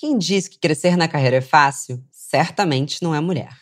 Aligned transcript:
Quem 0.00 0.16
diz 0.16 0.48
que 0.48 0.58
crescer 0.58 0.96
na 0.96 1.06
carreira 1.06 1.36
é 1.36 1.40
fácil, 1.42 2.02
certamente 2.10 3.02
não 3.02 3.14
é 3.14 3.20
mulher. 3.20 3.54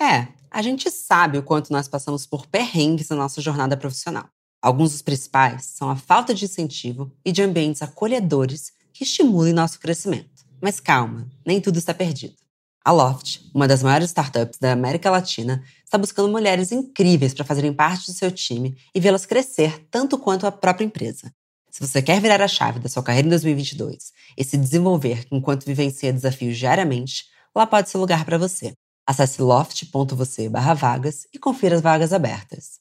É, 0.00 0.28
a 0.48 0.62
gente 0.62 0.88
sabe 0.88 1.36
o 1.36 1.42
quanto 1.42 1.72
nós 1.72 1.88
passamos 1.88 2.24
por 2.24 2.46
perrengues 2.46 3.08
na 3.08 3.16
nossa 3.16 3.40
jornada 3.40 3.76
profissional. 3.76 4.28
Alguns 4.62 4.92
dos 4.92 5.02
principais 5.02 5.64
são 5.64 5.90
a 5.90 5.96
falta 5.96 6.32
de 6.32 6.44
incentivo 6.44 7.10
e 7.24 7.32
de 7.32 7.42
ambientes 7.42 7.82
acolhedores 7.82 8.70
que 8.92 9.02
estimulem 9.02 9.52
nosso 9.52 9.80
crescimento. 9.80 10.46
Mas 10.62 10.78
calma, 10.78 11.28
nem 11.44 11.60
tudo 11.60 11.76
está 11.76 11.92
perdido. 11.92 12.36
A 12.84 12.92
Loft, 12.92 13.40
uma 13.52 13.66
das 13.66 13.82
maiores 13.82 14.10
startups 14.10 14.60
da 14.60 14.70
América 14.70 15.10
Latina, 15.10 15.60
está 15.84 15.98
buscando 15.98 16.30
mulheres 16.30 16.70
incríveis 16.70 17.34
para 17.34 17.44
fazerem 17.44 17.72
parte 17.72 18.06
do 18.06 18.12
seu 18.12 18.30
time 18.30 18.76
e 18.94 19.00
vê-las 19.00 19.26
crescer 19.26 19.88
tanto 19.90 20.16
quanto 20.16 20.46
a 20.46 20.52
própria 20.52 20.84
empresa. 20.84 21.34
Se 21.70 21.80
você 21.80 22.02
quer 22.02 22.20
virar 22.20 22.42
a 22.42 22.48
chave 22.48 22.80
da 22.80 22.88
sua 22.88 23.02
carreira 23.02 23.26
em 23.26 23.30
2022 23.30 24.12
e 24.36 24.44
se 24.44 24.56
desenvolver 24.56 25.24
enquanto 25.30 25.64
vivencia 25.64 26.12
desafios 26.12 26.58
diariamente, 26.58 27.26
lá 27.54 27.66
pode 27.66 27.88
ser 27.88 27.98
lugar 27.98 28.24
para 28.24 28.38
você. 28.38 28.72
Acesse 29.06 29.40
loft.você/vagas 29.40 31.26
e 31.32 31.38
confira 31.38 31.76
as 31.76 31.80
vagas 31.80 32.12
abertas. 32.12 32.80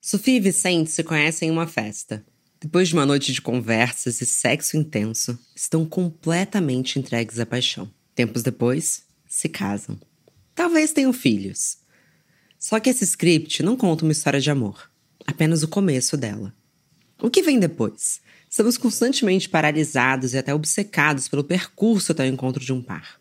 Sofia 0.00 0.36
e 0.36 0.40
Vicente 0.40 0.90
se 0.90 1.02
conhecem 1.02 1.48
em 1.48 1.52
uma 1.52 1.66
festa. 1.66 2.24
Depois 2.60 2.88
de 2.88 2.94
uma 2.94 3.06
noite 3.06 3.32
de 3.32 3.40
conversas 3.40 4.20
e 4.20 4.26
sexo 4.26 4.76
intenso, 4.76 5.38
estão 5.54 5.84
completamente 5.84 6.98
entregues 6.98 7.38
à 7.38 7.46
paixão. 7.46 7.90
Tempos 8.14 8.42
depois, 8.42 9.04
se 9.26 9.48
casam. 9.48 9.98
Talvez 10.54 10.92
tenham 10.92 11.12
filhos. 11.12 11.78
Só 12.58 12.78
que 12.78 12.90
esse 12.90 13.04
script 13.04 13.62
não 13.62 13.76
conta 13.76 14.04
uma 14.04 14.12
história 14.12 14.40
de 14.40 14.50
amor, 14.50 14.90
apenas 15.26 15.62
o 15.62 15.68
começo 15.68 16.16
dela. 16.16 16.54
O 17.22 17.28
que 17.28 17.42
vem 17.42 17.58
depois? 17.58 18.20
Estamos 18.48 18.78
constantemente 18.78 19.46
paralisados 19.46 20.32
e 20.32 20.38
até 20.38 20.54
obcecados 20.54 21.28
pelo 21.28 21.44
percurso 21.44 22.12
até 22.12 22.24
o 22.24 22.32
encontro 22.32 22.64
de 22.64 22.72
um 22.72 22.80
par. 22.80 23.20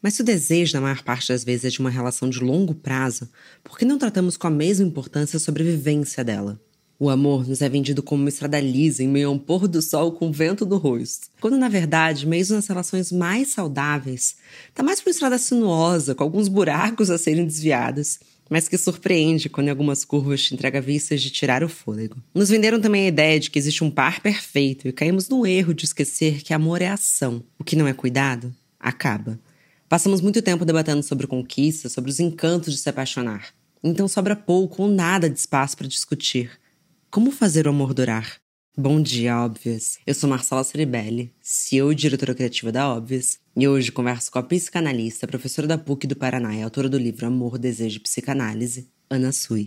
Mas 0.00 0.14
se 0.14 0.22
o 0.22 0.24
desejo, 0.24 0.74
na 0.74 0.80
maior 0.80 1.02
parte 1.02 1.28
das 1.28 1.44
vezes, 1.44 1.66
é 1.66 1.68
de 1.68 1.80
uma 1.80 1.90
relação 1.90 2.30
de 2.30 2.40
longo 2.40 2.74
prazo, 2.74 3.28
por 3.62 3.78
que 3.78 3.84
não 3.84 3.98
tratamos 3.98 4.38
com 4.38 4.46
a 4.46 4.50
mesma 4.50 4.86
importância 4.86 5.36
a 5.36 5.40
sobrevivência 5.40 6.24
dela? 6.24 6.58
O 6.98 7.10
amor 7.10 7.46
nos 7.46 7.60
é 7.60 7.68
vendido 7.68 8.02
como 8.02 8.22
uma 8.22 8.30
estrada 8.30 8.58
lisa 8.58 9.04
em 9.04 9.08
meio 9.08 9.28
a 9.28 9.32
um 9.32 9.38
pôr 9.38 9.68
do 9.68 9.82
sol 9.82 10.12
com 10.12 10.32
vento 10.32 10.64
no 10.64 10.78
rosto. 10.78 11.28
Quando, 11.38 11.58
na 11.58 11.68
verdade, 11.68 12.26
mesmo 12.26 12.56
nas 12.56 12.66
relações 12.66 13.12
mais 13.12 13.52
saudáveis, 13.52 14.36
tá 14.74 14.82
mais 14.82 15.00
por 15.00 15.08
uma 15.08 15.12
estrada 15.12 15.38
sinuosa, 15.38 16.14
com 16.14 16.24
alguns 16.24 16.48
buracos 16.48 17.10
a 17.10 17.18
serem 17.18 17.46
desviados, 17.46 18.18
mas 18.48 18.68
que 18.68 18.78
surpreende 18.78 19.48
quando 19.48 19.68
em 19.68 19.70
algumas 19.70 20.04
curvas 20.04 20.42
te 20.42 20.54
entrega 20.54 20.80
vistas 20.80 21.20
de 21.20 21.30
tirar 21.30 21.62
o 21.62 21.68
fôlego. 21.68 22.16
Nos 22.34 22.48
venderam 22.48 22.80
também 22.80 23.04
a 23.04 23.08
ideia 23.08 23.38
de 23.38 23.50
que 23.50 23.58
existe 23.58 23.84
um 23.84 23.90
par 23.90 24.20
perfeito 24.20 24.88
e 24.88 24.92
caímos 24.92 25.28
no 25.28 25.46
erro 25.46 25.74
de 25.74 25.84
esquecer 25.84 26.42
que 26.42 26.54
amor 26.54 26.82
é 26.82 26.88
ação. 26.88 27.42
O 27.58 27.64
que 27.64 27.76
não 27.76 27.86
é 27.86 27.92
cuidado, 27.92 28.54
acaba. 28.78 29.38
Passamos 29.88 30.20
muito 30.20 30.42
tempo 30.42 30.64
debatendo 30.64 31.02
sobre 31.02 31.26
conquista, 31.26 31.88
sobre 31.88 32.10
os 32.10 32.20
encantos 32.20 32.74
de 32.74 32.78
se 32.78 32.88
apaixonar. 32.88 33.48
Então 33.82 34.08
sobra 34.08 34.36
pouco 34.36 34.82
ou 34.82 34.88
nada 34.88 35.30
de 35.30 35.38
espaço 35.38 35.76
para 35.76 35.86
discutir. 35.86 36.50
Como 37.10 37.30
fazer 37.30 37.66
o 37.66 37.70
amor 37.70 37.94
durar? 37.94 38.38
Bom 38.80 39.02
dia, 39.02 39.36
Óbvias. 39.36 39.98
Eu 40.06 40.14
sou 40.14 40.30
Marcela 40.30 40.62
Ceribelli, 40.62 41.34
CEO 41.42 41.90
e 41.90 41.96
diretora 41.96 42.32
criativa 42.32 42.70
da 42.70 42.88
Óbvias, 42.88 43.40
e 43.56 43.66
hoje 43.66 43.90
converso 43.90 44.30
com 44.30 44.38
a 44.38 44.42
psicanalista, 44.44 45.26
professora 45.26 45.66
da 45.66 45.76
PUC 45.76 46.06
do 46.06 46.14
Paraná 46.14 46.54
e 46.54 46.62
autora 46.62 46.88
do 46.88 46.96
livro 46.96 47.26
Amor, 47.26 47.58
Desejo 47.58 47.96
e 47.96 48.00
Psicanálise, 48.00 48.88
Ana 49.10 49.32
Sui. 49.32 49.66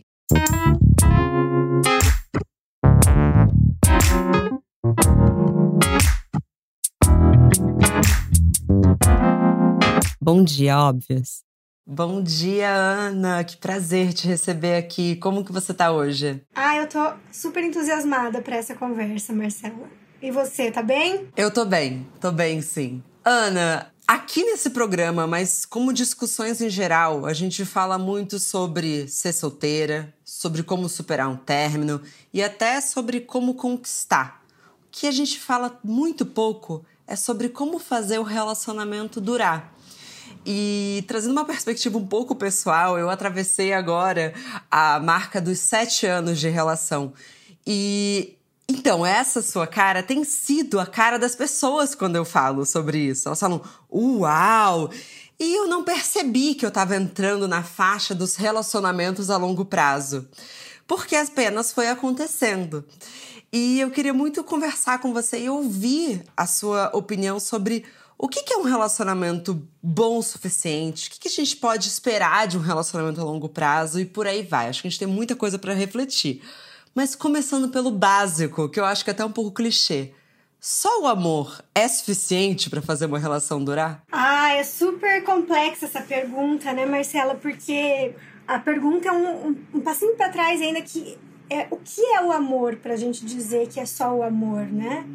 Bom 10.22 10.42
dia, 10.42 10.80
Óbvias. 10.80 11.51
Bom 11.86 12.22
dia, 12.22 12.72
Ana. 12.72 13.44
Que 13.44 13.58
prazer 13.58 14.14
te 14.14 14.28
receber 14.28 14.76
aqui. 14.76 15.16
Como 15.16 15.44
que 15.44 15.52
você 15.52 15.74
tá 15.74 15.92
hoje? 15.92 16.42
Ah, 16.54 16.78
eu 16.78 16.88
tô 16.88 17.14
super 17.32 17.64
entusiasmada 17.64 18.40
para 18.42 18.56
essa 18.56 18.76
conversa, 18.76 19.34
Marcela. 19.34 19.90
E 20.22 20.30
você, 20.30 20.70
tá 20.70 20.84
bem? 20.84 21.28
Eu 21.36 21.52
tô 21.52 21.66
bem. 21.66 22.08
Tô 22.20 22.32
bem, 22.32 22.62
sim. 22.62 23.04
Ana, 23.26 23.92
aqui 24.08 24.44
nesse 24.44 24.70
programa, 24.70 25.26
mas 25.26 25.66
como 25.66 25.92
discussões 25.92 26.62
em 26.62 26.70
geral, 26.70 27.26
a 27.26 27.34
gente 27.34 27.66
fala 27.66 27.98
muito 27.98 28.38
sobre 28.38 29.08
ser 29.08 29.34
solteira, 29.34 30.14
sobre 30.24 30.62
como 30.62 30.88
superar 30.88 31.28
um 31.28 31.36
término 31.36 32.00
e 32.32 32.44
até 32.44 32.80
sobre 32.80 33.22
como 33.22 33.56
conquistar. 33.56 34.44
O 34.86 34.92
que 34.92 35.08
a 35.08 35.12
gente 35.12 35.40
fala 35.40 35.80
muito 35.84 36.28
pouco 36.28 36.86
é 37.08 37.16
sobre 37.16 37.50
como 37.50 37.80
fazer 37.80 38.20
o 38.20 38.24
relacionamento 38.24 39.20
durar. 39.20 39.74
E 40.46 41.04
trazendo 41.08 41.32
uma 41.32 41.46
perspectiva 41.46 41.98
um 41.98 42.08
pouco 42.08 42.36
pessoal, 42.36 42.98
eu 42.98 43.10
atravessei 43.10 43.74
agora 43.74 44.34
a 44.70 45.00
marca 45.00 45.40
dos 45.40 45.60
sete 45.60 46.06
anos 46.06 46.40
de 46.40 46.50
relação. 46.50 47.14
E 47.66 48.38
então, 48.68 49.06
essa 49.06 49.42
sua 49.42 49.68
cara 49.68 50.02
tem 50.02 50.24
sido 50.24 50.80
a 50.80 50.86
cara 50.86 51.20
das 51.20 51.36
pessoas 51.36 51.94
quando 51.94 52.16
eu 52.16 52.24
falo 52.24 52.66
sobre 52.66 53.00
isso. 53.00 53.28
Elas 53.28 53.40
falam, 53.40 53.62
uau! 53.92 54.90
E 55.38 55.56
eu 55.56 55.68
não 55.68 55.84
percebi 55.84 56.56
que 56.56 56.64
eu 56.64 56.70
estava 56.70 56.96
entrando 56.96 57.48
na 57.48 57.64
faixa 57.64 58.16
dos 58.16 58.36
relacionamentos 58.36 59.30
a 59.30 59.38
longo 59.38 59.66
prazo, 59.66 60.26
porque 60.88 61.16
apenas 61.16 61.74
foi 61.74 61.90
acontecendo. 61.90 62.86
E 63.52 63.82
eu 63.82 63.92
queria 63.92 64.14
muito 64.14 64.42
conversar 64.44 65.00
com 65.00 65.12
você 65.12 65.42
e 65.42 65.50
ouvir 65.50 66.24
a 66.38 66.46
sua 66.46 66.90
opinião 66.94 67.40
sobre 67.40 67.84
o 68.24 68.28
que, 68.28 68.54
é 68.54 68.58
um 68.58 68.62
relacionamento 68.62 69.68
bom 69.82 70.20
o 70.20 70.22
suficiente? 70.22 71.10
O 71.10 71.20
que, 71.20 71.28
a 71.28 71.32
gente 71.32 71.58
pode 71.58 71.88
esperar 71.88 72.48
de 72.48 72.56
um 72.56 72.62
relacionamento 72.62 73.20
a 73.20 73.24
longo 73.24 73.50
prazo? 73.50 74.00
E 74.00 74.06
por 74.06 74.28
aí 74.28 74.44
vai. 74.44 74.70
Acho 74.70 74.84
que 74.84 74.88
a 74.88 74.92
gente 74.92 75.00
tem 75.00 75.08
muita 75.08 75.36
coisa 75.36 75.58
para 75.58 75.74
refletir. 75.74 76.44
Mas 76.94 77.16
começando 77.16 77.70
pelo 77.70 77.90
básico, 77.90 78.70
que 78.70 78.80
eu 78.80 78.86
acho 78.86 79.04
que 79.04 79.10
é 79.10 79.14
até 79.14 79.26
um 79.26 79.32
pouco 79.32 79.52
clichê. 79.52 80.12
Só 80.60 81.02
o 81.02 81.08
amor 81.08 81.66
é 81.74 81.88
suficiente 81.88 82.70
para 82.70 82.80
fazer 82.80 83.08
uma 83.08 83.18
relação 83.18 83.64
durar? 83.64 84.04
Ah, 84.12 84.54
é 84.54 84.64
super 84.64 85.24
complexa 85.24 85.88
essa 85.88 86.02
pergunta, 86.02 86.72
né, 86.74 86.86
Marcela? 86.86 87.34
Porque 87.34 88.14
a 88.48 88.60
pergunta 88.60 89.08
é 89.08 89.12
um, 89.12 89.48
um, 89.48 89.58
um 89.74 89.82
passinho 89.82 90.16
para 90.16 90.30
trás 90.30 90.62
ainda 90.62 90.80
que 90.84 91.18
é 91.50 91.68
o 91.72 91.78
que 91.78 92.06
é 92.06 92.24
o 92.24 92.32
amor 92.32 92.76
para 92.76 92.94
a 92.94 92.98
gente 92.98 93.26
dizer 93.26 93.68
que 93.68 93.80
é 93.80 93.86
só 93.88 94.14
o 94.14 94.22
amor, 94.22 94.68
né? 94.68 95.08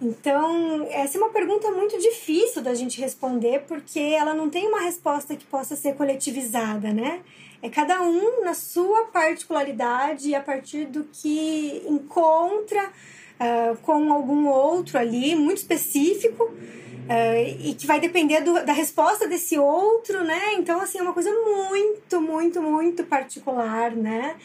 Então, 0.00 0.86
essa 0.90 1.16
é 1.16 1.20
uma 1.20 1.30
pergunta 1.30 1.70
muito 1.70 1.98
difícil 1.98 2.62
da 2.62 2.74
gente 2.74 3.00
responder, 3.00 3.64
porque 3.66 3.98
ela 3.98 4.34
não 4.34 4.50
tem 4.50 4.68
uma 4.68 4.80
resposta 4.80 5.34
que 5.34 5.44
possa 5.44 5.74
ser 5.74 5.94
coletivizada, 5.94 6.92
né? 6.92 7.20
É 7.62 7.70
cada 7.70 8.02
um 8.02 8.44
na 8.44 8.52
sua 8.52 9.04
particularidade 9.04 10.28
e 10.28 10.34
a 10.34 10.40
partir 10.42 10.84
do 10.84 11.04
que 11.04 11.82
encontra 11.88 12.84
uh, 12.84 13.76
com 13.78 14.12
algum 14.12 14.46
outro 14.46 14.98
ali, 14.98 15.34
muito 15.34 15.58
específico, 15.58 16.44
uh, 16.44 17.60
e 17.60 17.74
que 17.74 17.86
vai 17.86 17.98
depender 17.98 18.42
do, 18.42 18.64
da 18.66 18.74
resposta 18.74 19.26
desse 19.26 19.58
outro, 19.58 20.22
né? 20.22 20.54
Então, 20.58 20.78
assim, 20.78 20.98
é 20.98 21.02
uma 21.02 21.14
coisa 21.14 21.30
muito, 21.32 22.20
muito, 22.20 22.60
muito 22.60 23.04
particular, 23.04 23.92
né? 23.96 24.36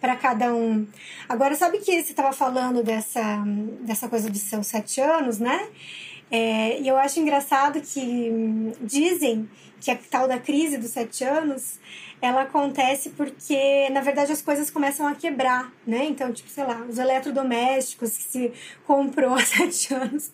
Para 0.00 0.16
cada 0.16 0.54
um. 0.54 0.86
Agora, 1.28 1.54
sabe 1.54 1.78
que 1.78 2.02
você 2.02 2.10
estava 2.10 2.32
falando 2.32 2.82
dessa, 2.82 3.44
dessa 3.80 4.08
coisa 4.08 4.30
de 4.30 4.38
seus 4.38 4.66
sete 4.66 5.00
anos, 5.00 5.38
né? 5.38 5.68
É, 6.30 6.80
e 6.80 6.86
eu 6.86 6.96
acho 6.96 7.18
engraçado 7.18 7.80
que 7.80 8.00
hum, 8.00 8.72
dizem 8.80 9.48
que 9.80 9.90
a 9.90 9.98
tal 10.10 10.28
da 10.28 10.38
crise 10.38 10.76
dos 10.78 10.90
sete 10.90 11.24
anos 11.24 11.80
ela 12.22 12.42
acontece 12.42 13.10
porque, 13.10 13.88
na 13.90 14.02
verdade, 14.02 14.30
as 14.30 14.42
coisas 14.42 14.70
começam 14.70 15.06
a 15.06 15.14
quebrar, 15.14 15.72
né? 15.86 16.04
Então, 16.04 16.32
tipo, 16.32 16.50
sei 16.50 16.64
lá, 16.64 16.84
os 16.88 16.98
eletrodomésticos 16.98 18.16
que 18.16 18.22
se 18.22 18.52
comprou 18.86 19.34
há 19.34 19.40
sete 19.40 19.94
anos 19.94 20.30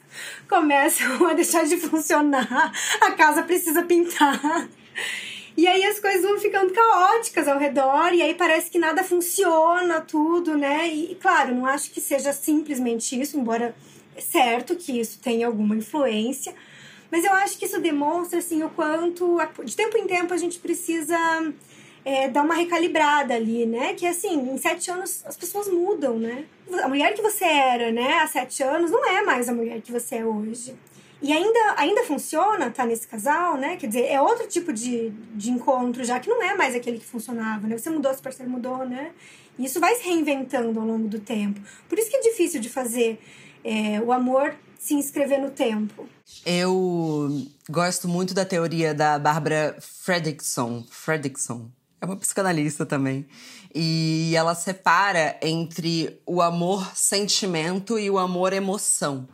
começam 0.49 1.27
a 1.29 1.33
deixar 1.33 1.65
de 1.65 1.77
funcionar, 1.77 2.73
a 3.01 3.13
casa 3.13 3.43
precisa 3.43 3.83
pintar. 3.85 4.69
E 5.57 5.67
aí 5.67 5.85
as 5.85 5.99
coisas 5.99 6.23
vão 6.23 6.39
ficando 6.39 6.73
caóticas 6.73 7.49
ao 7.49 7.59
redor, 7.59 8.13
e 8.13 8.21
aí 8.21 8.35
parece 8.35 8.71
que 8.71 8.79
nada 8.79 9.03
funciona, 9.03 10.03
tudo, 10.03 10.57
né? 10.57 10.87
E, 10.89 11.15
claro, 11.15 11.55
não 11.55 11.65
acho 11.65 11.91
que 11.91 12.01
seja 12.01 12.33
simplesmente 12.33 13.19
isso, 13.19 13.39
embora 13.39 13.75
é 14.15 14.21
certo 14.21 14.77
que 14.77 15.01
isso 15.01 15.19
tenha 15.19 15.47
alguma 15.47 15.75
influência, 15.75 16.55
mas 17.11 17.25
eu 17.25 17.33
acho 17.33 17.57
que 17.59 17.65
isso 17.65 17.81
demonstra, 17.81 18.39
assim, 18.39 18.63
o 18.63 18.69
quanto, 18.69 19.39
de 19.65 19.75
tempo 19.75 19.97
em 19.97 20.07
tempo, 20.07 20.35
a 20.35 20.37
gente 20.37 20.59
precisa 20.59 21.17
é, 22.05 22.29
dar 22.29 22.43
uma 22.43 22.55
recalibrada 22.55 23.35
ali, 23.35 23.65
né? 23.65 23.95
Que, 23.95 24.07
assim, 24.07 24.35
em 24.35 24.59
sete 24.59 24.91
anos 24.91 25.25
as 25.25 25.37
pessoas 25.37 25.69
mudam, 25.69 26.19
né? 26.19 26.45
A 26.83 26.89
mulher 26.89 27.15
que 27.15 27.23
você 27.23 27.45
era, 27.45 27.91
né, 27.91 28.19
há 28.19 28.27
sete 28.27 28.63
anos, 28.63 28.91
não 28.91 29.05
é 29.09 29.23
mais 29.23 29.49
a 29.49 29.55
mulher 29.55 29.81
que 29.81 29.93
você 29.93 30.17
é 30.17 30.25
hoje. 30.25 30.75
E 31.23 31.33
ainda, 31.33 31.75
ainda 31.77 32.05
funciona, 32.05 32.71
tá 32.71 32.85
nesse 32.85 33.07
casal, 33.07 33.57
né? 33.57 33.77
Quer 33.77 33.87
dizer, 33.87 34.07
é 34.07 34.21
outro 34.21 34.47
tipo 34.47 34.73
de, 34.73 35.11
de 35.35 35.51
encontro 35.51 36.05
já, 36.05 36.21
que 36.21 36.29
não 36.29 36.43
é 36.43 36.55
mais 36.55 36.75
aquele 36.75 36.99
que 36.99 37.07
funcionava, 37.07 37.67
né? 37.67 37.79
Você 37.79 37.89
mudou, 37.89 38.13
seu 38.13 38.23
parceiro 38.23 38.51
mudou, 38.51 38.87
né? 38.87 39.13
E 39.59 39.65
isso 39.65 39.81
vai 39.81 39.95
se 39.95 40.05
reinventando 40.05 40.79
ao 40.79 40.87
longo 40.87 41.09
do 41.09 41.19
tempo. 41.19 41.61
Por 41.89 41.99
isso 41.99 42.11
que 42.11 42.17
é 42.17 42.21
difícil 42.21 42.61
de 42.61 42.69
fazer 42.69 43.19
é, 43.65 44.01
o 44.01 44.13
amor 44.13 44.55
se 44.79 44.95
inscrever 44.95 45.41
no 45.41 45.51
tempo? 45.51 46.07
Eu 46.45 47.47
gosto 47.69 48.07
muito 48.07 48.35
da 48.35 48.45
teoria 48.45 48.95
da 48.95 49.19
Barbara 49.19 49.77
Fredrickson. 49.81 50.85
Fredrickson. 50.91 51.71
É 52.01 52.05
uma 52.05 52.17
psicanalista 52.17 52.85
também. 52.85 53.27
E 53.75 54.33
ela 54.37 54.55
separa 54.55 55.39
entre 55.43 56.21
o 56.27 56.43
amor 56.43 56.95
sentimento 56.95 57.99
e 57.99 58.11
o 58.11 58.19
amor 58.19 58.53
emoção. 58.53 59.27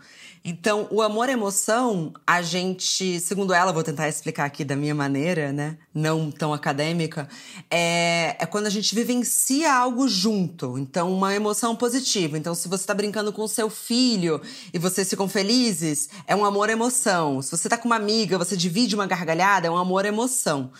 Então, 0.44 0.88
o 0.90 1.00
amor 1.00 1.28
emoção, 1.28 2.12
a 2.26 2.42
gente, 2.42 3.20
segundo 3.20 3.54
ela, 3.54 3.72
vou 3.72 3.84
tentar 3.84 4.08
explicar 4.08 4.44
aqui 4.44 4.64
da 4.64 4.74
minha 4.74 4.94
maneira, 4.94 5.52
né? 5.52 5.78
Não 5.94 6.32
tão 6.32 6.52
acadêmica, 6.52 7.28
é, 7.70 8.34
é 8.40 8.46
quando 8.46 8.66
a 8.66 8.70
gente 8.70 8.92
vivencia 8.92 9.72
algo 9.72 10.08
junto. 10.08 10.76
Então, 10.76 11.12
uma 11.12 11.32
emoção 11.32 11.76
positiva. 11.76 12.36
Então, 12.36 12.56
se 12.56 12.66
você 12.66 12.84
tá 12.84 12.92
brincando 12.92 13.32
com 13.32 13.46
seu 13.46 13.70
filho 13.70 14.42
e 14.74 14.80
vocês 14.80 15.08
ficam 15.08 15.28
felizes, 15.28 16.08
é 16.26 16.34
um 16.34 16.44
amor 16.44 16.68
emoção. 16.70 17.40
Se 17.40 17.50
você 17.52 17.68
tá 17.68 17.78
com 17.78 17.86
uma 17.86 17.96
amiga, 17.96 18.36
você 18.36 18.56
divide 18.56 18.96
uma 18.96 19.06
gargalhada, 19.06 19.68
é 19.68 19.70
um 19.70 19.78
amor 19.78 20.04
emoção. 20.04 20.72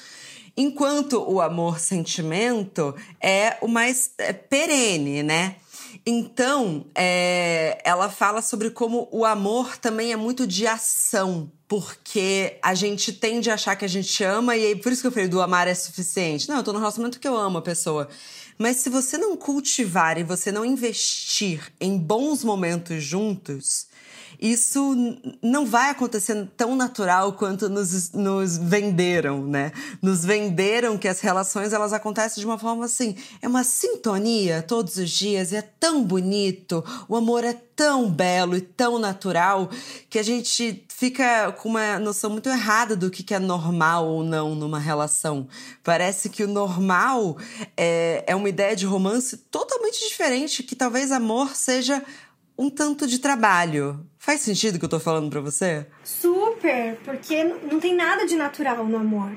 Enquanto 0.56 1.22
o 1.22 1.40
amor 1.40 1.78
sentimento 1.78 2.94
é 3.20 3.56
o 3.62 3.68
mais 3.68 4.10
é, 4.18 4.32
perene, 4.32 5.22
né? 5.22 5.56
Então, 6.04 6.86
é, 6.96 7.80
ela 7.84 8.08
fala 8.10 8.42
sobre 8.42 8.70
como 8.70 9.08
o 9.12 9.24
amor 9.24 9.76
também 9.78 10.12
é 10.12 10.16
muito 10.16 10.46
de 10.46 10.66
ação, 10.66 11.50
porque 11.68 12.58
a 12.60 12.74
gente 12.74 13.12
tende 13.12 13.48
a 13.50 13.54
achar 13.54 13.76
que 13.76 13.84
a 13.84 13.88
gente 13.88 14.22
ama, 14.24 14.56
e 14.56 14.66
aí, 14.66 14.76
por 14.76 14.90
isso 14.90 15.00
que 15.00 15.06
eu 15.06 15.12
falei 15.12 15.28
do 15.28 15.40
amar 15.40 15.68
é 15.68 15.74
suficiente. 15.74 16.48
Não, 16.48 16.56
eu 16.56 16.64
tô 16.64 16.72
no 16.72 16.80
relacionamento 16.80 17.20
que 17.20 17.28
eu 17.28 17.36
amo 17.36 17.58
a 17.58 17.62
pessoa. 17.62 18.08
Mas 18.58 18.78
se 18.78 18.90
você 18.90 19.16
não 19.16 19.36
cultivar 19.36 20.18
e 20.18 20.24
você 20.24 20.50
não 20.50 20.64
investir 20.64 21.72
em 21.80 21.96
bons 21.96 22.42
momentos 22.42 23.02
juntos, 23.02 23.86
isso 24.42 24.96
não 25.40 25.64
vai 25.64 25.90
acontecer 25.90 26.48
tão 26.56 26.74
natural 26.74 27.34
quanto 27.34 27.68
nos, 27.68 28.10
nos 28.10 28.58
venderam, 28.58 29.46
né? 29.46 29.70
Nos 30.02 30.24
venderam 30.24 30.98
que 30.98 31.06
as 31.06 31.20
relações 31.20 31.72
elas 31.72 31.92
acontecem 31.92 32.40
de 32.40 32.46
uma 32.46 32.58
forma 32.58 32.86
assim, 32.86 33.14
é 33.40 33.46
uma 33.46 33.62
sintonia 33.62 34.60
todos 34.60 34.96
os 34.96 35.08
dias, 35.10 35.52
é 35.52 35.62
tão 35.62 36.02
bonito, 36.02 36.84
o 37.08 37.14
amor 37.14 37.44
é 37.44 37.52
tão 37.52 38.10
belo 38.10 38.56
e 38.56 38.60
tão 38.60 38.98
natural 38.98 39.70
que 40.10 40.18
a 40.18 40.24
gente 40.24 40.84
fica 40.88 41.52
com 41.52 41.68
uma 41.68 42.00
noção 42.00 42.28
muito 42.28 42.48
errada 42.48 42.96
do 42.96 43.12
que 43.12 43.32
é 43.32 43.38
normal 43.38 44.08
ou 44.08 44.24
não 44.24 44.56
numa 44.56 44.80
relação. 44.80 45.46
Parece 45.84 46.28
que 46.28 46.42
o 46.42 46.48
normal 46.48 47.36
é, 47.76 48.24
é 48.26 48.34
uma 48.34 48.48
ideia 48.48 48.74
de 48.74 48.86
romance 48.86 49.36
totalmente 49.36 50.00
diferente, 50.00 50.64
que 50.64 50.74
talvez 50.74 51.12
amor 51.12 51.54
seja 51.54 52.02
um 52.58 52.68
tanto 52.68 53.06
de 53.06 53.18
trabalho. 53.18 54.04
Faz 54.22 54.40
sentido 54.42 54.76
o 54.76 54.78
que 54.78 54.84
eu 54.84 54.88
tô 54.88 55.00
falando 55.00 55.28
para 55.28 55.40
você? 55.40 55.84
Super, 56.04 56.96
porque 57.04 57.42
não 57.42 57.80
tem 57.80 57.92
nada 57.92 58.24
de 58.24 58.36
natural 58.36 58.84
no 58.84 58.96
amor, 58.96 59.36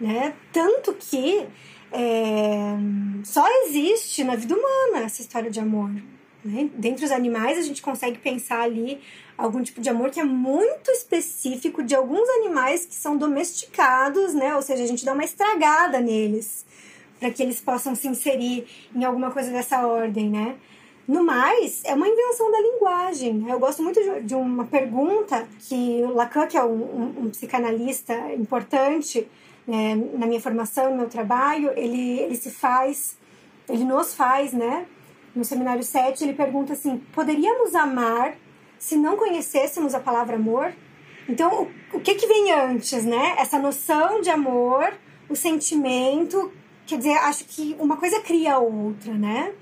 né? 0.00 0.32
Tanto 0.52 0.94
que 0.94 1.44
é, 1.90 2.76
só 3.24 3.44
existe 3.64 4.22
na 4.22 4.36
vida 4.36 4.54
humana 4.54 5.04
essa 5.04 5.20
história 5.20 5.50
de 5.50 5.58
amor. 5.58 5.90
Né? 6.44 6.70
Dentre 6.78 7.04
os 7.04 7.10
animais, 7.10 7.58
a 7.58 7.62
gente 7.62 7.82
consegue 7.82 8.16
pensar 8.18 8.60
ali 8.60 9.00
algum 9.36 9.60
tipo 9.60 9.80
de 9.80 9.88
amor 9.88 10.10
que 10.10 10.20
é 10.20 10.24
muito 10.24 10.88
específico 10.92 11.82
de 11.82 11.96
alguns 11.96 12.28
animais 12.28 12.86
que 12.86 12.94
são 12.94 13.16
domesticados, 13.16 14.34
né? 14.34 14.54
Ou 14.54 14.62
seja, 14.62 14.84
a 14.84 14.86
gente 14.86 15.04
dá 15.04 15.14
uma 15.14 15.24
estragada 15.24 15.98
neles 15.98 16.64
para 17.18 17.32
que 17.32 17.42
eles 17.42 17.60
possam 17.60 17.96
se 17.96 18.06
inserir 18.06 18.68
em 18.94 19.02
alguma 19.02 19.32
coisa 19.32 19.50
dessa 19.50 19.84
ordem, 19.84 20.30
né? 20.30 20.54
No 21.06 21.22
mais, 21.22 21.82
é 21.84 21.94
uma 21.94 22.08
invenção 22.08 22.50
da 22.50 22.60
linguagem. 22.60 23.48
Eu 23.48 23.60
gosto 23.60 23.82
muito 23.82 24.00
de 24.22 24.34
uma 24.34 24.64
pergunta 24.64 25.46
que 25.60 26.02
Lacan, 26.02 26.46
que 26.46 26.56
é 26.56 26.64
um, 26.64 26.82
um, 26.82 27.14
um 27.24 27.30
psicanalista 27.30 28.14
importante 28.34 29.28
né, 29.66 29.94
na 30.14 30.26
minha 30.26 30.40
formação, 30.40 30.90
no 30.90 30.96
meu 30.96 31.08
trabalho, 31.08 31.72
ele, 31.76 32.20
ele 32.20 32.36
se 32.36 32.50
faz, 32.50 33.16
ele 33.68 33.84
nos 33.84 34.14
faz, 34.14 34.52
né? 34.52 34.86
No 35.34 35.44
seminário 35.44 35.82
7, 35.82 36.24
ele 36.24 36.32
pergunta 36.32 36.72
assim: 36.72 36.98
poderíamos 37.12 37.74
amar 37.74 38.36
se 38.78 38.96
não 38.96 39.16
conhecêssemos 39.16 39.94
a 39.94 40.00
palavra 40.00 40.36
amor? 40.36 40.72
Então, 41.28 41.68
o, 41.92 41.96
o 41.96 42.00
que, 42.00 42.14
que 42.14 42.26
vem 42.26 42.52
antes, 42.52 43.04
né? 43.04 43.34
Essa 43.38 43.58
noção 43.58 44.20
de 44.20 44.30
amor, 44.30 44.92
o 45.28 45.34
sentimento. 45.34 46.52
Quer 46.86 46.98
dizer, 46.98 47.16
acho 47.18 47.44
que 47.46 47.74
uma 47.80 47.96
coisa 47.96 48.20
cria 48.20 48.54
a 48.54 48.58
outra, 48.58 49.12
né? 49.12 49.52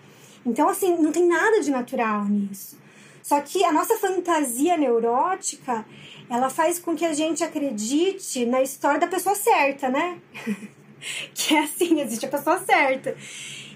Então, 0.45 0.69
assim, 0.69 0.97
não 0.97 1.11
tem 1.11 1.27
nada 1.27 1.61
de 1.61 1.71
natural 1.71 2.25
nisso. 2.27 2.79
Só 3.23 3.41
que 3.41 3.65
a 3.65 3.73
nossa 3.73 3.97
fantasia 3.97 4.77
neurótica, 4.77 5.87
ela 6.29 6.51
faz 6.51 6.79
com 6.79 6.95
que 6.95 7.07
a 7.07 7.15
gente 7.15 7.43
acredite 7.43 8.45
na 8.45 8.61
história 8.61 9.01
da 9.01 9.07
pessoa 9.07 9.35
certa, 9.35 9.89
né? 9.89 10.19
que 11.35 11.55
é 11.55 11.61
assim, 11.61 12.01
existe 12.01 12.27
a 12.27 12.29
pessoa 12.29 12.59
certa. 12.59 13.17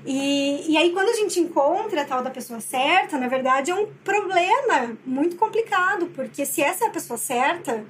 E, 0.05 0.70
e 0.70 0.76
aí, 0.76 0.93
quando 0.93 1.09
a 1.09 1.15
gente 1.15 1.41
encontra 1.41 2.03
a 2.03 2.05
tal 2.05 2.23
da 2.23 2.31
pessoa 2.31 2.61
certa, 2.61 3.19
na 3.19 3.26
verdade 3.26 3.71
é 3.71 3.75
um 3.75 3.87
problema 4.05 4.97
muito 5.05 5.37
complicado, 5.37 6.06
porque 6.14 6.44
se 6.44 6.62
essa 6.62 6.85
é 6.85 6.88
a 6.88 6.91
pessoa 6.91 7.19
certa, 7.19 7.85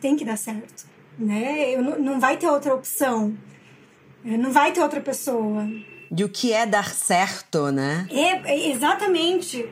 tem 0.00 0.16
que 0.16 0.24
dar 0.24 0.38
certo, 0.38 0.86
né? 1.18 1.74
Eu, 1.74 1.82
não 1.82 2.20
vai 2.20 2.36
ter 2.36 2.48
outra 2.48 2.74
opção, 2.74 3.36
não 4.24 4.52
vai 4.52 4.72
ter 4.72 4.80
outra 4.80 5.00
pessoa 5.00 5.68
de 6.14 6.22
o 6.22 6.28
que 6.28 6.52
é 6.52 6.64
dar 6.64 6.94
certo, 6.94 7.72
né? 7.72 8.06
É, 8.08 8.52
é, 8.52 8.70
exatamente. 8.70 9.68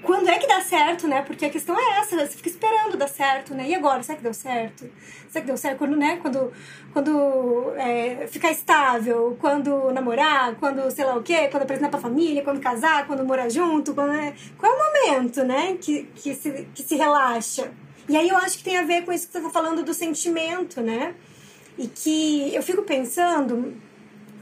Quando 0.00 0.28
é 0.28 0.38
que 0.38 0.46
dá 0.46 0.60
certo, 0.60 1.08
né? 1.08 1.22
Porque 1.22 1.44
a 1.44 1.50
questão 1.50 1.76
é 1.76 1.98
essa, 1.98 2.16
você 2.16 2.36
fica 2.36 2.48
esperando 2.48 2.96
dar 2.96 3.08
certo, 3.08 3.52
né? 3.52 3.68
E 3.68 3.74
agora, 3.74 4.00
será 4.04 4.16
que 4.16 4.22
deu 4.22 4.32
certo? 4.32 4.88
Será 5.28 5.40
que 5.40 5.46
deu 5.48 5.56
certo? 5.56 5.78
Quando, 5.78 5.96
né? 5.96 6.18
Quando, 6.22 6.52
quando 6.92 7.72
é, 7.76 8.28
ficar 8.28 8.52
estável, 8.52 9.36
quando 9.40 9.90
namorar, 9.90 10.54
quando 10.54 10.88
sei 10.92 11.04
lá 11.04 11.16
o 11.16 11.22
quê, 11.24 11.48
quando 11.48 11.64
apresentar 11.64 11.88
pra 11.88 11.98
família, 11.98 12.44
quando 12.44 12.60
casar, 12.60 13.04
quando 13.08 13.24
morar 13.24 13.48
junto, 13.48 13.92
quando, 13.92 14.12
é... 14.12 14.34
qual 14.56 14.72
é 14.72 14.76
o 14.76 15.10
momento, 15.10 15.42
né? 15.42 15.76
Que, 15.80 16.04
que, 16.14 16.32
se, 16.32 16.68
que 16.72 16.84
se 16.84 16.94
relaxa. 16.94 17.72
E 18.08 18.16
aí 18.16 18.28
eu 18.28 18.36
acho 18.36 18.58
que 18.58 18.62
tem 18.62 18.76
a 18.76 18.84
ver 18.84 19.04
com 19.04 19.12
isso 19.12 19.26
que 19.26 19.32
você 19.32 19.40
tá 19.40 19.50
falando 19.50 19.82
do 19.82 19.92
sentimento, 19.92 20.80
né? 20.80 21.16
E 21.76 21.88
que 21.88 22.54
eu 22.54 22.62
fico 22.62 22.82
pensando 22.82 23.74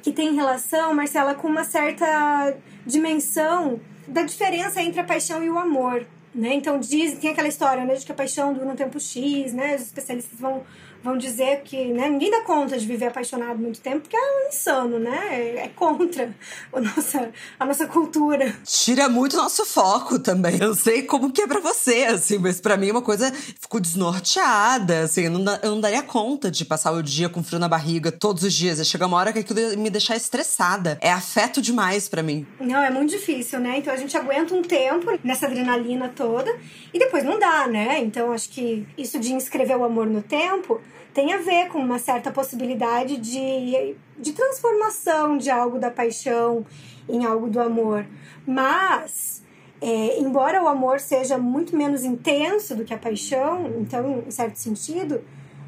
que 0.05 0.13
tem 0.13 0.35
relação, 0.35 0.95
Marcela, 0.95 1.35
com 1.35 1.49
uma 1.49 1.65
certa 1.65 2.55
dimensão 2.87 3.81
da 4.07 4.23
diferença 4.23 4.83
entre 4.83 5.01
a 5.01 5.05
paixão 5.05 5.43
e 5.43 5.49
o 5.49 5.59
amor. 5.59 6.07
Né? 6.35 6.53
Então 6.53 6.79
diz, 6.79 7.19
tem 7.19 7.31
aquela 7.31 7.49
história 7.49 7.87
né, 7.87 7.95
de 7.95 8.05
que 8.05 8.13
a 8.13 8.15
paixão 8.15 8.53
dura 8.53 8.67
um 8.67 8.77
tempo 8.77 9.01
X, 9.01 9.55
né? 9.55 9.77
Os 9.77 9.83
especialistas 9.83 10.39
vão 10.39 10.63
vão 11.05 11.17
dizer 11.17 11.61
que 11.63 11.85
né, 11.93 12.09
ninguém 12.09 12.31
dá 12.31 12.41
conta 12.41 12.77
de 12.77 12.85
viver 12.85 13.07
apaixonado 13.07 13.59
muito 13.59 13.81
tempo, 13.81 14.01
porque 14.01 14.17
é 14.17 14.21
um 14.21 14.49
insano, 14.49 14.99
né? 14.99 15.29
É, 15.31 15.65
é 15.67 15.69
contra 15.69 16.35
a 16.73 16.81
nossa, 16.81 17.31
a 17.61 17.65
nossa 17.65 17.87
cultura. 17.87 18.53
Tira 18.65 19.09
muito 19.09 19.37
nosso 19.37 19.65
foco 19.65 20.19
também. 20.19 20.59
Eu 20.61 20.75
sei 20.75 21.03
como 21.03 21.31
que 21.31 21.43
é 21.43 21.47
pra 21.47 21.61
você, 21.61 22.07
assim, 22.07 22.39
mas 22.39 22.61
pra 22.61 22.77
mim 22.77 22.89
é 22.89 22.93
uma 22.93 23.03
coisa. 23.03 23.31
Fico 23.33 23.81
desnorteada, 23.81 25.03
assim, 25.03 25.27
eu 25.27 25.31
não, 25.31 25.59
eu 25.63 25.71
não 25.71 25.81
daria 25.81 26.03
conta 26.03 26.51
de 26.51 26.65
passar 26.65 26.91
o 26.93 27.03
dia 27.03 27.29
com 27.29 27.45
frio 27.45 27.61
na 27.61 27.69
barriga 27.69 28.11
todos 28.11 28.43
os 28.43 28.53
dias. 28.53 28.85
Chega 28.85 29.05
chegar 29.05 29.07
uma 29.07 29.17
hora 29.17 29.33
que 29.33 29.41
aquilo 29.41 29.61
ia 29.61 29.77
me 29.77 29.91
deixar 29.91 30.17
estressada. 30.17 30.99
É 31.01 31.13
afeto 31.13 31.61
demais 31.61 32.09
para 32.09 32.23
mim. 32.23 32.47
Não, 32.59 32.83
é 32.83 32.91
muito 32.91 33.11
difícil, 33.11 33.61
né? 33.61 33.79
Então 33.79 33.93
a 33.93 33.97
gente 33.97 34.17
aguenta 34.17 34.55
um 34.55 34.63
tempo 34.63 35.19
nessa 35.23 35.47
adrenalina 35.47 36.11
toda 36.15 36.51
e 36.93 36.99
depois 36.99 37.25
não 37.25 37.39
dá, 37.39 37.67
né? 37.67 38.01
Então 38.01 38.33
acho 38.33 38.49
que 38.49 38.87
isso 38.97 39.19
de 39.19 39.33
inscrever 39.33 39.77
o 39.77 39.85
amor 39.85 40.07
no 40.07 40.23
tempo 40.23 40.81
tem 41.13 41.33
a 41.33 41.39
ver 41.39 41.69
com 41.69 41.79
uma 41.79 41.99
certa 41.99 42.31
possibilidade 42.31 43.17
de, 43.17 43.97
de 44.19 44.33
transformação 44.33 45.37
de 45.39 45.51
algo 45.51 45.79
da 45.79 45.91
paixão 45.91 46.67
em 47.09 47.25
algo 47.25 47.49
do 47.49 47.61
amor. 47.61 48.07
Mas, 48.47 49.43
é, 49.81 50.19
embora 50.19 50.63
o 50.63 50.69
amor 50.69 51.01
seja 51.01 51.39
muito 51.39 51.77
menos 51.77 52.05
intenso 52.05 52.75
do 52.75 52.85
que 52.85 52.93
a 52.93 52.99
paixão, 52.99 53.73
então, 53.81 54.25
em 54.27 54.31
certo 54.31 54.57
sentido, 54.57 55.23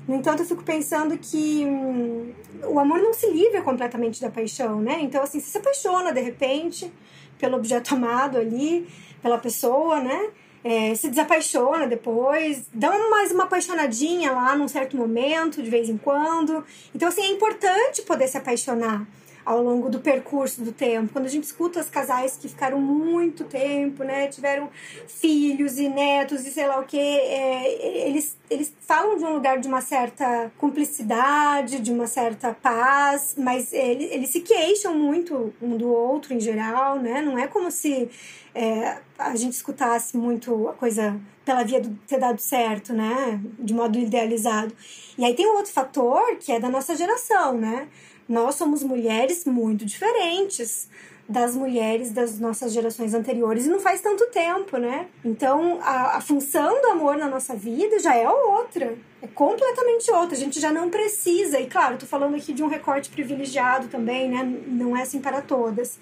no 0.08 0.14
entanto, 0.14 0.42
eu 0.42 0.46
fico 0.46 0.62
pensando 0.62 1.18
que 1.18 1.64
hum, 1.64 2.32
o 2.64 2.78
amor 2.78 3.00
não 3.00 3.12
se 3.12 3.28
livra 3.30 3.60
completamente 3.62 4.20
da 4.20 4.30
paixão, 4.30 4.80
né? 4.80 4.98
Então, 5.00 5.22
assim, 5.22 5.40
você 5.40 5.50
se 5.50 5.58
apaixona 5.58 6.12
de 6.12 6.20
repente 6.20 6.92
pelo 7.38 7.56
objeto 7.56 7.94
amado 7.94 8.38
ali, 8.38 8.88
pela 9.20 9.38
pessoa, 9.38 10.00
né? 10.00 10.30
É, 10.66 10.96
se 10.96 11.08
desapaixona 11.08 11.86
depois, 11.86 12.66
dá 12.74 12.90
mais 13.08 13.30
uma 13.30 13.44
apaixonadinha 13.44 14.32
lá 14.32 14.56
num 14.56 14.66
certo 14.66 14.96
momento, 14.96 15.62
de 15.62 15.70
vez 15.70 15.88
em 15.88 15.96
quando. 15.96 16.64
Então, 16.92 17.06
assim, 17.06 17.22
é 17.22 17.28
importante 17.28 18.02
poder 18.02 18.26
se 18.26 18.36
apaixonar 18.36 19.06
ao 19.46 19.62
longo 19.62 19.88
do 19.88 20.00
percurso 20.00 20.60
do 20.60 20.72
tempo. 20.72 21.12
Quando 21.12 21.26
a 21.26 21.28
gente 21.28 21.44
escuta 21.44 21.78
os 21.78 21.88
casais 21.88 22.36
que 22.36 22.48
ficaram 22.48 22.80
muito 22.80 23.44
tempo, 23.44 24.02
né, 24.02 24.26
tiveram 24.26 24.68
filhos 25.06 25.78
e 25.78 25.88
netos 25.88 26.44
e 26.44 26.50
sei 26.50 26.66
lá 26.66 26.80
o 26.80 26.84
que, 26.84 26.98
é, 26.98 28.08
eles, 28.08 28.36
eles 28.50 28.74
falam 28.80 29.16
de 29.16 29.24
um 29.24 29.34
lugar 29.34 29.60
de 29.60 29.68
uma 29.68 29.80
certa 29.80 30.50
cumplicidade, 30.58 31.78
de 31.78 31.92
uma 31.92 32.08
certa 32.08 32.52
paz, 32.52 33.36
mas 33.38 33.72
eles, 33.72 34.10
eles 34.10 34.30
se 34.30 34.40
queixam 34.40 34.98
muito 34.98 35.54
um 35.62 35.76
do 35.76 35.88
outro 35.88 36.34
em 36.34 36.40
geral, 36.40 36.98
né? 36.98 37.22
Não 37.22 37.38
é 37.38 37.46
como 37.46 37.70
se 37.70 38.10
é, 38.52 38.98
a 39.16 39.36
gente 39.36 39.52
escutasse 39.52 40.16
muito 40.16 40.68
a 40.68 40.72
coisa 40.72 41.20
pela 41.44 41.62
via 41.62 41.80
do 41.80 41.96
ter 42.08 42.18
dado 42.18 42.40
certo, 42.40 42.92
né? 42.92 43.40
De 43.60 43.72
modo 43.72 43.96
idealizado. 43.96 44.74
E 45.16 45.24
aí 45.24 45.34
tem 45.34 45.46
um 45.46 45.56
outro 45.56 45.72
fator 45.72 46.36
que 46.40 46.50
é 46.50 46.58
da 46.58 46.68
nossa 46.68 46.96
geração, 46.96 47.56
né? 47.56 47.86
Nós 48.28 48.56
somos 48.56 48.82
mulheres 48.82 49.44
muito 49.44 49.84
diferentes 49.84 50.88
das 51.28 51.56
mulheres 51.56 52.12
das 52.12 52.38
nossas 52.38 52.72
gerações 52.72 53.12
anteriores 53.12 53.66
e 53.66 53.68
não 53.68 53.80
faz 53.80 54.00
tanto 54.00 54.26
tempo, 54.26 54.76
né? 54.76 55.06
Então 55.24 55.80
a, 55.82 56.16
a, 56.16 56.20
função 56.20 56.80
do 56.80 56.88
amor 56.88 57.16
na 57.16 57.26
nossa 57.28 57.54
vida 57.54 57.98
já 57.98 58.14
é 58.14 58.28
outra, 58.28 58.96
é 59.20 59.26
completamente 59.26 60.10
outra. 60.10 60.36
A 60.36 60.38
gente 60.38 60.60
já 60.60 60.70
não 60.70 60.88
precisa, 60.88 61.58
e 61.58 61.66
claro, 61.66 61.96
tô 61.96 62.06
falando 62.06 62.36
aqui 62.36 62.52
de 62.52 62.62
um 62.62 62.68
recorte 62.68 63.10
privilegiado 63.10 63.88
também, 63.88 64.28
né? 64.28 64.44
Não 64.68 64.96
é 64.96 65.02
assim 65.02 65.20
para 65.20 65.42
todas, 65.42 65.98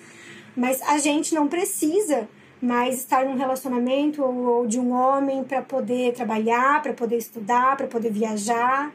mas 0.55 0.83
a 0.83 0.99
gente 0.99 1.35
não 1.35 1.49
precisa 1.49 2.29
mais 2.61 2.99
estar 2.99 3.25
num 3.25 3.37
relacionamento 3.37 4.23
ou, 4.23 4.35
ou 4.35 4.67
de 4.67 4.79
um 4.79 4.93
homem 4.93 5.43
para 5.43 5.63
poder 5.63 6.13
trabalhar, 6.13 6.83
para 6.83 6.93
poder 6.93 7.17
estudar, 7.17 7.77
para 7.77 7.87
poder 7.87 8.11
viajar 8.11 8.93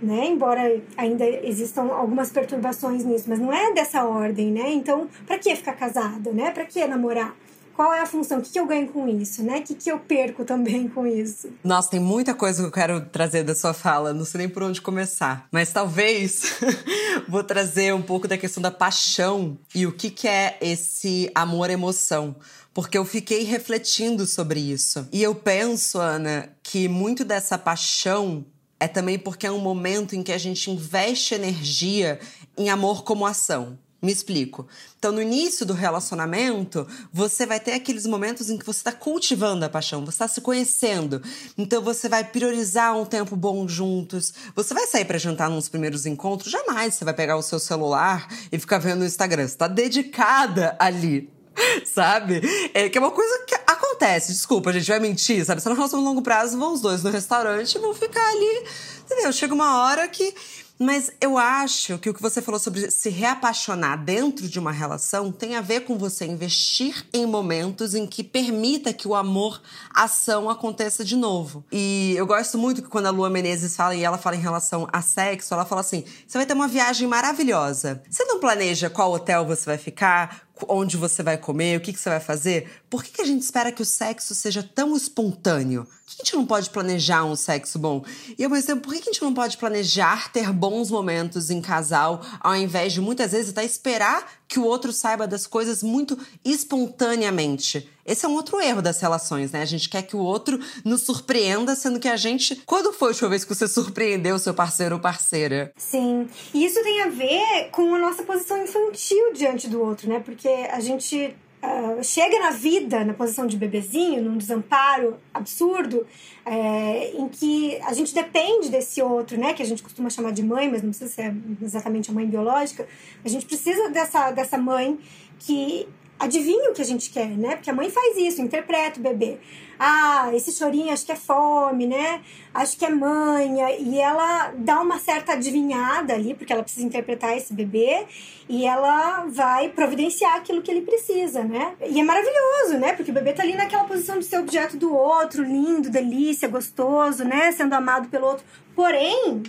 né? 0.00 0.26
Embora 0.26 0.80
ainda 0.96 1.24
existam 1.46 1.84
algumas 1.92 2.30
perturbações 2.30 3.04
nisso, 3.04 3.24
mas 3.28 3.38
não 3.38 3.52
é 3.52 3.72
dessa 3.72 4.04
ordem, 4.04 4.50
né? 4.50 4.70
Então, 4.72 5.08
para 5.26 5.38
que 5.38 5.54
ficar 5.56 5.74
casada, 5.74 6.32
né? 6.32 6.50
Para 6.50 6.64
que 6.64 6.84
namorar? 6.86 7.34
Qual 7.74 7.92
é 7.92 8.00
a 8.00 8.06
função? 8.06 8.38
O 8.38 8.42
que, 8.42 8.52
que 8.52 8.58
eu 8.58 8.66
ganho 8.66 8.88
com 8.88 9.06
isso, 9.06 9.42
né? 9.42 9.58
O 9.58 9.62
que, 9.62 9.74
que 9.74 9.92
eu 9.92 9.98
perco 9.98 10.46
também 10.46 10.88
com 10.88 11.06
isso? 11.06 11.50
Nossa, 11.62 11.90
tem 11.90 12.00
muita 12.00 12.32
coisa 12.32 12.62
que 12.62 12.68
eu 12.68 12.72
quero 12.72 13.02
trazer 13.02 13.42
da 13.42 13.54
sua 13.54 13.74
fala, 13.74 14.14
não 14.14 14.24
sei 14.24 14.38
nem 14.38 14.48
por 14.48 14.62
onde 14.62 14.80
começar. 14.80 15.46
Mas 15.52 15.74
talvez 15.74 16.58
vou 17.28 17.44
trazer 17.44 17.94
um 17.94 18.00
pouco 18.00 18.26
da 18.26 18.38
questão 18.38 18.62
da 18.62 18.70
paixão 18.70 19.58
e 19.74 19.86
o 19.86 19.92
que, 19.92 20.08
que 20.08 20.26
é 20.26 20.56
esse 20.62 21.30
amor-emoção 21.34 22.34
porque 22.72 22.98
eu 22.98 23.06
fiquei 23.06 23.42
refletindo 23.42 24.26
sobre 24.26 24.60
isso. 24.60 25.08
E 25.10 25.22
eu 25.22 25.34
penso, 25.34 25.98
Ana, 25.98 26.50
que 26.62 26.88
muito 26.90 27.24
dessa 27.24 27.56
paixão 27.56 28.44
é 28.78 28.86
também 28.86 29.18
porque 29.18 29.46
é 29.46 29.50
um 29.50 29.58
momento 29.58 30.14
em 30.14 30.22
que 30.22 30.32
a 30.32 30.38
gente 30.38 30.70
investe 30.70 31.34
energia 31.34 32.20
em 32.56 32.68
amor 32.70 33.04
como 33.04 33.26
ação. 33.26 33.78
Me 34.02 34.12
explico. 34.12 34.68
Então, 34.98 35.10
no 35.10 35.22
início 35.22 35.64
do 35.64 35.72
relacionamento, 35.72 36.86
você 37.10 37.46
vai 37.46 37.58
ter 37.58 37.72
aqueles 37.72 38.06
momentos 38.06 38.50
em 38.50 38.58
que 38.58 38.64
você 38.64 38.80
está 38.80 38.92
cultivando 38.92 39.64
a 39.64 39.70
paixão, 39.70 40.04
você 40.04 40.10
está 40.10 40.28
se 40.28 40.40
conhecendo. 40.42 41.22
Então, 41.56 41.82
você 41.82 42.08
vai 42.08 42.22
priorizar 42.22 42.96
um 42.96 43.06
tempo 43.06 43.34
bom 43.34 43.66
juntos. 43.66 44.34
Você 44.54 44.74
vai 44.74 44.86
sair 44.86 45.06
para 45.06 45.18
jantar 45.18 45.48
nos 45.48 45.68
primeiros 45.68 46.04
encontros? 46.04 46.52
Jamais 46.52 46.94
você 46.94 47.04
vai 47.04 47.14
pegar 47.14 47.36
o 47.36 47.42
seu 47.42 47.58
celular 47.58 48.28
e 48.52 48.58
ficar 48.58 48.78
vendo 48.78 49.00
o 49.00 49.06
Instagram. 49.06 49.48
Você 49.48 49.54
está 49.54 49.66
dedicada 49.66 50.76
ali 50.78 51.34
sabe? 51.84 52.40
É 52.74 52.88
que 52.88 52.98
é 52.98 53.00
uma 53.00 53.10
coisa 53.10 53.44
que 53.46 53.54
acontece, 53.96 54.32
desculpa, 54.32 54.70
a 54.70 54.72
gente 54.72 54.86
vai 54.86 55.00
mentir, 55.00 55.44
sabe? 55.44 55.60
Se 55.60 55.68
não 55.68 55.74
relacionamento 55.74 56.08
longo 56.10 56.22
prazo, 56.22 56.58
vão 56.58 56.74
os 56.74 56.80
dois 56.80 57.02
no 57.02 57.10
restaurante 57.10 57.74
e 57.74 57.78
vão 57.78 57.94
ficar 57.94 58.28
ali, 58.28 58.64
entendeu? 59.04 59.32
Chega 59.32 59.54
uma 59.54 59.82
hora 59.82 60.06
que 60.06 60.34
mas 60.78 61.10
eu 61.22 61.38
acho 61.38 61.98
que 61.98 62.10
o 62.10 62.14
que 62.14 62.20
você 62.20 62.42
falou 62.42 62.60
sobre 62.60 62.90
se 62.90 63.08
reapaixonar 63.08 64.04
dentro 64.04 64.46
de 64.46 64.58
uma 64.58 64.70
relação 64.70 65.32
tem 65.32 65.56
a 65.56 65.62
ver 65.62 65.80
com 65.80 65.96
você 65.96 66.26
investir 66.26 67.06
em 67.14 67.24
momentos 67.24 67.94
em 67.94 68.06
que 68.06 68.22
permita 68.22 68.92
que 68.92 69.08
o 69.08 69.14
amor, 69.14 69.60
ação 69.94 70.50
aconteça 70.50 71.02
de 71.02 71.16
novo. 71.16 71.64
E 71.72 72.14
eu 72.16 72.26
gosto 72.26 72.58
muito 72.58 72.82
que 72.82 72.88
quando 72.88 73.06
a 73.06 73.10
Lua 73.10 73.30
Menezes 73.30 73.74
fala 73.74 73.94
e 73.94 74.04
ela 74.04 74.18
fala 74.18 74.36
em 74.36 74.40
relação 74.40 74.86
a 74.92 75.00
sexo, 75.00 75.54
ela 75.54 75.64
fala 75.64 75.80
assim: 75.80 76.04
você 76.26 76.36
vai 76.36 76.46
ter 76.46 76.52
uma 76.52 76.68
viagem 76.68 77.08
maravilhosa. 77.08 78.02
Você 78.10 78.24
não 78.24 78.38
planeja 78.38 78.90
qual 78.90 79.12
hotel 79.12 79.46
você 79.46 79.64
vai 79.64 79.78
ficar, 79.78 80.45
onde 80.68 80.96
você 80.96 81.22
vai 81.22 81.36
comer, 81.36 81.76
o 81.76 81.80
que, 81.80 81.92
que 81.92 81.98
você 82.00 82.08
vai 82.08 82.20
fazer? 82.20 82.82
Por 82.88 83.04
que, 83.04 83.10
que 83.12 83.22
a 83.22 83.26
gente 83.26 83.42
espera 83.42 83.72
que 83.72 83.82
o 83.82 83.86
sexo 83.86 84.34
seja 84.34 84.62
tão 84.62 84.96
espontâneo? 84.96 85.84
Por 85.84 86.14
que 86.14 86.22
a 86.22 86.24
gente 86.24 86.36
não 86.36 86.46
pode 86.46 86.70
planejar 86.70 87.24
um 87.24 87.36
sexo 87.36 87.78
bom? 87.78 88.04
E 88.38 88.44
ao 88.44 88.50
mesmo 88.50 88.66
tempo, 88.66 88.82
por 88.82 88.94
que 88.94 89.00
a 89.00 89.12
gente 89.12 89.22
não 89.22 89.34
pode 89.34 89.56
planejar 89.56 90.32
ter 90.32 90.52
bons 90.52 90.90
momentos 90.90 91.50
em 91.50 91.60
casal, 91.60 92.22
ao 92.40 92.56
invés 92.56 92.92
de 92.92 93.00
muitas 93.00 93.32
vezes 93.32 93.50
até 93.50 93.64
esperar 93.64 94.26
que 94.48 94.58
o 94.58 94.64
outro 94.64 94.92
saiba 94.92 95.26
das 95.26 95.46
coisas 95.46 95.82
muito 95.82 96.18
espontaneamente? 96.44 97.90
Esse 98.06 98.24
é 98.24 98.28
um 98.28 98.34
outro 98.34 98.60
erro 98.60 98.80
das 98.80 99.00
relações, 99.00 99.52
né? 99.52 99.62
A 99.62 99.66
gente 99.66 99.88
quer 99.88 100.02
que 100.02 100.14
o 100.14 100.20
outro 100.20 100.60
nos 100.84 101.02
surpreenda, 101.02 101.74
sendo 101.74 101.98
que 101.98 102.08
a 102.08 102.16
gente. 102.16 102.62
Quando 102.64 102.92
foi 102.92 103.08
a 103.08 103.10
última 103.10 103.30
vez 103.30 103.44
que 103.44 103.54
você 103.54 103.66
surpreendeu 103.66 104.36
o 104.36 104.38
seu 104.38 104.54
parceiro 104.54 104.94
ou 104.94 105.00
parceira? 105.00 105.72
Sim. 105.76 106.28
E 106.54 106.64
isso 106.64 106.82
tem 106.82 107.02
a 107.02 107.08
ver 107.08 107.70
com 107.72 107.94
a 107.94 107.98
nossa 107.98 108.22
posição 108.22 108.62
infantil 108.62 109.32
diante 109.32 109.68
do 109.68 109.80
outro, 109.80 110.08
né? 110.08 110.20
Porque 110.20 110.48
a 110.48 110.80
gente 110.80 111.34
Uh, 111.66 112.04
chega 112.04 112.38
na 112.38 112.50
vida 112.50 113.02
na 113.04 113.14
posição 113.14 113.44
de 113.46 113.56
bebezinho, 113.56 114.22
num 114.22 114.36
desamparo 114.36 115.16
absurdo, 115.34 116.06
é, 116.44 117.10
em 117.16 117.28
que 117.28 117.76
a 117.82 117.92
gente 117.92 118.14
depende 118.14 118.68
desse 118.68 119.02
outro, 119.02 119.40
né? 119.40 119.52
Que 119.52 119.62
a 119.62 119.66
gente 119.66 119.82
costuma 119.82 120.08
chamar 120.10 120.32
de 120.32 120.44
mãe, 120.44 120.70
mas 120.70 120.82
não 120.82 120.90
precisa 120.90 121.10
ser 121.10 121.34
exatamente 121.60 122.10
a 122.10 122.14
mãe 122.14 122.26
biológica. 122.26 122.86
A 123.24 123.28
gente 123.28 123.46
precisa 123.46 123.88
dessa, 123.88 124.30
dessa 124.30 124.56
mãe 124.56 124.98
que 125.40 125.88
adivinha 126.18 126.70
o 126.70 126.74
que 126.74 126.82
a 126.82 126.84
gente 126.84 127.10
quer, 127.10 127.28
né? 127.28 127.56
Porque 127.56 127.70
a 127.70 127.74
mãe 127.74 127.90
faz 127.90 128.16
isso, 128.16 128.40
interpreta 128.40 128.98
o 128.98 129.02
bebê. 129.02 129.38
Ah, 129.78 130.30
esse 130.32 130.52
chorinho 130.52 130.92
acho 130.92 131.04
que 131.04 131.12
é 131.12 131.16
fome, 131.16 131.86
né? 131.86 132.22
Acho 132.54 132.78
que 132.78 132.84
é 132.84 132.90
manha. 132.90 133.70
E 133.78 133.98
ela 133.98 134.52
dá 134.56 134.80
uma 134.80 134.98
certa 134.98 135.32
adivinhada 135.32 136.14
ali, 136.14 136.34
porque 136.34 136.52
ela 136.52 136.62
precisa 136.62 136.86
interpretar 136.86 137.36
esse 137.36 137.52
bebê. 137.52 138.06
E 138.48 138.64
ela 138.64 139.26
vai 139.26 139.68
providenciar 139.68 140.36
aquilo 140.36 140.62
que 140.62 140.70
ele 140.70 140.80
precisa, 140.80 141.44
né? 141.44 141.74
E 141.86 142.00
é 142.00 142.02
maravilhoso, 142.02 142.78
né? 142.78 142.94
Porque 142.94 143.10
o 143.10 143.14
bebê 143.14 143.32
tá 143.34 143.42
ali 143.42 143.54
naquela 143.54 143.84
posição 143.84 144.18
de 144.18 144.24
ser 144.24 144.38
objeto 144.38 144.76
do 144.76 144.94
outro, 144.94 145.42
lindo, 145.42 145.90
delícia, 145.90 146.48
gostoso, 146.48 147.24
né? 147.24 147.52
Sendo 147.52 147.74
amado 147.74 148.08
pelo 148.08 148.26
outro. 148.26 148.44
Porém, 148.74 149.42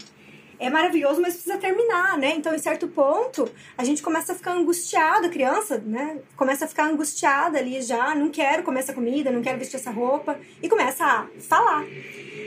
é 0.59 0.69
maravilhoso, 0.69 1.21
mas 1.21 1.33
precisa 1.33 1.57
terminar, 1.57 2.17
né? 2.17 2.33
Então, 2.35 2.53
em 2.53 2.57
certo 2.57 2.87
ponto, 2.87 3.49
a 3.77 3.83
gente 3.83 4.01
começa 4.01 4.33
a 4.33 4.35
ficar 4.35 4.51
angustiada, 4.51 5.27
a 5.27 5.29
criança, 5.29 5.77
né? 5.85 6.19
Começa 6.35 6.65
a 6.65 6.67
ficar 6.67 6.85
angustiada 6.85 7.59
ali 7.59 7.81
já, 7.81 8.15
não 8.15 8.29
quero 8.29 8.63
comer 8.63 8.79
essa 8.79 8.93
comida, 8.93 9.31
não 9.31 9.41
quero 9.41 9.59
vestir 9.59 9.75
essa 9.75 9.91
roupa, 9.91 10.39
e 10.61 10.67
começa 10.67 11.05
a 11.05 11.27
falar. 11.41 11.85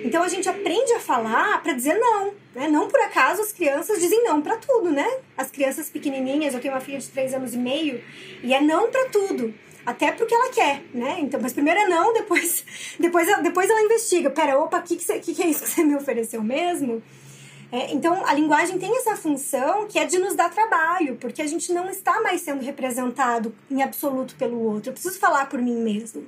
Então, 0.04 0.22
a 0.22 0.28
gente 0.28 0.48
aprende 0.48 0.92
a 0.92 1.00
falar 1.00 1.62
para 1.62 1.72
dizer 1.72 1.94
não, 1.98 2.32
né? 2.54 2.68
Não 2.68 2.88
por 2.88 3.00
acaso 3.00 3.42
as 3.42 3.52
crianças 3.52 4.00
dizem 4.00 4.24
não 4.24 4.42
para 4.42 4.56
tudo, 4.56 4.90
né? 4.90 5.08
As 5.36 5.50
crianças 5.50 5.88
pequenininhas, 5.88 6.54
eu 6.54 6.60
tenho 6.60 6.74
uma 6.74 6.80
filha 6.80 6.98
de 6.98 7.08
3 7.08 7.34
anos 7.34 7.54
e 7.54 7.58
meio, 7.58 8.02
e 8.42 8.52
é 8.52 8.60
não 8.60 8.90
para 8.90 9.08
tudo 9.08 9.54
até 9.84 10.12
porque 10.12 10.34
ela 10.34 10.50
quer, 10.50 10.82
né? 10.92 11.18
Então, 11.20 11.40
mas 11.40 11.52
primeiro 11.52 11.80
é 11.80 11.88
não, 11.88 12.12
depois, 12.14 12.64
depois, 12.98 13.42
depois 13.42 13.70
ela 13.70 13.82
investiga. 13.82 14.30
Pera, 14.30 14.58
opa, 14.58 14.78
o 14.78 14.82
que, 14.82 14.96
que, 14.96 15.34
que, 15.34 15.42
é 15.42 15.46
isso 15.46 15.62
que 15.62 15.68
você 15.68 15.84
me 15.84 15.96
ofereceu 15.96 16.42
mesmo? 16.42 17.02
É, 17.72 17.92
então, 17.92 18.26
a 18.26 18.34
linguagem 18.34 18.78
tem 18.78 18.96
essa 18.96 19.14
função 19.16 19.86
que 19.86 19.98
é 19.98 20.04
de 20.04 20.18
nos 20.18 20.34
dar 20.34 20.50
trabalho, 20.50 21.16
porque 21.16 21.40
a 21.40 21.46
gente 21.46 21.72
não 21.72 21.88
está 21.88 22.20
mais 22.20 22.40
sendo 22.40 22.62
representado 22.62 23.54
em 23.70 23.82
absoluto 23.82 24.34
pelo 24.34 24.58
outro. 24.58 24.90
Eu 24.90 24.92
preciso 24.92 25.18
falar 25.18 25.48
por 25.48 25.60
mim 25.62 25.76
mesmo. 25.76 26.26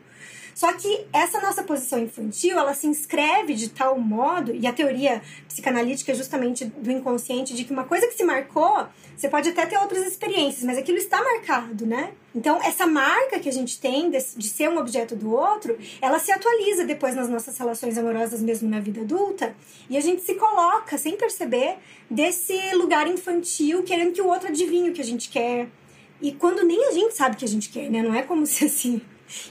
Só 0.55 0.73
que 0.75 1.07
essa 1.13 1.41
nossa 1.41 1.63
posição 1.63 1.99
infantil, 1.99 2.59
ela 2.59 2.75
se 2.75 2.87
inscreve 2.87 3.55
de 3.55 3.71
tal 3.71 3.99
modo, 3.99 4.55
e 4.55 4.67
a 4.67 4.73
teoria 4.73 5.23
psicanalítica 5.49 6.13
é 6.13 6.15
justamente 6.15 6.65
do 6.65 6.91
inconsciente, 6.91 7.55
de 7.55 7.65
que 7.65 7.73
uma 7.73 7.85
coisa 7.85 8.07
que 8.07 8.15
se 8.15 8.25
marcou, 8.25 8.87
você 9.17 9.29
pode 9.29 9.49
até 9.49 9.67
ter 9.67 9.79
outras 9.79 10.07
experiências, 10.07 10.65
mas 10.65 10.77
aquilo 10.77 10.99
está 10.99 11.23
marcado, 11.23 11.87
né? 11.87 12.13
Então, 12.35 12.59
essa 12.63 12.87
marca 12.87 13.39
que 13.39 13.49
a 13.49 13.53
gente 13.53 13.79
tem 13.79 14.11
de, 14.11 14.19
de 14.37 14.49
ser 14.49 14.69
um 14.69 14.79
objeto 14.79 15.15
do 15.15 15.33
outro, 15.33 15.79
ela 16.01 16.19
se 16.19 16.33
atualiza 16.33 16.85
depois 16.85 17.15
nas 17.15 17.29
nossas 17.29 17.57
relações 17.57 17.97
amorosas, 17.97 18.41
mesmo 18.41 18.69
na 18.69 18.81
vida 18.81 19.03
adulta, 19.03 19.55
e 19.89 19.97
a 19.97 20.01
gente 20.01 20.23
se 20.23 20.35
coloca, 20.35 20.97
sem 20.99 21.17
perceber, 21.17 21.77
desse 22.11 22.75
lugar 22.75 23.07
infantil, 23.07 23.83
querendo 23.83 24.13
que 24.13 24.23
o 24.23 24.27
outro 24.27 24.49
adivinhe 24.49 24.91
o 24.91 24.93
que 24.93 25.01
a 25.01 25.05
gente 25.05 25.29
quer. 25.29 25.69
E 26.21 26.33
quando 26.33 26.65
nem 26.65 26.89
a 26.89 26.93
gente 26.93 27.15
sabe 27.15 27.35
o 27.35 27.39
que 27.39 27.45
a 27.45 27.49
gente 27.49 27.69
quer, 27.69 27.91
né? 27.91 28.03
Não 28.03 28.15
é 28.15 28.23
como 28.23 28.45
se 28.47 28.65
assim 28.65 29.01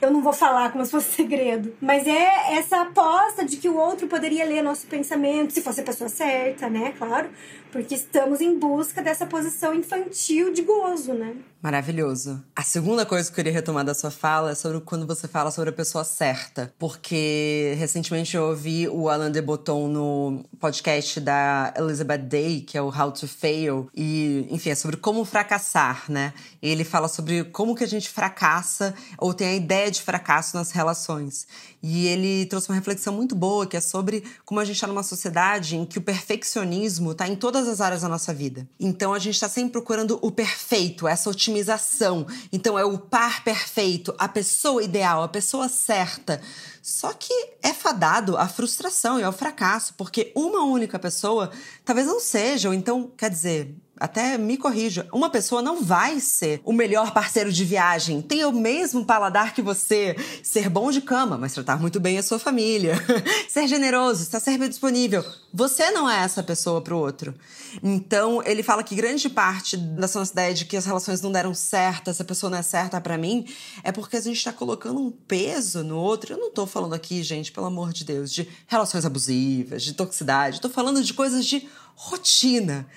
eu 0.01 0.11
não 0.11 0.21
vou 0.21 0.33
falar 0.33 0.71
como 0.71 0.83
se 0.85 0.91
fosse 0.91 1.15
segredo. 1.15 1.73
Mas 1.81 2.05
é 2.07 2.55
essa 2.57 2.81
aposta 2.81 3.45
de 3.45 3.57
que 3.57 3.69
o 3.69 3.77
outro 3.77 4.07
poderia 4.07 4.45
ler 4.45 4.61
nosso 4.61 4.87
pensamento, 4.87 5.53
se 5.53 5.61
fosse 5.61 5.81
a 5.81 5.83
pessoa 5.83 6.09
certa, 6.09 6.69
né? 6.69 6.93
Claro. 6.97 7.29
Porque 7.71 7.95
estamos 7.95 8.41
em 8.41 8.59
busca 8.59 9.01
dessa 9.01 9.25
posição 9.25 9.73
infantil 9.73 10.51
de 10.51 10.61
gozo, 10.61 11.13
né? 11.13 11.35
Maravilhoso. 11.61 12.43
A 12.55 12.63
segunda 12.63 13.05
coisa 13.05 13.29
que 13.29 13.33
eu 13.33 13.35
queria 13.35 13.53
retomar 13.53 13.85
da 13.85 13.93
sua 13.93 14.11
fala 14.11 14.51
é 14.51 14.55
sobre 14.55 14.81
quando 14.81 15.07
você 15.07 15.27
fala 15.27 15.51
sobre 15.51 15.69
a 15.69 15.73
pessoa 15.73 16.03
certa. 16.03 16.73
Porque 16.77 17.73
recentemente 17.77 18.35
eu 18.35 18.43
ouvi 18.43 18.89
o 18.89 19.07
Alan 19.07 19.31
de 19.31 19.41
Botton 19.41 19.87
no 19.87 20.43
podcast 20.59 21.19
da 21.21 21.73
Elizabeth 21.77 22.17
Day, 22.17 22.61
que 22.61 22.77
é 22.77 22.81
o 22.81 22.89
How 22.89 23.11
to 23.11 23.27
Fail. 23.27 23.89
E, 23.95 24.47
enfim, 24.49 24.71
é 24.71 24.75
sobre 24.75 24.97
como 24.97 25.23
fracassar, 25.23 26.05
né? 26.09 26.33
Ele 26.61 26.83
fala 26.83 27.07
sobre 27.07 27.45
como 27.45 27.75
que 27.75 27.83
a 27.83 27.87
gente 27.87 28.09
fracassa 28.09 28.93
ou 29.17 29.33
tem 29.33 29.47
a 29.47 29.55
ideia 29.55 29.70
de 29.89 30.01
fracasso 30.01 30.55
nas 30.55 30.71
relações. 30.71 31.47
E 31.81 32.07
ele 32.07 32.45
trouxe 32.45 32.69
uma 32.69 32.75
reflexão 32.75 33.13
muito 33.13 33.35
boa, 33.35 33.65
que 33.65 33.77
é 33.77 33.81
sobre 33.81 34.23
como 34.45 34.59
a 34.59 34.65
gente 34.65 34.75
está 34.75 34.87
numa 34.87 35.03
sociedade 35.03 35.75
em 35.75 35.85
que 35.85 35.97
o 35.97 36.01
perfeccionismo 36.01 37.11
está 37.11 37.27
em 37.27 37.35
todas 37.35 37.67
as 37.67 37.79
áreas 37.79 38.01
da 38.01 38.09
nossa 38.09 38.33
vida. 38.33 38.67
Então 38.79 39.13
a 39.13 39.19
gente 39.19 39.35
está 39.35 39.47
sempre 39.47 39.71
procurando 39.71 40.19
o 40.21 40.31
perfeito, 40.31 41.07
essa 41.07 41.29
otimização. 41.29 42.27
Então 42.51 42.77
é 42.77 42.83
o 42.83 42.97
par 42.97 43.43
perfeito, 43.43 44.13
a 44.17 44.27
pessoa 44.27 44.83
ideal, 44.83 45.23
a 45.23 45.27
pessoa 45.27 45.69
certa. 45.69 46.41
Só 46.81 47.13
que 47.13 47.33
é 47.61 47.73
fadado 47.73 48.35
à 48.37 48.47
frustração 48.47 49.19
e 49.19 49.23
ao 49.23 49.31
fracasso, 49.31 49.93
porque 49.95 50.31
uma 50.35 50.63
única 50.63 50.97
pessoa 50.97 51.51
talvez 51.85 52.07
não 52.07 52.19
seja, 52.19 52.69
ou 52.69 52.73
então, 52.73 53.11
quer 53.15 53.29
dizer, 53.29 53.75
até 54.01 54.35
me 54.35 54.57
corrija, 54.57 55.07
uma 55.13 55.29
pessoa 55.29 55.61
não 55.61 55.83
vai 55.83 56.19
ser 56.19 56.59
o 56.65 56.73
melhor 56.73 57.13
parceiro 57.13 57.51
de 57.51 57.63
viagem. 57.63 58.19
Tem 58.19 58.43
o 58.43 58.51
mesmo 58.51 59.05
paladar 59.05 59.53
que 59.53 59.61
você, 59.61 60.15
ser 60.41 60.69
bom 60.69 60.89
de 60.89 61.01
cama, 61.01 61.37
mas 61.37 61.53
tratar 61.53 61.79
muito 61.79 61.99
bem 61.99 62.17
a 62.17 62.23
sua 62.23 62.39
família, 62.39 62.95
ser 63.47 63.67
generoso, 63.67 64.23
estar 64.23 64.39
sempre 64.39 64.67
disponível. 64.67 65.23
Você 65.53 65.91
não 65.91 66.09
é 66.09 66.23
essa 66.23 66.41
pessoa 66.41 66.81
para 66.81 66.95
o 66.95 66.97
outro. 66.97 67.35
Então, 67.83 68.41
ele 68.45 68.63
fala 68.63 68.83
que 68.83 68.95
grande 68.95 69.29
parte 69.29 69.75
dessa 69.75 70.17
nossa 70.17 70.31
ideia 70.31 70.53
de 70.53 70.65
que 70.65 70.77
as 70.77 70.85
relações 70.85 71.21
não 71.21 71.31
deram 71.31 71.53
certo, 71.53 72.09
essa 72.09 72.23
pessoa 72.23 72.49
não 72.49 72.57
é 72.57 72.61
certa 72.61 73.01
para 73.01 73.17
mim, 73.17 73.45
é 73.83 73.91
porque 73.91 74.15
a 74.15 74.21
gente 74.21 74.37
está 74.37 74.53
colocando 74.53 75.01
um 75.01 75.11
peso 75.11 75.83
no 75.83 75.97
outro. 75.97 76.33
Eu 76.33 76.37
não 76.37 76.51
tô 76.51 76.65
falando 76.65 76.93
aqui, 76.93 77.21
gente, 77.21 77.51
pelo 77.51 77.65
amor 77.65 77.91
de 77.91 78.05
Deus, 78.05 78.31
de 78.31 78.47
relações 78.65 79.05
abusivas, 79.05 79.83
de 79.83 79.93
toxicidade. 79.93 80.61
Tô 80.61 80.69
falando 80.69 81.03
de 81.03 81.13
coisas 81.13 81.45
de 81.45 81.67
rotina 81.95 82.87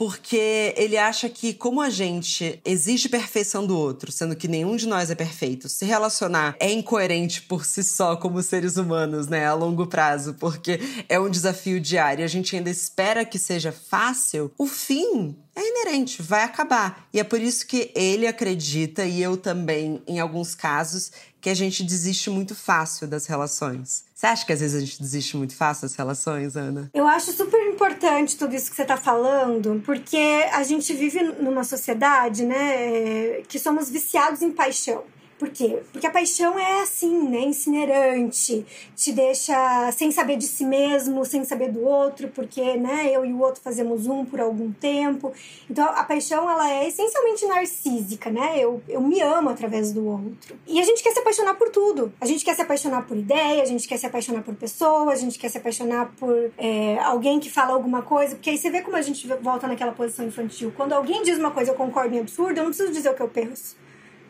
porque 0.00 0.72
ele 0.78 0.96
acha 0.96 1.28
que, 1.28 1.52
como 1.52 1.78
a 1.78 1.90
gente 1.90 2.58
exige 2.64 3.06
perfeição 3.06 3.66
do 3.66 3.76
outro, 3.76 4.10
sendo 4.10 4.34
que 4.34 4.48
nenhum 4.48 4.74
de 4.74 4.88
nós 4.88 5.10
é 5.10 5.14
perfeito, 5.14 5.68
se 5.68 5.84
relacionar 5.84 6.56
é 6.58 6.72
incoerente 6.72 7.42
por 7.42 7.66
si 7.66 7.84
só 7.84 8.16
como 8.16 8.42
seres 8.42 8.78
humanos, 8.78 9.26
né, 9.26 9.44
a 9.44 9.52
longo 9.52 9.86
prazo, 9.86 10.32
porque 10.40 10.80
é 11.06 11.20
um 11.20 11.28
desafio 11.28 11.78
diário 11.78 12.22
e 12.22 12.24
a 12.24 12.28
gente 12.28 12.56
ainda 12.56 12.70
espera 12.70 13.26
que 13.26 13.38
seja 13.38 13.72
fácil, 13.72 14.50
o 14.56 14.66
fim 14.66 15.36
é 15.54 15.68
inerente, 15.68 16.22
vai 16.22 16.44
acabar. 16.44 17.06
E 17.12 17.20
é 17.20 17.24
por 17.24 17.38
isso 17.38 17.66
que 17.66 17.90
ele 17.94 18.26
acredita, 18.26 19.04
e 19.04 19.20
eu 19.20 19.36
também, 19.36 20.00
em 20.06 20.18
alguns 20.18 20.54
casos, 20.54 21.12
que 21.42 21.50
a 21.50 21.54
gente 21.54 21.84
desiste 21.84 22.30
muito 22.30 22.54
fácil 22.54 23.06
das 23.06 23.26
relações. 23.26 24.04
Você 24.20 24.26
acha 24.26 24.44
que 24.44 24.52
às 24.52 24.60
vezes 24.60 24.76
a 24.76 24.84
gente 24.84 25.00
desiste 25.00 25.34
muito 25.34 25.56
fácil 25.56 25.88
das 25.88 25.94
relações, 25.94 26.54
Ana? 26.54 26.90
Eu 26.92 27.06
acho 27.06 27.32
super 27.32 27.58
importante 27.66 28.36
tudo 28.36 28.54
isso 28.54 28.68
que 28.68 28.76
você 28.76 28.82
está 28.82 28.98
falando, 28.98 29.80
porque 29.82 30.44
a 30.52 30.62
gente 30.62 30.92
vive 30.92 31.22
numa 31.40 31.64
sociedade, 31.64 32.44
né, 32.44 33.40
que 33.48 33.58
somos 33.58 33.88
viciados 33.88 34.42
em 34.42 34.52
paixão. 34.52 35.04
Por 35.40 35.48
quê? 35.48 35.82
Porque 35.90 36.06
a 36.06 36.10
paixão 36.10 36.58
é 36.58 36.82
assim, 36.82 37.26
né? 37.26 37.40
Incinerante, 37.40 38.66
te 38.94 39.10
deixa 39.10 39.90
sem 39.90 40.10
saber 40.10 40.36
de 40.36 40.44
si 40.44 40.66
mesmo, 40.66 41.24
sem 41.24 41.42
saber 41.46 41.72
do 41.72 41.82
outro, 41.82 42.28
porque, 42.28 42.76
né, 42.76 43.08
eu 43.10 43.24
e 43.24 43.32
o 43.32 43.40
outro 43.40 43.62
fazemos 43.62 44.06
um 44.06 44.22
por 44.22 44.38
algum 44.38 44.70
tempo. 44.70 45.32
Então, 45.70 45.86
a 45.86 46.04
paixão, 46.04 46.48
ela 46.48 46.70
é 46.70 46.86
essencialmente 46.86 47.46
narcísica, 47.46 48.28
né? 48.28 48.58
Eu, 48.58 48.82
eu 48.86 49.00
me 49.00 49.18
amo 49.22 49.48
através 49.48 49.94
do 49.94 50.06
outro. 50.06 50.58
E 50.66 50.78
a 50.78 50.84
gente 50.84 51.02
quer 51.02 51.12
se 51.12 51.20
apaixonar 51.20 51.54
por 51.54 51.70
tudo. 51.70 52.12
A 52.20 52.26
gente 52.26 52.44
quer 52.44 52.54
se 52.54 52.60
apaixonar 52.60 53.06
por 53.06 53.16
ideia, 53.16 53.62
a 53.62 53.66
gente 53.66 53.88
quer 53.88 53.96
se 53.96 54.04
apaixonar 54.04 54.42
por 54.42 54.54
pessoas, 54.54 55.20
a 55.20 55.22
gente 55.22 55.38
quer 55.38 55.48
se 55.48 55.56
apaixonar 55.56 56.12
por 56.18 56.50
é, 56.58 56.98
alguém 56.98 57.40
que 57.40 57.50
fala 57.50 57.72
alguma 57.72 58.02
coisa, 58.02 58.34
porque 58.34 58.50
aí 58.50 58.58
você 58.58 58.68
vê 58.68 58.82
como 58.82 58.94
a 58.94 59.02
gente 59.02 59.26
volta 59.40 59.66
naquela 59.66 59.92
posição 59.92 60.26
infantil. 60.26 60.70
Quando 60.76 60.92
alguém 60.92 61.22
diz 61.22 61.38
uma 61.38 61.50
coisa 61.50 61.70
eu 61.70 61.74
concordo 61.74 62.14
em 62.14 62.18
absurdo, 62.20 62.58
eu 62.58 62.64
não 62.64 62.70
preciso 62.70 62.92
dizer 62.92 63.08
o 63.08 63.14
que 63.14 63.22
eu 63.22 63.28
penso 63.28 63.79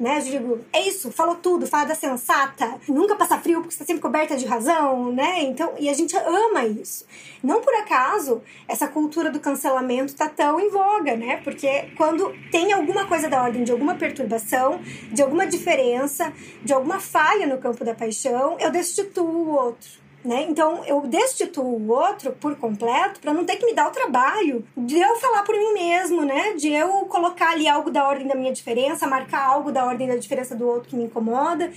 né? 0.00 0.18
Eu 0.18 0.22
digo, 0.22 0.60
é 0.72 0.88
isso, 0.88 1.12
falou 1.12 1.36
tudo, 1.36 1.66
fada 1.66 1.94
sensata, 1.94 2.80
nunca 2.88 3.14
passa 3.14 3.38
frio 3.38 3.60
porque 3.60 3.74
está 3.74 3.84
sempre 3.84 4.00
coberta 4.00 4.34
de 4.36 4.46
razão, 4.46 5.12
né? 5.12 5.42
Então, 5.42 5.74
e 5.78 5.90
a 5.90 5.92
gente 5.92 6.16
ama 6.16 6.64
isso. 6.64 7.04
Não 7.42 7.60
por 7.60 7.74
acaso 7.74 8.42
essa 8.66 8.88
cultura 8.88 9.30
do 9.30 9.38
cancelamento 9.38 10.14
tá 10.14 10.28
tão 10.28 10.58
em 10.58 10.70
voga, 10.70 11.16
né? 11.16 11.40
Porque 11.44 11.90
quando 11.96 12.34
tem 12.50 12.72
alguma 12.72 13.06
coisa 13.06 13.28
da 13.28 13.42
ordem 13.42 13.62
de 13.62 13.72
alguma 13.72 13.94
perturbação, 13.94 14.80
de 15.12 15.22
alguma 15.22 15.46
diferença, 15.46 16.32
de 16.64 16.72
alguma 16.72 16.98
falha 16.98 17.46
no 17.46 17.58
campo 17.58 17.84
da 17.84 17.94
paixão, 17.94 18.56
eu 18.58 18.70
destituo 18.70 19.26
o 19.26 19.50
outro. 19.50 19.99
Né? 20.22 20.46
Então 20.50 20.84
eu 20.84 21.00
destituo 21.06 21.64
o 21.64 21.88
outro 21.88 22.32
por 22.32 22.54
completo 22.56 23.20
para 23.20 23.32
não 23.32 23.42
ter 23.42 23.56
que 23.56 23.64
me 23.64 23.72
dar 23.72 23.88
o 23.88 23.90
trabalho 23.90 24.66
de 24.76 24.98
eu 24.98 25.16
falar 25.16 25.44
por 25.44 25.56
mim 25.56 25.72
mesmo, 25.72 26.26
né? 26.26 26.52
De 26.52 26.68
eu 26.68 27.06
colocar 27.06 27.52
ali 27.52 27.66
algo 27.66 27.90
da 27.90 28.06
ordem 28.06 28.26
da 28.26 28.34
minha 28.34 28.52
diferença, 28.52 29.06
marcar 29.06 29.42
algo 29.46 29.72
da 29.72 29.82
ordem 29.82 30.06
da 30.06 30.16
diferença 30.16 30.54
do 30.54 30.68
outro 30.68 30.90
que 30.90 30.96
me 30.96 31.04
incomoda. 31.04 31.72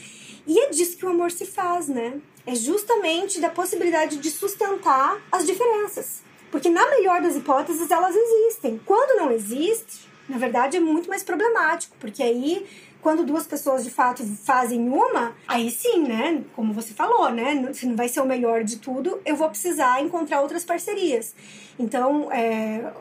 E 0.46 0.60
é 0.60 0.70
disso 0.70 0.98
que 0.98 1.06
o 1.06 1.10
amor 1.10 1.32
se 1.32 1.46
faz, 1.46 1.88
né? 1.88 2.20
É 2.46 2.54
justamente 2.54 3.39
da 3.39 3.50
possibilidade 3.50 4.17
de 4.17 4.30
sustentar 4.30 5.22
as 5.32 5.46
diferenças. 5.46 6.22
Porque 6.52 6.70
na 6.70 6.86
melhor 6.89 7.22
das 7.22 7.38
hipóteses 7.38 7.89
elas 7.89 8.13
existem. 8.13 8.78
Quando 8.86 9.17
não 9.17 9.32
existe, 9.32 10.06
na 10.28 10.38
verdade 10.38 10.76
é 10.76 10.82
muito 10.82 11.08
mais 11.08 11.24
problemático, 11.24 11.96
porque 11.98 12.22
aí 12.22 12.67
quando 13.04 13.26
duas 13.26 13.46
pessoas 13.46 13.84
de 13.84 13.92
fato 13.92 14.26
fazem 14.44 14.88
uma, 14.88 15.36
aí 15.46 15.70
sim, 15.70 16.04
né? 16.04 16.42
Como 16.56 16.74
você 16.74 16.94
falou, 16.94 17.30
né? 17.30 17.72
Se 17.74 17.86
não 17.86 17.98
vai 17.98 18.08
ser 18.08 18.22
o 18.22 18.26
melhor 18.26 18.63
de 18.63 18.78
tudo, 18.78 19.20
eu 19.26 19.36
vou 19.36 19.50
precisar 19.50 20.02
encontrar 20.02 20.42
outras 20.42 20.63
parcerias. 20.63 21.36
Então, 21.78 22.32
é, 22.32 22.92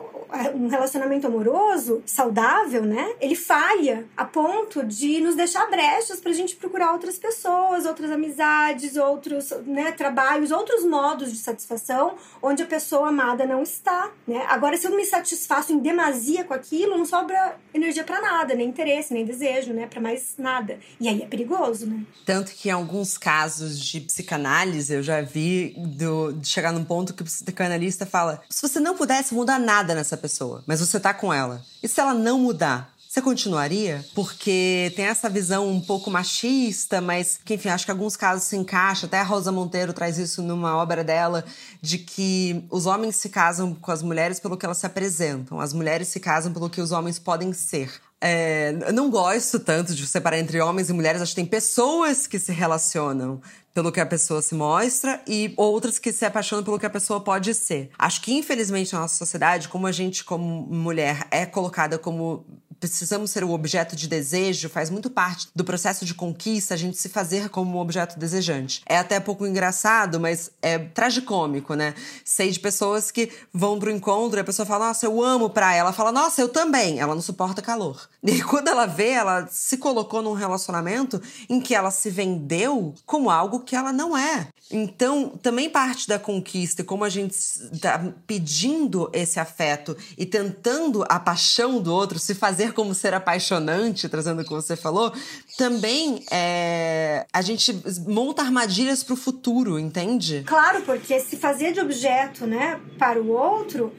um 0.55 0.67
relacionamento 0.67 1.27
amoroso 1.27 2.01
saudável, 2.05 2.83
né? 2.83 3.13
Ele 3.21 3.35
falha 3.35 4.05
a 4.17 4.25
ponto 4.25 4.83
de 4.83 5.21
nos 5.21 5.35
deixar 5.35 5.69
brechas 5.69 6.19
pra 6.19 6.31
gente 6.31 6.55
procurar 6.55 6.91
outras 6.91 7.17
pessoas, 7.19 7.85
outras 7.85 8.11
amizades, 8.11 8.97
outros 8.97 9.51
né, 9.65 9.91
trabalhos, 9.91 10.51
outros 10.51 10.83
modos 10.83 11.31
de 11.31 11.37
satisfação 11.37 12.15
onde 12.41 12.63
a 12.63 12.65
pessoa 12.65 13.09
amada 13.09 13.45
não 13.45 13.61
está, 13.61 14.11
né? 14.27 14.45
Agora, 14.49 14.75
se 14.75 14.87
eu 14.87 14.95
me 14.95 15.05
satisfaço 15.05 15.71
em 15.71 15.79
demasia 15.79 16.43
com 16.43 16.53
aquilo, 16.53 16.97
não 16.97 17.05
sobra 17.05 17.57
energia 17.73 18.03
para 18.03 18.21
nada, 18.21 18.55
nem 18.55 18.67
interesse, 18.67 19.13
nem 19.13 19.25
desejo, 19.25 19.71
né? 19.71 19.85
Pra 19.93 20.01
mais 20.01 20.33
nada. 20.39 20.79
E 20.99 21.07
aí 21.07 21.21
é 21.21 21.27
perigoso, 21.27 21.85
né? 21.85 22.03
Tanto 22.25 22.51
que 22.51 22.69
em 22.69 22.71
alguns 22.71 23.15
casos 23.15 23.77
de 23.77 24.01
psicanálise 24.01 24.91
eu 24.91 25.03
já 25.03 25.21
vi 25.21 25.75
do, 25.77 26.33
de 26.33 26.47
chegar 26.47 26.71
num 26.71 26.83
ponto 26.83 27.13
que 27.13 27.21
o 27.21 27.25
psicanalista 27.25 28.03
fala: 28.03 28.41
se 28.49 28.59
você 28.59 28.79
não 28.79 28.97
pudesse 28.97 29.35
mudar 29.35 29.59
nada 29.59 29.93
nessa 29.93 30.17
pessoa, 30.17 30.63
mas 30.65 30.79
você 30.79 30.99
tá 30.99 31.13
com 31.13 31.31
ela, 31.31 31.63
e 31.83 31.87
se 31.87 31.99
ela 31.99 32.15
não 32.15 32.39
mudar? 32.39 32.91
Você 33.13 33.21
continuaria? 33.21 34.03
Porque 34.15 34.91
tem 34.95 35.05
essa 35.05 35.29
visão 35.29 35.69
um 35.69 35.79
pouco 35.79 36.09
machista, 36.09 36.99
mas 36.99 37.39
que, 37.45 37.53
enfim, 37.53 37.69
acho 37.69 37.85
que 37.85 37.91
alguns 37.91 38.17
casos 38.17 38.45
se 38.45 38.57
encaixa. 38.57 39.05
Até 39.05 39.19
a 39.19 39.23
Rosa 39.23 39.51
Monteiro 39.51 39.93
traz 39.93 40.17
isso 40.17 40.41
numa 40.41 40.75
obra 40.75 41.03
dela, 41.03 41.45
de 41.79 41.99
que 41.99 42.65
os 42.71 42.87
homens 42.87 43.17
se 43.17 43.29
casam 43.29 43.75
com 43.75 43.91
as 43.91 44.01
mulheres 44.01 44.39
pelo 44.39 44.57
que 44.57 44.65
elas 44.65 44.79
se 44.79 44.87
apresentam, 44.87 45.59
as 45.59 45.73
mulheres 45.73 46.07
se 46.07 46.19
casam 46.19 46.51
pelo 46.51 46.71
que 46.71 46.81
os 46.81 46.91
homens 46.91 47.19
podem 47.19 47.53
ser. 47.53 48.01
É, 48.25 48.71
não 48.93 49.09
gosto 49.09 49.59
tanto 49.59 49.93
de 49.93 50.07
separar 50.07 50.39
entre 50.39 50.61
homens 50.61 50.89
e 50.89 50.93
mulheres. 50.93 51.21
Acho 51.21 51.31
que 51.31 51.41
tem 51.41 51.45
pessoas 51.45 52.25
que 52.25 52.39
se 52.39 52.53
relacionam 52.53 53.41
pelo 53.73 53.91
que 53.91 53.99
a 53.99 54.05
pessoa 54.05 54.41
se 54.41 54.55
mostra 54.55 55.21
e 55.27 55.53
outras 55.57 55.99
que 55.99 56.13
se 56.13 56.23
apaixonam 56.23 56.63
pelo 56.63 56.79
que 56.79 56.85
a 56.85 56.89
pessoa 56.89 57.19
pode 57.19 57.53
ser. 57.53 57.89
Acho 57.99 58.21
que, 58.21 58.33
infelizmente, 58.33 58.93
na 58.93 59.01
nossa 59.01 59.15
sociedade, 59.15 59.67
como 59.67 59.87
a 59.87 59.91
gente, 59.91 60.23
como 60.23 60.45
mulher, 60.73 61.27
é 61.31 61.45
colocada 61.45 61.97
como 61.97 62.45
precisamos 62.87 63.31
ser 63.31 63.43
o 63.43 63.51
objeto 63.51 63.95
de 63.95 64.07
desejo, 64.07 64.69
faz 64.69 64.89
muito 64.89 65.09
parte 65.09 65.47
do 65.55 65.63
processo 65.63 66.05
de 66.05 66.13
conquista 66.13 66.73
a 66.73 66.77
gente 66.77 66.97
se 66.97 67.09
fazer 67.09 67.49
como 67.49 67.77
um 67.77 67.79
objeto 67.79 68.17
desejante. 68.17 68.81
É 68.85 68.97
até 68.97 69.19
pouco 69.19 69.45
engraçado, 69.45 70.19
mas 70.19 70.51
é 70.61 70.77
tragicômico, 70.77 71.73
né? 71.73 71.93
Sei 72.23 72.49
de 72.49 72.59
pessoas 72.59 73.11
que 73.11 73.31
vão 73.53 73.79
pro 73.79 73.91
encontro 73.91 74.39
e 74.39 74.41
a 74.41 74.43
pessoa 74.43 74.65
fala, 74.65 74.87
nossa, 74.87 75.05
eu 75.05 75.23
amo 75.23 75.49
praia. 75.49 75.79
Ela 75.79 75.93
fala, 75.93 76.11
nossa, 76.11 76.41
eu 76.41 76.49
também. 76.49 76.99
Ela 76.99 77.15
não 77.15 77.21
suporta 77.21 77.61
calor. 77.61 78.09
E 78.33 78.41
quando 78.41 78.69
ela 78.69 78.85
vê, 78.85 79.09
ela 79.09 79.47
se 79.51 79.77
colocou 79.77 80.21
num 80.21 80.33
relacionamento 80.33 81.21
em 81.49 81.59
que 81.59 81.75
ela 81.75 81.91
se 81.91 82.09
vendeu 82.09 82.95
como 83.05 83.29
algo 83.29 83.59
que 83.59 83.75
ela 83.75 83.91
não 83.91 84.17
é. 84.17 84.47
Então, 84.71 85.29
também 85.41 85.69
parte 85.69 86.07
da 86.07 86.17
conquista, 86.17 86.83
como 86.83 87.03
a 87.03 87.09
gente 87.09 87.33
está 87.33 88.13
pedindo 88.25 89.09
esse 89.13 89.39
afeto 89.39 89.95
e 90.17 90.25
tentando 90.25 91.05
a 91.09 91.19
paixão 91.19 91.81
do 91.81 91.93
outro, 91.93 92.17
se 92.17 92.33
fazer 92.33 92.72
como 92.73 92.93
ser 92.93 93.13
apaixonante, 93.13 94.09
trazendo 94.09 94.41
o 94.41 94.43
que 94.43 94.49
você 94.49 94.75
falou, 94.75 95.13
também 95.57 96.23
é, 96.31 97.25
a 97.31 97.41
gente 97.41 97.73
monta 98.07 98.41
armadilhas 98.41 99.03
para 99.03 99.13
o 99.13 99.17
futuro, 99.17 99.79
entende? 99.79 100.43
Claro, 100.45 100.81
porque 100.81 101.19
se 101.19 101.37
fazer 101.37 101.71
de 101.71 101.79
objeto, 101.79 102.45
né, 102.45 102.79
para 102.97 103.21
o 103.21 103.29
outro 103.29 103.93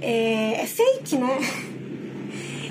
é, 0.00 0.62
é 0.62 0.66
fake, 0.66 1.16
né? 1.16 1.38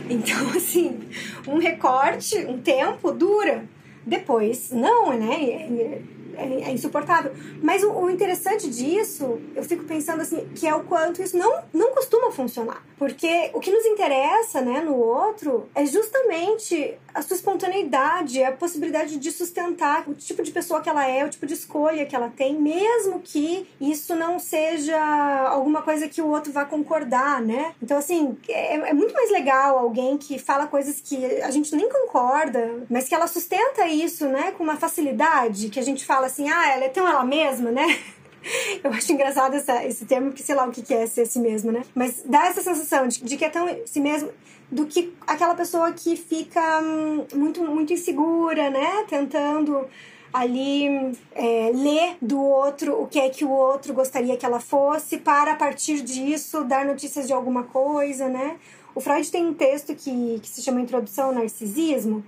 Então, 0.08 0.50
assim, 0.56 1.00
um 1.48 1.58
recorte, 1.58 2.38
um 2.46 2.60
tempo 2.60 3.12
dura. 3.12 3.66
Depois, 4.06 4.70
não, 4.70 5.18
né? 5.18 6.00
É, 6.38 6.70
é 6.70 6.72
insuportável. 6.72 7.32
Mas 7.62 7.84
o, 7.84 7.92
o, 7.92 8.10
interessante 8.10 8.70
disso, 8.70 9.40
eu 9.56 9.64
fico 9.64 9.84
pensando 9.84 10.22
assim, 10.22 10.48
que 10.56 10.68
é 10.68 10.76
o 10.76 10.84
quanto 10.84 11.22
isso 11.22 11.38
não, 11.38 11.64
não 11.74 11.92
costuma 11.92 12.32
funcionar. 12.32 12.84
Porque 12.98 13.50
o 13.54 13.60
que 13.60 13.72
nos 13.72 13.86
interessa, 13.86 14.62
né, 14.62 14.82
no 14.82 14.96
outro, 14.96 15.68
é 15.74 15.86
justamente 15.86 16.98
a 17.16 17.22
sua 17.22 17.38
espontaneidade, 17.38 18.44
a 18.44 18.52
possibilidade 18.52 19.18
de 19.18 19.32
sustentar 19.32 20.04
o 20.08 20.14
tipo 20.14 20.44
de 20.44 20.52
pessoa 20.52 20.82
que 20.82 20.90
ela 20.90 21.08
é, 21.08 21.24
o 21.24 21.30
tipo 21.30 21.46
de 21.46 21.54
escolha 21.54 22.06
que 22.06 22.14
ela 22.14 22.30
tem, 22.30 22.60
mesmo 22.60 23.22
que 23.22 23.66
isso 23.80 24.14
não 24.18 24.38
seja 24.38 25.00
alguma 25.48 25.82
coisa 25.82 26.10
que 26.10 26.22
o 26.22 26.28
outro 26.28 26.52
vá 26.52 26.66
concordar, 26.66 27.42
né? 27.42 27.74
Então, 27.82 27.98
assim, 27.98 28.38
é, 28.50 28.90
é 28.90 28.94
muito 28.94 29.14
mais 29.14 29.32
legal 29.32 29.80
alguém 29.80 30.18
que 30.18 30.38
fala 30.38 30.68
coisas 30.68 31.00
que 31.00 31.26
a 31.42 31.50
gente 31.52 31.74
nem 31.74 31.90
concorda, 31.90 32.84
mas 32.90 33.08
que 33.08 33.16
ela 33.16 33.28
sustenta 33.28 33.88
isso, 33.88 34.26
né, 34.28 34.52
com 34.52 34.64
uma 34.64 34.76
facilidade, 34.76 35.70
que 35.70 35.80
a 35.80 35.84
gente 35.84 36.06
fala 36.06 36.28
assim, 36.28 36.50
ah, 36.50 36.70
ela 36.74 36.84
é 36.84 36.90
tão 36.90 37.08
ela 37.08 37.24
mesma, 37.24 37.72
né? 37.72 37.98
Eu 38.84 38.92
acho 38.92 39.12
engraçado 39.12 39.56
essa, 39.56 39.86
esse 39.86 40.06
termo, 40.06 40.28
porque 40.28 40.44
sei 40.44 40.54
lá 40.54 40.68
o 40.68 40.72
que 40.72 40.94
é 40.94 41.08
ser 41.08 41.26
si 41.26 41.40
mesmo, 41.40 41.72
né? 41.72 41.82
Mas 41.96 42.24
dá 42.26 42.48
essa 42.48 42.62
sensação 42.62 43.08
de, 43.08 43.24
de 43.24 43.38
que 43.38 43.46
é 43.46 43.50
tão 43.50 43.68
si 43.86 44.02
mesmo 44.02 44.30
do 44.72 44.86
que 44.86 45.14
aquela 45.28 45.56
pessoa 45.56 45.92
que 45.92 46.16
fica 46.16 46.82
hum, 46.82 47.26
muito, 47.34 47.64
muito 47.64 47.94
insegura, 47.94 48.70
né? 48.70 49.06
Tentando 49.08 49.88
ali 50.34 51.16
é, 51.34 51.72
ler 51.74 52.18
do 52.22 52.42
outro 52.42 53.02
o 53.02 53.08
que 53.08 53.20
é 53.20 53.30
que 53.30 53.46
o 53.46 53.50
outro 53.50 53.94
gostaria 53.94 54.36
que 54.36 54.46
ela 54.46 54.60
fosse, 54.60 55.18
para 55.18 55.54
a 55.54 55.56
partir 55.56 56.02
disso 56.02 56.64
dar 56.64 56.86
notícias 56.86 57.28
de 57.28 57.34
alguma 57.34 57.64
coisa, 57.64 58.28
né? 58.28 58.58
O 58.94 59.02
Freud 59.02 59.30
tem 59.30 59.46
um 59.46 59.54
texto 59.54 59.94
que, 59.96 60.40
que 60.42 60.48
se 60.48 60.62
chama 60.62 60.82
Introdução 60.82 61.28
ao 61.28 61.34
Narcisismo, 61.34 62.24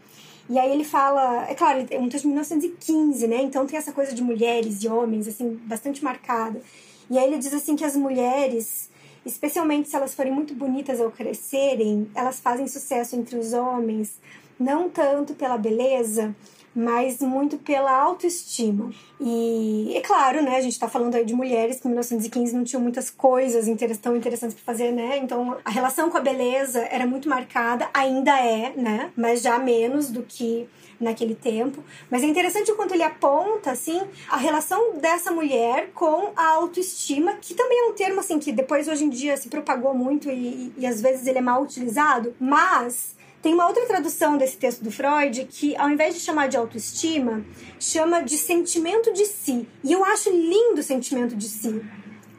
e 0.50 0.58
aí 0.58 0.72
ele 0.72 0.86
fala, 0.86 1.46
é 1.50 1.54
claro, 1.54 1.86
é 1.90 2.00
um 2.00 2.08
texto 2.08 2.24
de 2.24 2.30
1915, 2.30 3.28
né? 3.28 3.42
Então 3.42 3.66
tem 3.66 3.78
essa 3.78 3.92
coisa 3.92 4.14
de 4.14 4.22
mulheres 4.22 4.82
e 4.84 4.88
homens, 4.88 5.28
assim, 5.28 5.60
bastante 5.66 6.02
marcada. 6.02 6.62
E 7.10 7.18
aí 7.18 7.28
ele 7.28 7.38
diz 7.38 7.54
assim 7.54 7.76
que 7.76 7.84
as 7.84 7.96
mulheres, 7.96 8.90
especialmente 9.28 9.90
se 9.90 9.96
elas 9.96 10.16
forem 10.16 10.32
muito 10.32 10.56
bonitas 10.56 11.00
ao 11.00 11.12
crescerem, 11.12 12.10
elas 12.16 12.40
fazem 12.40 12.68
sucesso 12.68 13.16
entre 13.16 13.38
os 13.38 13.54
homens, 13.54 14.20
não 14.60 14.90
tanto 14.90 15.36
pela 15.36 15.58
beleza, 15.58 16.36
mas 16.74 17.20
muito 17.22 17.58
pela 17.58 17.92
autoestima. 17.92 18.92
E 19.20 19.94
é 19.96 20.02
claro, 20.02 20.44
né, 20.44 20.58
a 20.58 20.62
gente 20.62 20.74
está 20.74 20.88
falando 20.88 21.16
aí 21.16 21.26
de 21.26 21.34
mulheres 21.34 21.80
que 21.80 21.88
em 21.88 21.90
1915 21.90 22.56
não 22.56 22.64
tinham 22.64 22.82
muitas 22.82 23.10
coisas 23.10 23.66
tão 24.00 24.16
interessantes 24.16 24.56
para 24.56 24.74
fazer, 24.74 24.92
né? 24.92 25.18
Então 25.18 25.58
a 25.66 25.72
relação 25.72 26.10
com 26.12 26.18
a 26.18 26.22
beleza 26.22 26.82
era 26.92 27.08
muito 27.08 27.28
marcada, 27.28 27.90
ainda 27.94 28.40
é, 28.40 28.74
né? 28.76 29.12
Mas 29.16 29.42
já 29.42 29.58
menos 29.58 30.10
do 30.10 30.22
que 30.22 30.70
naquele 31.00 31.36
tempo. 31.36 31.84
Mas 32.10 32.24
é 32.24 32.26
interessante 32.26 32.72
o 32.72 32.76
quanto 32.76 32.94
ele 32.94 33.04
aponta, 33.04 33.72
assim, 33.72 34.02
a 34.30 34.38
relação 34.38 34.98
dessa 34.98 35.32
mulher 35.32 35.92
com 35.94 36.32
a 36.36 36.48
autoestima, 36.56 37.36
que 37.42 37.54
também 37.54 37.80
é 37.80 37.90
um 37.90 37.94
termo, 37.94 38.20
assim, 38.20 38.40
que 38.40 38.52
depois 38.52 38.88
hoje 38.88 39.06
em 39.06 39.10
dia 39.10 39.38
se 39.38 39.50
propagou 39.50 39.94
muito 39.94 40.30
e, 40.30 40.74
e 40.78 40.86
às 40.86 41.02
vezes 41.02 41.28
ele 41.28 41.38
é 41.40 41.42
mal 41.42 41.62
utilizado, 41.62 42.36
mas 42.40 43.16
tem 43.42 43.54
uma 43.54 43.68
outra 43.68 43.86
tradução 43.86 44.38
desse 44.38 44.58
texto 44.58 44.84
do 44.84 44.92
Freud 44.92 45.46
que, 45.50 45.76
ao 45.78 45.90
invés 45.90 46.16
de 46.16 46.22
chamar 46.22 46.48
de 46.48 46.58
autoestima, 46.58 47.46
chama 47.80 48.22
de 48.22 48.38
sentimento 48.38 49.14
de 49.14 49.26
si. 49.26 49.68
E 49.84 49.94
eu 49.94 50.04
acho 50.04 50.30
lindo 50.30 50.82
o 50.82 50.84
sentimento 50.84 51.36
de 51.36 51.48
si. 51.48 51.82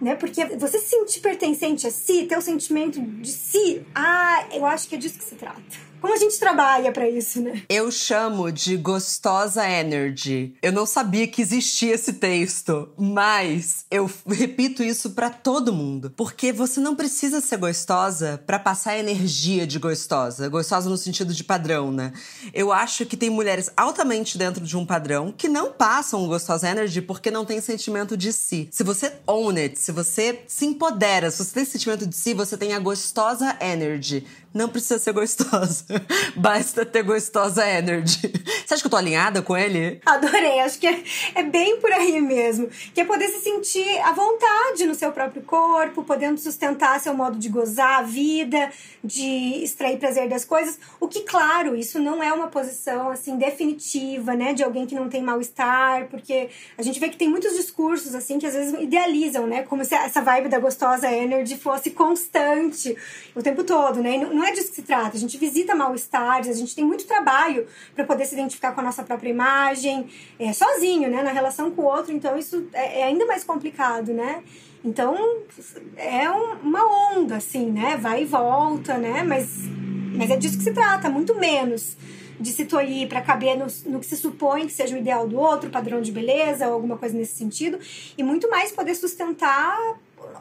Né? 0.00 0.14
Porque 0.14 0.44
você 0.56 0.78
se 0.78 0.88
sentir 0.88 1.20
pertencente 1.20 1.86
a 1.86 1.90
si, 1.90 2.26
ter 2.26 2.36
o 2.36 2.42
sentimento 2.42 3.00
de 3.00 3.32
si, 3.32 3.82
ah, 3.94 4.46
eu 4.52 4.66
acho 4.66 4.88
que 4.88 4.96
é 4.96 4.98
disso 4.98 5.18
que 5.18 5.24
se 5.24 5.34
trata. 5.34 5.88
Como 6.00 6.14
a 6.14 6.16
gente 6.16 6.38
trabalha 6.38 6.92
para 6.92 7.08
isso, 7.08 7.40
né? 7.40 7.62
Eu 7.68 7.90
chamo 7.90 8.52
de 8.52 8.76
gostosa 8.76 9.68
energy. 9.68 10.54
Eu 10.62 10.72
não 10.72 10.87
sabia 10.87 11.26
que 11.26 11.42
existia 11.42 11.94
esse 11.94 12.12
texto, 12.12 12.88
mas 12.96 13.84
eu 13.90 14.08
repito 14.26 14.82
isso 14.82 15.11
para 15.11 15.28
todo 15.28 15.72
mundo, 15.72 16.12
porque 16.16 16.52
você 16.52 16.78
não 16.78 16.94
precisa 16.94 17.40
ser 17.40 17.56
gostosa 17.56 18.40
para 18.46 18.58
passar 18.58 18.96
energia 18.96 19.66
de 19.66 19.78
gostosa, 19.78 20.48
gostosa 20.48 20.88
no 20.88 20.96
sentido 20.96 21.34
de 21.34 21.42
padrão, 21.42 21.90
né? 21.90 22.12
Eu 22.54 22.72
acho 22.72 23.04
que 23.04 23.16
tem 23.16 23.30
mulheres 23.30 23.70
altamente 23.76 24.38
dentro 24.38 24.64
de 24.64 24.76
um 24.76 24.87
padrão 24.87 25.34
que 25.37 25.48
não 25.48 25.72
passam 25.72 26.26
gostosa 26.28 26.68
energy 26.68 27.02
porque 27.02 27.30
não 27.30 27.44
tem 27.44 27.61
sentimento 27.61 28.16
de 28.16 28.32
si. 28.32 28.68
Se 28.70 28.84
você 28.84 29.14
own 29.26 29.56
it, 29.56 29.78
se 29.78 29.90
você 29.90 30.42
se 30.46 30.64
empodera, 30.64 31.30
se 31.30 31.44
você 31.44 31.54
tem 31.54 31.64
sentimento 31.64 32.06
de 32.06 32.14
si, 32.14 32.34
você 32.34 32.56
tem 32.56 32.72
a 32.72 32.78
gostosa 32.78 33.56
energy 33.61 34.24
não 34.58 34.68
precisa 34.68 34.98
ser 34.98 35.12
gostosa. 35.12 35.84
Basta 36.36 36.84
ter 36.84 37.04
gostosa 37.04 37.64
energy. 37.64 38.32
Você 38.66 38.74
acha 38.74 38.82
que 38.82 38.86
eu 38.88 38.90
tô 38.90 38.96
alinhada 38.96 39.40
com 39.40 39.56
ele? 39.56 40.00
Adorei. 40.04 40.58
Acho 40.58 40.80
que 40.80 40.86
é, 40.86 41.02
é 41.36 41.42
bem 41.44 41.80
por 41.80 41.92
aí 41.92 42.20
mesmo. 42.20 42.68
Que 42.92 43.02
é 43.02 43.04
poder 43.04 43.28
se 43.28 43.40
sentir 43.40 43.86
à 44.00 44.12
vontade 44.12 44.84
no 44.84 44.96
seu 44.96 45.12
próprio 45.12 45.42
corpo, 45.42 46.02
podendo 46.02 46.38
sustentar 46.40 46.98
seu 47.00 47.14
modo 47.14 47.38
de 47.38 47.48
gozar 47.48 48.00
a 48.00 48.02
vida, 48.02 48.70
de 49.02 49.62
extrair 49.62 49.96
prazer 49.98 50.28
das 50.28 50.44
coisas. 50.44 50.78
O 50.98 51.06
que, 51.06 51.20
claro, 51.20 51.76
isso 51.76 52.00
não 52.00 52.20
é 52.20 52.32
uma 52.32 52.48
posição, 52.48 53.10
assim, 53.10 53.36
definitiva, 53.36 54.34
né? 54.34 54.52
De 54.52 54.64
alguém 54.64 54.86
que 54.86 54.94
não 54.94 55.08
tem 55.08 55.22
mal-estar, 55.22 56.08
porque 56.08 56.50
a 56.76 56.82
gente 56.82 56.98
vê 56.98 57.08
que 57.08 57.16
tem 57.16 57.28
muitos 57.28 57.54
discursos, 57.54 58.12
assim, 58.12 58.40
que 58.40 58.46
às 58.46 58.54
vezes 58.54 58.74
idealizam, 58.80 59.46
né? 59.46 59.62
Como 59.62 59.84
se 59.84 59.94
essa 59.94 60.20
vibe 60.20 60.48
da 60.48 60.58
gostosa 60.58 61.08
energy 61.12 61.56
fosse 61.56 61.90
constante 61.90 62.96
o 63.36 63.42
tempo 63.42 63.62
todo, 63.62 64.02
né? 64.02 64.16
E 64.16 64.18
não 64.18 64.44
é 64.44 64.47
disso 64.52 64.68
que 64.70 64.76
se 64.76 64.82
trata. 64.82 65.16
A 65.16 65.20
gente 65.20 65.37
visita 65.38 65.74
mal-estares, 65.74 66.48
a 66.48 66.58
gente 66.58 66.74
tem 66.74 66.84
muito 66.84 67.06
trabalho 67.06 67.66
para 67.94 68.04
poder 68.04 68.24
se 68.26 68.34
identificar 68.34 68.72
com 68.72 68.80
a 68.80 68.84
nossa 68.84 69.02
própria 69.02 69.30
imagem, 69.30 70.08
é, 70.38 70.52
sozinho, 70.52 71.11
né? 71.11 71.22
Na 71.22 71.32
relação 71.32 71.70
com 71.70 71.82
o 71.82 71.84
outro, 71.84 72.12
então 72.12 72.37
isso 72.37 72.68
é, 72.72 73.00
é 73.00 73.04
ainda 73.04 73.26
mais 73.26 73.44
complicado, 73.44 74.12
né? 74.12 74.42
Então, 74.84 75.42
é 75.96 76.30
um, 76.30 76.52
uma 76.62 77.12
onda, 77.12 77.37
assim, 77.37 77.70
né? 77.70 77.96
Vai 77.96 78.22
e 78.22 78.24
volta, 78.24 78.96
né? 78.96 79.22
Mas, 79.22 79.48
mas 80.14 80.30
é 80.30 80.37
disso 80.37 80.56
que 80.56 80.64
se 80.64 80.72
trata, 80.72 81.11
muito 81.11 81.34
menos 81.34 81.96
de 82.40 82.52
se 82.52 82.64
tolir 82.64 83.08
para 83.08 83.20
caber 83.20 83.56
no, 83.56 83.66
no, 83.87 84.00
que 84.00 84.06
se 84.06 84.16
supõe 84.16 84.66
que 84.66 84.72
seja 84.72 84.94
o 84.94 84.98
ideal 84.98 85.26
do 85.26 85.38
outro, 85.38 85.70
padrão 85.70 86.00
de 86.00 86.12
beleza 86.12 86.68
ou 86.68 86.74
alguma 86.74 86.96
coisa 86.96 87.16
nesse 87.16 87.34
sentido, 87.34 87.78
e 88.16 88.22
muito 88.22 88.48
mais 88.48 88.70
poder 88.70 88.94
sustentar 88.94 89.76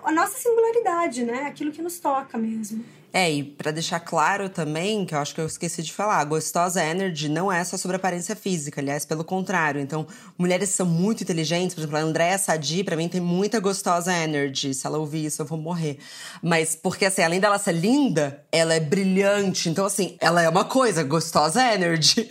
a 0.04 0.12
nossa 0.12 0.38
singularidade, 0.38 1.24
né? 1.24 1.46
Aquilo 1.48 1.72
que 1.72 1.82
nos 1.82 2.00
toca 2.00 2.38
mesmo. 2.38 2.84
É, 3.14 3.32
e 3.32 3.44
pra 3.44 3.72
deixar 3.72 4.00
claro 4.02 4.50
também, 4.50 5.06
que 5.06 5.16
eu 5.16 5.20
acho 5.20 5.34
que 5.34 5.40
eu 5.40 5.46
esqueci 5.46 5.82
de 5.82 5.94
falar, 5.94 6.24
gostosa 6.26 6.84
energy 6.84 7.30
não 7.30 7.52
é 7.52 7.64
só 7.64 7.78
sobre 7.78 7.96
aparência 7.96 8.36
física, 8.36 8.82
aliás, 8.82 9.06
pelo 9.06 9.24
contrário. 9.24 9.80
Então, 9.80 10.06
mulheres 10.38 10.70
são 10.70 10.86
muito 10.86 11.24
inteligentes, 11.24 11.74
por 11.74 11.82
exemplo, 11.82 11.98
a 11.98 12.02
Andréa 12.02 12.38
Sadi, 12.38 12.84
pra 12.84 12.96
mim, 12.96 13.08
tem 13.08 13.22
muita 13.22 13.60
gostosa 13.60 14.14
energy. 14.14 14.74
Se 14.74 14.86
ela 14.86 14.98
ouvir 14.98 15.26
isso, 15.26 15.42
eu 15.42 15.46
vou 15.46 15.58
morrer. 15.58 15.98
Mas, 16.44 16.76
porque 16.76 17.06
assim, 17.06 17.22
além 17.22 17.40
dela 17.40 17.58
ser 17.58 17.72
linda, 17.72 18.44
ela 18.52 18.74
é 18.74 18.80
brilhante. 18.80 19.70
Então, 19.70 19.86
assim, 19.86 20.16
ela 20.20 20.42
é 20.42 20.50
uma 20.50 20.66
coisa, 20.66 21.02
gostosa 21.04 21.64
energy. 21.74 22.28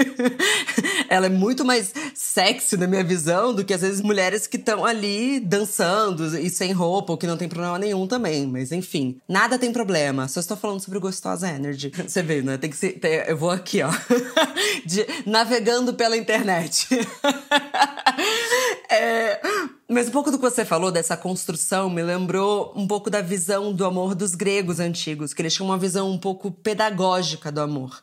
ela 1.08 1.26
é 1.26 1.30
muito 1.30 1.64
mais 1.64 1.92
sexy, 2.14 2.76
na 2.76 2.86
minha 2.86 3.02
visão, 3.02 3.54
do 3.54 3.64
que 3.64 3.72
às 3.72 3.80
vezes 3.80 4.02
mulheres 4.02 4.46
que 4.46 4.56
estão 4.56 4.84
ali 4.84 5.40
dançando 5.40 6.38
e 6.38 6.50
sem 6.50 6.72
roupa, 6.72 7.12
ou 7.12 7.18
que 7.18 7.26
não 7.26 7.36
tem 7.36 7.48
problema 7.48 7.78
nenhum 7.78 8.06
também. 8.06 8.46
Mas, 8.46 8.72
enfim, 8.72 9.18
nada 9.26 9.58
tem 9.58 9.72
problema. 9.72 10.28
Só 10.28 10.38
estou 10.38 10.56
falando 10.56 10.65
sobre 10.78 10.98
o 10.98 11.00
Gostosa 11.00 11.48
Energy. 11.48 11.90
Você 12.06 12.22
vê, 12.22 12.42
né? 12.42 12.58
Tem 12.58 12.68
que 12.68 12.76
ser. 12.76 12.98
Tem, 12.98 13.24
eu 13.26 13.36
vou 13.36 13.50
aqui, 13.50 13.82
ó. 13.82 13.90
De, 14.84 15.06
navegando 15.24 15.94
pela 15.94 16.16
internet. 16.16 16.88
é, 18.90 19.40
mas 19.88 20.08
um 20.08 20.10
pouco 20.10 20.30
do 20.30 20.38
que 20.38 20.42
você 20.42 20.64
falou 20.64 20.90
dessa 20.90 21.16
construção 21.16 21.88
me 21.88 22.02
lembrou 22.02 22.72
um 22.76 22.86
pouco 22.86 23.08
da 23.08 23.20
visão 23.20 23.72
do 23.72 23.84
amor 23.84 24.14
dos 24.14 24.34
gregos 24.34 24.80
antigos, 24.80 25.32
que 25.32 25.42
eles 25.42 25.54
tinham 25.54 25.68
uma 25.68 25.78
visão 25.78 26.10
um 26.10 26.18
pouco 26.18 26.50
pedagógica 26.50 27.50
do 27.50 27.60
amor 27.60 28.00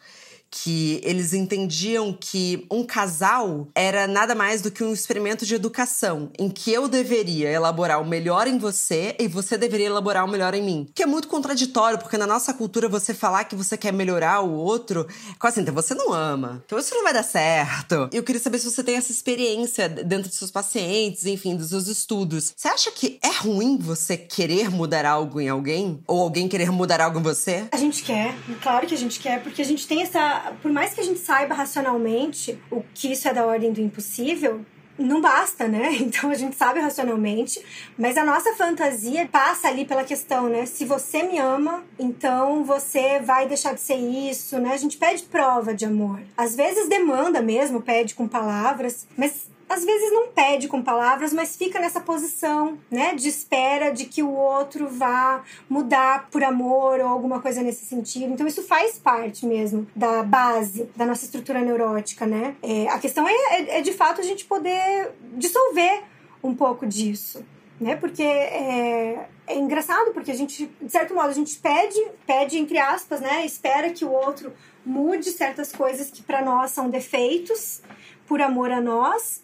que 0.54 1.02
eles 1.04 1.34
entendiam 1.34 2.14
que 2.14 2.68
um 2.70 2.84
casal 2.84 3.68
era 3.74 4.06
nada 4.06 4.36
mais 4.36 4.62
do 4.62 4.70
que 4.70 4.84
um 4.84 4.94
experimento 4.94 5.48
de 5.48 5.56
educação, 5.56 6.30
em 6.38 6.48
que 6.48 6.72
eu 6.72 6.88
deveria 6.88 7.50
elaborar 7.50 8.00
o 8.00 8.06
melhor 8.06 8.46
em 8.46 8.60
você 8.60 9.16
e 9.20 9.28
você 9.28 9.58
deveria 9.58 9.88
elaborar 9.88 10.24
o 10.24 10.28
melhor 10.28 10.54
em 10.54 10.62
mim. 10.62 10.88
Que 10.94 11.02
é 11.02 11.06
muito 11.08 11.28
contraditório, 11.28 11.98
porque 11.98 12.18
na 12.18 12.28
nossa 12.28 12.54
cultura 12.54 12.88
você 12.88 13.16
falar 13.16 13.46
que 13.46 13.56
você 13.56 13.76
quer 13.76 13.92
melhorar 13.92 14.42
o 14.42 14.52
outro, 14.52 15.08
quase 15.40 15.56
assim, 15.56 15.62
então 15.62 15.74
você 15.74 15.96
não 15.96 16.14
ama, 16.14 16.64
que 16.68 16.76
você 16.76 16.94
não 16.94 17.04
vai 17.04 17.14
dar 17.14 17.24
certo. 17.24 18.08
Eu 18.12 18.22
queria 18.22 18.42
saber 18.42 18.60
se 18.60 18.70
você 18.70 18.84
tem 18.84 18.96
essa 18.96 19.12
experiência 19.12 19.90
dentro 19.90 20.30
dos 20.30 20.38
seus 20.38 20.52
pacientes, 20.52 21.26
enfim, 21.26 21.56
dos 21.56 21.70
seus 21.70 21.88
estudos. 21.88 22.54
Você 22.56 22.68
acha 22.68 22.92
que 22.92 23.18
é 23.24 23.32
ruim 23.32 23.78
você 23.78 24.16
querer 24.16 24.70
mudar 24.70 25.06
algo 25.06 25.42
em 25.42 25.50
alguém? 25.50 26.00
Ou 26.08 26.22
alguém 26.22 26.48
querer 26.48 26.72
mudar 26.72 27.02
algo 27.02 27.20
em 27.20 27.24
você? 27.24 27.66
A 27.72 27.78
gente 27.78 28.04
quer, 28.04 28.36
claro 28.62 28.86
que 28.86 28.94
a 28.94 28.98
gente 28.98 29.20
quer, 29.20 29.42
porque 29.42 29.62
a 29.62 29.66
gente 29.66 29.88
tem 29.88 30.04
essa 30.04 30.43
por 30.62 30.72
mais 30.72 30.94
que 30.94 31.02
a 31.02 31.04
gente 31.04 31.20
saiba 31.20 31.54
racionalmente 31.54 32.60
o 32.72 32.84
que 32.94 33.12
isso 33.12 33.28
é 33.28 33.34
da 33.34 33.46
ordem 33.46 33.72
do 33.72 33.82
impossível, 33.82 34.66
não 34.98 35.22
basta, 35.22 35.68
né? 35.68 35.92
Então 36.04 36.30
a 36.30 36.36
gente 36.36 36.56
sabe 36.56 36.80
racionalmente, 36.80 37.64
mas 37.98 38.18
a 38.18 38.24
nossa 38.24 38.54
fantasia 38.56 39.28
passa 39.28 39.68
ali 39.68 39.86
pela 39.86 40.04
questão, 40.04 40.48
né? 40.50 40.66
Se 40.66 40.86
você 40.86 41.24
me 41.24 41.40
ama, 41.40 41.84
então 41.98 42.64
você 42.64 43.20
vai 43.20 43.48
deixar 43.48 43.74
de 43.74 43.82
ser 43.82 43.96
isso, 43.96 44.60
né? 44.60 44.74
A 44.74 44.78
gente 44.78 44.98
pede 44.98 45.24
prova 45.24 45.74
de 45.74 45.86
amor. 45.86 46.22
Às 46.38 46.56
vezes 46.56 46.88
demanda 46.88 47.42
mesmo, 47.42 47.82
pede 47.82 48.14
com 48.14 48.28
palavras, 48.28 49.08
mas 49.18 49.48
às 49.74 49.84
vezes 49.84 50.12
não 50.12 50.28
pede 50.28 50.68
com 50.68 50.82
palavras, 50.82 51.34
mas 51.34 51.56
fica 51.56 51.80
nessa 51.80 52.00
posição, 52.00 52.78
né, 52.90 53.16
de 53.16 53.28
espera 53.28 53.92
de 53.92 54.06
que 54.06 54.22
o 54.22 54.32
outro 54.32 54.88
vá 54.88 55.44
mudar 55.68 56.30
por 56.30 56.44
amor 56.44 57.00
ou 57.00 57.08
alguma 57.08 57.42
coisa 57.42 57.62
nesse 57.62 57.86
sentido. 57.86 58.32
Então 58.32 58.46
isso 58.46 58.64
faz 58.64 58.98
parte 59.00 59.46
mesmo 59.46 59.88
da 59.96 60.24
base 60.24 60.90
da 60.96 61.06
nossa 61.06 61.26
estrutura 61.26 61.62
neurótica, 61.62 62.26
né? 62.26 62.56
É, 62.62 62.88
a 62.90 63.00
questão 63.00 63.28
é, 63.28 63.34
é, 63.34 63.80
é, 63.80 63.82
de 63.82 63.94
fato 63.94 64.22
a 64.22 64.24
gente 64.24 64.46
poder 64.46 65.12
dissolver 65.36 66.04
um 66.44 66.54
pouco 66.54 66.86
disso, 66.86 67.44
né? 67.80 67.96
Porque 67.96 68.24
é, 68.24 69.28
é 69.48 69.58
engraçado 69.58 70.12
porque 70.14 70.32
a 70.32 70.36
gente, 70.36 70.70
de 70.82 70.92
certo 70.92 71.14
modo, 71.14 71.30
a 71.30 71.34
gente 71.34 71.58
pede, 71.58 72.00
pede 72.26 72.58
entre 72.58 72.78
aspas, 72.78 73.22
né? 73.22 73.46
Espera 73.46 73.90
que 73.92 74.06
o 74.06 74.12
outro 74.12 74.54
mude 74.86 75.32
certas 75.32 75.72
coisas 75.72 76.12
que 76.12 76.22
para 76.22 76.44
nós 76.44 76.72
são 76.72 76.90
defeitos 76.90 77.82
por 78.28 78.42
amor 78.42 78.72
a 78.72 78.82
nós. 78.82 79.43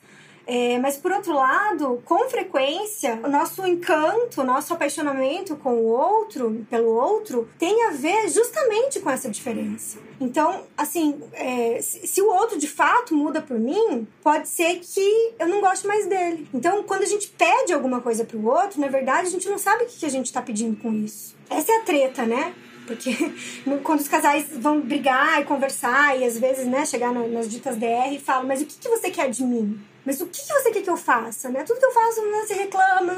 É, 0.51 0.79
mas 0.79 0.97
por 0.97 1.11
outro 1.11 1.31
lado, 1.31 2.01
com 2.03 2.27
frequência, 2.27 3.19
o 3.23 3.29
nosso 3.29 3.63
encanto, 3.67 4.41
o 4.41 4.43
nosso 4.43 4.73
apaixonamento 4.73 5.55
com 5.55 5.75
o 5.75 5.85
outro, 5.85 6.65
pelo 6.67 6.89
outro, 6.89 7.47
tem 7.59 7.85
a 7.85 7.91
ver 7.91 8.27
justamente 8.29 8.99
com 8.99 9.11
essa 9.11 9.29
diferença. 9.29 9.99
Então, 10.19 10.63
assim, 10.75 11.21
é, 11.33 11.79
se 11.83 12.19
o 12.19 12.33
outro 12.33 12.57
de 12.57 12.67
fato 12.67 13.13
muda 13.13 13.43
por 13.43 13.59
mim, 13.59 14.07
pode 14.23 14.49
ser 14.49 14.79
que 14.79 15.35
eu 15.37 15.47
não 15.47 15.61
goste 15.61 15.85
mais 15.85 16.07
dele. 16.07 16.49
Então, 16.51 16.81
quando 16.81 17.03
a 17.03 17.05
gente 17.05 17.27
pede 17.27 17.71
alguma 17.71 18.01
coisa 18.01 18.25
pro 18.25 18.43
outro, 18.43 18.81
na 18.81 18.87
verdade, 18.87 19.27
a 19.27 19.31
gente 19.31 19.47
não 19.47 19.59
sabe 19.59 19.83
o 19.83 19.85
que 19.85 20.03
a 20.03 20.09
gente 20.09 20.33
tá 20.33 20.41
pedindo 20.41 20.75
com 20.81 20.91
isso. 20.91 21.35
Essa 21.47 21.73
é 21.73 21.77
a 21.77 21.81
treta, 21.81 22.25
né? 22.25 22.55
Porque 22.89 23.11
quando 23.83 23.99
os 23.99 24.07
casais 24.07 24.47
vão 24.49 24.81
brigar 24.81 25.39
e 25.39 25.45
conversar, 25.45 26.17
e 26.17 26.25
às 26.25 26.39
vezes, 26.39 26.65
né, 26.65 26.87
chegar 26.87 27.13
nas 27.13 27.47
ditas 27.47 27.75
DR 27.75 28.11
e 28.11 28.19
falam, 28.19 28.47
mas 28.47 28.63
o 28.63 28.65
que, 28.65 28.79
que 28.79 28.89
você 28.89 29.11
quer 29.11 29.29
de 29.29 29.43
mim? 29.43 29.79
Mas 30.03 30.19
o 30.19 30.25
que, 30.25 30.41
que 30.41 30.51
você 30.51 30.71
quer 30.71 30.81
que 30.81 30.89
eu 30.89 30.97
faça? 30.97 31.49
Né? 31.49 31.63
Tudo 31.63 31.79
que 31.79 31.85
eu 31.85 31.91
faço, 31.91 32.19
você 32.21 32.55
reclama. 32.55 33.15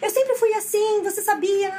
Eu 0.00 0.08
sempre 0.08 0.34
fui 0.36 0.50
assim, 0.54 1.02
você 1.02 1.20
sabia. 1.20 1.70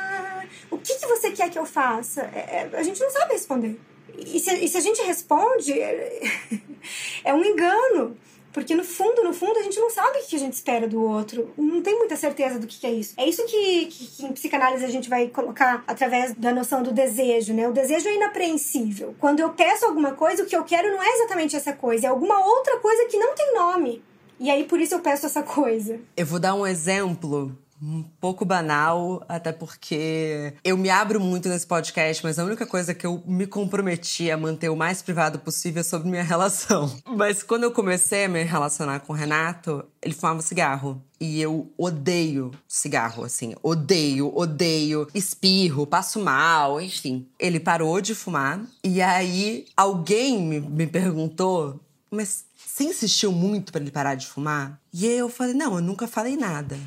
O 0.69 0.77
que, 0.77 0.93
que 0.93 1.07
você 1.07 1.31
quer 1.31 1.49
que 1.49 1.57
eu 1.57 1.65
faça? 1.65 2.21
É, 2.21 2.69
é, 2.71 2.77
a 2.77 2.83
gente 2.83 3.01
não 3.01 3.09
sabe 3.09 3.33
responder. 3.33 3.79
E 4.15 4.39
se, 4.39 4.53
e 4.53 4.67
se 4.67 4.77
a 4.77 4.81
gente 4.81 5.01
responde, 5.01 5.73
é, 5.73 6.21
é 7.25 7.33
um 7.33 7.43
engano. 7.43 8.15
Porque 8.53 8.75
no 8.75 8.83
fundo, 8.83 9.23
no 9.23 9.33
fundo, 9.33 9.57
a 9.57 9.63
gente 9.63 9.79
não 9.79 9.89
sabe 9.89 10.19
o 10.19 10.25
que 10.27 10.35
a 10.35 10.39
gente 10.39 10.53
espera 10.53 10.87
do 10.87 11.03
outro. 11.03 11.51
Não 11.57 11.81
tem 11.81 11.97
muita 11.97 12.15
certeza 12.15 12.59
do 12.59 12.67
que 12.67 12.85
é 12.85 12.91
isso. 12.91 13.15
É 13.17 13.27
isso 13.27 13.43
que, 13.45 13.85
que, 13.87 14.05
que, 14.05 14.25
em 14.25 14.31
psicanálise 14.31 14.85
a 14.85 14.89
gente 14.89 15.09
vai 15.09 15.27
colocar 15.27 15.83
através 15.87 16.33
da 16.35 16.53
noção 16.53 16.83
do 16.83 16.91
desejo, 16.91 17.53
né? 17.53 17.67
O 17.67 17.73
desejo 17.73 18.07
é 18.07 18.15
inapreensível. 18.15 19.15
Quando 19.19 19.39
eu 19.39 19.49
peço 19.49 19.85
alguma 19.85 20.11
coisa, 20.11 20.43
o 20.43 20.45
que 20.45 20.55
eu 20.55 20.63
quero 20.63 20.91
não 20.91 21.01
é 21.01 21.09
exatamente 21.15 21.55
essa 21.55 21.73
coisa, 21.73 22.05
é 22.05 22.09
alguma 22.09 22.45
outra 22.45 22.77
coisa 22.77 23.05
que 23.05 23.17
não 23.17 23.33
tem 23.33 23.53
nome. 23.55 24.03
E 24.39 24.51
aí 24.51 24.65
por 24.65 24.79
isso 24.79 24.93
eu 24.93 24.99
peço 24.99 25.25
essa 25.25 25.41
coisa. 25.41 25.99
Eu 26.15 26.25
vou 26.25 26.39
dar 26.39 26.53
um 26.53 26.67
exemplo 26.67 27.57
um 27.83 28.03
pouco 28.19 28.45
banal, 28.45 29.23
até 29.27 29.51
porque 29.51 30.53
eu 30.63 30.77
me 30.77 30.89
abro 30.89 31.19
muito 31.19 31.49
nesse 31.49 31.67
podcast, 31.67 32.23
mas 32.23 32.39
a 32.39 32.45
única 32.45 32.65
coisa 32.65 32.93
que 32.93 33.05
eu 33.05 33.21
me 33.25 33.45
comprometi 33.45 34.31
a 34.31 34.37
manter 34.37 34.69
o 34.69 34.75
mais 34.75 35.01
privado 35.01 35.39
possível 35.39 35.81
é 35.81 35.83
sobre 35.83 36.09
minha 36.09 36.23
relação. 36.23 36.95
Mas 37.05 37.43
quando 37.43 37.63
eu 37.63 37.71
comecei 37.71 38.25
a 38.25 38.29
me 38.29 38.43
relacionar 38.43 39.01
com 39.01 39.11
o 39.11 39.15
Renato, 39.15 39.83
ele 40.01 40.13
fumava 40.13 40.41
cigarro. 40.41 41.03
E 41.19 41.41
eu 41.41 41.71
odeio 41.77 42.51
cigarro, 42.67 43.23
assim. 43.23 43.53
Odeio, 43.61 44.31
odeio. 44.35 45.07
Espirro, 45.13 45.87
passo 45.87 46.19
mal, 46.19 46.81
enfim. 46.81 47.27
Ele 47.39 47.59
parou 47.59 48.01
de 48.01 48.13
fumar. 48.13 48.61
E 48.83 49.01
aí 49.01 49.65
alguém 49.75 50.41
me, 50.41 50.59
me 50.59 50.85
perguntou: 50.85 51.79
Mas 52.11 52.43
você 52.73 52.85
insistiu 52.85 53.31
muito 53.31 53.71
para 53.71 53.81
ele 53.81 53.91
parar 53.91 54.15
de 54.15 54.27
fumar? 54.27 54.81
E 54.91 55.05
eu 55.05 55.29
falei: 55.29 55.53
não, 55.53 55.75
eu 55.75 55.81
nunca 55.81 56.07
falei 56.07 56.35
nada. 56.35 56.77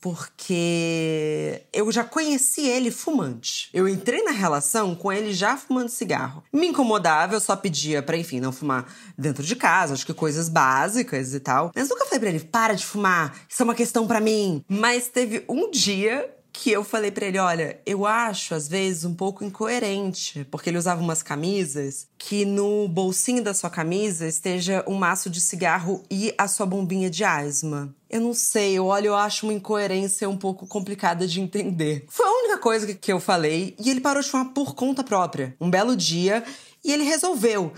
Porque 0.00 1.62
eu 1.72 1.90
já 1.90 2.04
conheci 2.04 2.66
ele 2.66 2.90
fumante. 2.90 3.68
Eu 3.74 3.88
entrei 3.88 4.22
na 4.22 4.30
relação 4.30 4.94
com 4.94 5.12
ele 5.12 5.32
já 5.32 5.56
fumando 5.56 5.88
cigarro. 5.88 6.44
Me 6.52 6.68
incomodava, 6.68 7.34
eu 7.34 7.40
só 7.40 7.56
pedia 7.56 8.02
para, 8.02 8.16
enfim, 8.16 8.40
não 8.40 8.52
fumar 8.52 8.86
dentro 9.16 9.42
de 9.42 9.56
casa, 9.56 9.94
acho 9.94 10.06
que 10.06 10.14
coisas 10.14 10.48
básicas 10.48 11.34
e 11.34 11.40
tal. 11.40 11.72
Mas 11.74 11.88
nunca 11.88 12.04
falei 12.04 12.20
pra 12.20 12.28
ele: 12.28 12.40
para 12.40 12.74
de 12.74 12.86
fumar, 12.86 13.36
isso 13.48 13.62
é 13.62 13.64
uma 13.64 13.74
questão 13.74 14.06
para 14.06 14.20
mim. 14.20 14.64
Mas 14.68 15.08
teve 15.08 15.44
um 15.48 15.70
dia 15.70 16.34
que 16.60 16.72
eu 16.72 16.82
falei 16.82 17.12
para 17.12 17.24
ele, 17.24 17.38
olha, 17.38 17.80
eu 17.86 18.04
acho 18.04 18.52
às 18.52 18.66
vezes 18.66 19.04
um 19.04 19.14
pouco 19.14 19.44
incoerente, 19.44 20.44
porque 20.50 20.68
ele 20.68 20.76
usava 20.76 21.00
umas 21.00 21.22
camisas 21.22 22.08
que 22.18 22.44
no 22.44 22.88
bolsinho 22.88 23.44
da 23.44 23.54
sua 23.54 23.70
camisa 23.70 24.26
esteja 24.26 24.84
um 24.84 24.96
maço 24.96 25.30
de 25.30 25.40
cigarro 25.40 26.02
e 26.10 26.34
a 26.36 26.48
sua 26.48 26.66
bombinha 26.66 27.08
de 27.08 27.22
asma. 27.22 27.94
Eu 28.10 28.20
não 28.20 28.34
sei, 28.34 28.72
eu 28.72 28.86
olho, 28.86 29.06
eu 29.06 29.14
acho 29.14 29.46
uma 29.46 29.52
incoerência 29.52 30.28
um 30.28 30.36
pouco 30.36 30.66
complicada 30.66 31.28
de 31.28 31.40
entender. 31.40 32.04
Foi 32.08 32.26
a 32.26 32.40
única 32.40 32.58
coisa 32.58 32.92
que 32.92 33.12
eu 33.12 33.20
falei 33.20 33.76
e 33.78 33.88
ele 33.88 34.00
parou 34.00 34.20
de 34.20 34.28
fumar 34.28 34.46
por 34.46 34.74
conta 34.74 35.04
própria. 35.04 35.54
Um 35.60 35.70
belo 35.70 35.94
dia 35.94 36.42
e 36.84 36.92
ele 36.92 37.04
resolveu. 37.04 37.72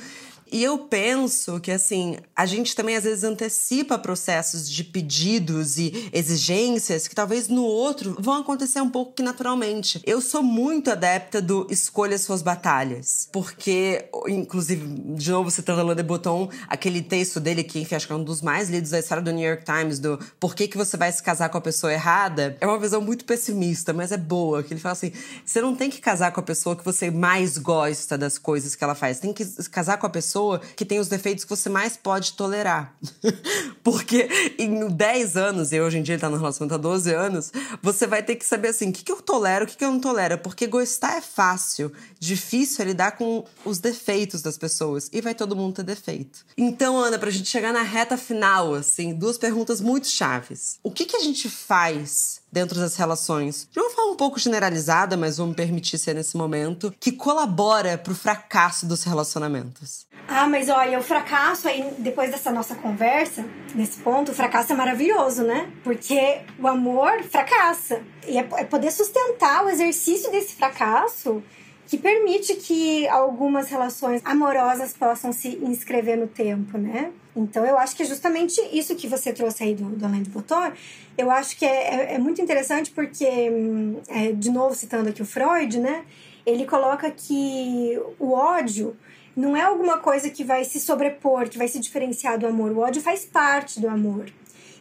E 0.52 0.62
eu 0.62 0.78
penso 0.78 1.60
que, 1.60 1.70
assim, 1.70 2.16
a 2.34 2.44
gente 2.44 2.74
também 2.74 2.96
às 2.96 3.04
vezes 3.04 3.24
antecipa 3.24 3.98
processos 3.98 4.68
de 4.68 4.82
pedidos 4.82 5.78
e 5.78 6.10
exigências 6.12 7.06
que 7.06 7.14
talvez 7.14 7.48
no 7.48 7.64
outro 7.64 8.16
vão 8.18 8.40
acontecer 8.40 8.80
um 8.80 8.90
pouco 8.90 9.12
que 9.12 9.22
naturalmente. 9.22 10.00
Eu 10.04 10.20
sou 10.20 10.42
muito 10.42 10.90
adepta 10.90 11.40
do 11.40 11.66
escolha 11.70 12.18
suas 12.18 12.42
batalhas. 12.42 13.28
Porque, 13.32 14.06
inclusive, 14.28 14.86
de 15.14 15.30
novo 15.30 15.50
citando 15.50 15.88
a 15.88 15.94
Le 15.94 16.02
Botton, 16.02 16.50
aquele 16.68 17.02
texto 17.02 17.38
dele 17.38 17.62
que, 17.62 17.78
enfim, 17.80 17.94
acho 17.94 18.06
que 18.06 18.12
é 18.12 18.16
um 18.16 18.24
dos 18.24 18.42
mais 18.42 18.68
lidos 18.68 18.90
da 18.90 18.98
história 18.98 19.22
do 19.22 19.30
New 19.30 19.46
York 19.46 19.64
Times, 19.64 19.98
do 19.98 20.18
por 20.38 20.54
que, 20.54 20.66
que 20.66 20.76
você 20.76 20.96
vai 20.96 21.12
se 21.12 21.22
casar 21.22 21.48
com 21.48 21.58
a 21.58 21.60
pessoa 21.60 21.92
errada, 21.92 22.56
é 22.60 22.66
uma 22.66 22.78
visão 22.78 23.00
muito 23.00 23.24
pessimista, 23.24 23.92
mas 23.92 24.12
é 24.12 24.16
boa. 24.16 24.62
Que 24.62 24.72
ele 24.72 24.80
fala 24.80 24.92
assim: 24.92 25.12
você 25.44 25.60
não 25.60 25.76
tem 25.76 25.90
que 25.90 26.00
casar 26.00 26.32
com 26.32 26.40
a 26.40 26.42
pessoa 26.42 26.74
que 26.74 26.84
você 26.84 27.10
mais 27.10 27.56
gosta 27.56 28.18
das 28.18 28.38
coisas 28.38 28.74
que 28.74 28.82
ela 28.82 28.94
faz. 28.94 29.20
Tem 29.20 29.32
que 29.32 29.44
casar 29.70 29.98
com 29.98 30.06
a 30.06 30.10
pessoa 30.10 30.39
pessoa 30.40 30.60
que 30.76 30.84
tem 30.84 30.98
os 30.98 31.08
defeitos 31.08 31.44
que 31.44 31.50
você 31.50 31.68
mais 31.68 31.96
pode 31.96 32.32
tolerar. 32.32 32.94
Porque 33.84 34.28
em 34.58 34.88
10 34.88 35.36
anos, 35.36 35.72
e 35.72 35.80
hoje 35.80 35.98
em 35.98 36.02
dia 36.02 36.14
ele 36.14 36.20
tá 36.20 36.30
no 36.30 36.36
relacionamento 36.36 36.74
há 36.74 36.78
12 36.78 37.12
anos, 37.12 37.52
você 37.82 38.06
vai 38.06 38.22
ter 38.22 38.36
que 38.36 38.44
saber 38.44 38.68
assim, 38.68 38.90
o 38.90 38.92
que, 38.92 39.04
que 39.04 39.12
eu 39.12 39.20
tolero, 39.20 39.64
o 39.64 39.68
que, 39.68 39.76
que 39.76 39.84
eu 39.84 39.92
não 39.92 40.00
tolero. 40.00 40.38
Porque 40.38 40.66
gostar 40.66 41.16
é 41.16 41.20
fácil, 41.20 41.92
difícil 42.18 42.84
é 42.84 42.88
lidar 42.88 43.12
com 43.12 43.44
os 43.64 43.78
defeitos 43.78 44.42
das 44.42 44.56
pessoas. 44.56 45.10
E 45.12 45.20
vai 45.20 45.34
todo 45.34 45.56
mundo 45.56 45.76
ter 45.76 45.82
defeito. 45.82 46.44
Então, 46.56 46.96
Ana, 46.98 47.18
pra 47.18 47.30
gente 47.30 47.48
chegar 47.48 47.72
na 47.72 47.82
reta 47.82 48.16
final, 48.16 48.74
assim, 48.74 49.14
duas 49.14 49.36
perguntas 49.36 49.80
muito 49.80 50.08
chaves. 50.08 50.78
O 50.82 50.90
que, 50.90 51.04
que 51.04 51.16
a 51.16 51.20
gente 51.20 51.48
faz 51.48 52.39
dentro 52.52 52.78
das 52.78 52.96
relações, 52.96 53.68
de 53.70 53.78
uma 53.78 53.90
forma 53.90 54.12
um 54.12 54.16
pouco 54.16 54.38
generalizada, 54.38 55.16
mas 55.16 55.38
vou 55.38 55.46
me 55.46 55.54
permitir 55.54 55.98
ser 55.98 56.14
nesse 56.14 56.36
momento, 56.36 56.92
que 56.98 57.12
colabora 57.12 57.96
para 57.96 58.12
o 58.12 58.16
fracasso 58.16 58.86
dos 58.86 59.04
relacionamentos? 59.04 60.06
Ah, 60.28 60.46
mas 60.46 60.68
olha, 60.68 60.98
o 60.98 61.02
fracasso 61.02 61.68
aí, 61.68 61.92
depois 61.98 62.30
dessa 62.30 62.52
nossa 62.52 62.74
conversa, 62.74 63.44
nesse 63.74 63.98
ponto, 63.98 64.30
o 64.30 64.34
fracasso 64.34 64.72
é 64.72 64.76
maravilhoso, 64.76 65.42
né? 65.42 65.70
Porque 65.82 66.40
o 66.58 66.68
amor 66.68 67.22
fracassa. 67.24 68.00
E 68.26 68.38
é, 68.38 68.48
é 68.58 68.64
poder 68.64 68.92
sustentar 68.92 69.64
o 69.64 69.68
exercício 69.68 70.30
desse 70.30 70.54
fracasso 70.54 71.42
que 71.90 71.98
permite 71.98 72.54
que 72.54 73.08
algumas 73.08 73.68
relações 73.68 74.22
amorosas 74.24 74.92
possam 74.92 75.32
se 75.32 75.56
inscrever 75.56 76.16
no 76.16 76.28
tempo, 76.28 76.78
né? 76.78 77.10
Então, 77.34 77.64
eu 77.64 77.78
acho 77.78 77.94
que 77.94 78.02
é 78.02 78.06
justamente 78.06 78.60
isso 78.72 78.94
que 78.96 79.06
você 79.06 79.32
trouxe 79.32 79.62
aí 79.62 79.74
do, 79.74 79.84
do 79.84 80.04
Alain 80.04 80.22
de 80.22 80.30
Botton. 80.30 80.72
Eu 81.16 81.30
acho 81.30 81.56
que 81.56 81.64
é, 81.64 82.12
é, 82.12 82.14
é 82.14 82.18
muito 82.18 82.40
interessante 82.40 82.90
porque, 82.90 83.50
hum, 83.50 84.00
é, 84.08 84.32
de 84.32 84.50
novo 84.50 84.74
citando 84.74 85.08
aqui 85.08 85.22
o 85.22 85.26
Freud, 85.26 85.78
né? 85.78 86.04
Ele 86.44 86.64
coloca 86.66 87.10
que 87.10 88.00
o 88.18 88.32
ódio 88.32 88.96
não 89.36 89.56
é 89.56 89.62
alguma 89.62 89.98
coisa 89.98 90.28
que 90.28 90.42
vai 90.42 90.64
se 90.64 90.80
sobrepor, 90.80 91.48
que 91.48 91.58
vai 91.58 91.68
se 91.68 91.78
diferenciar 91.78 92.38
do 92.38 92.46
amor. 92.46 92.72
O 92.72 92.78
ódio 92.78 93.00
faz 93.00 93.24
parte 93.24 93.80
do 93.80 93.88
amor. 93.88 94.26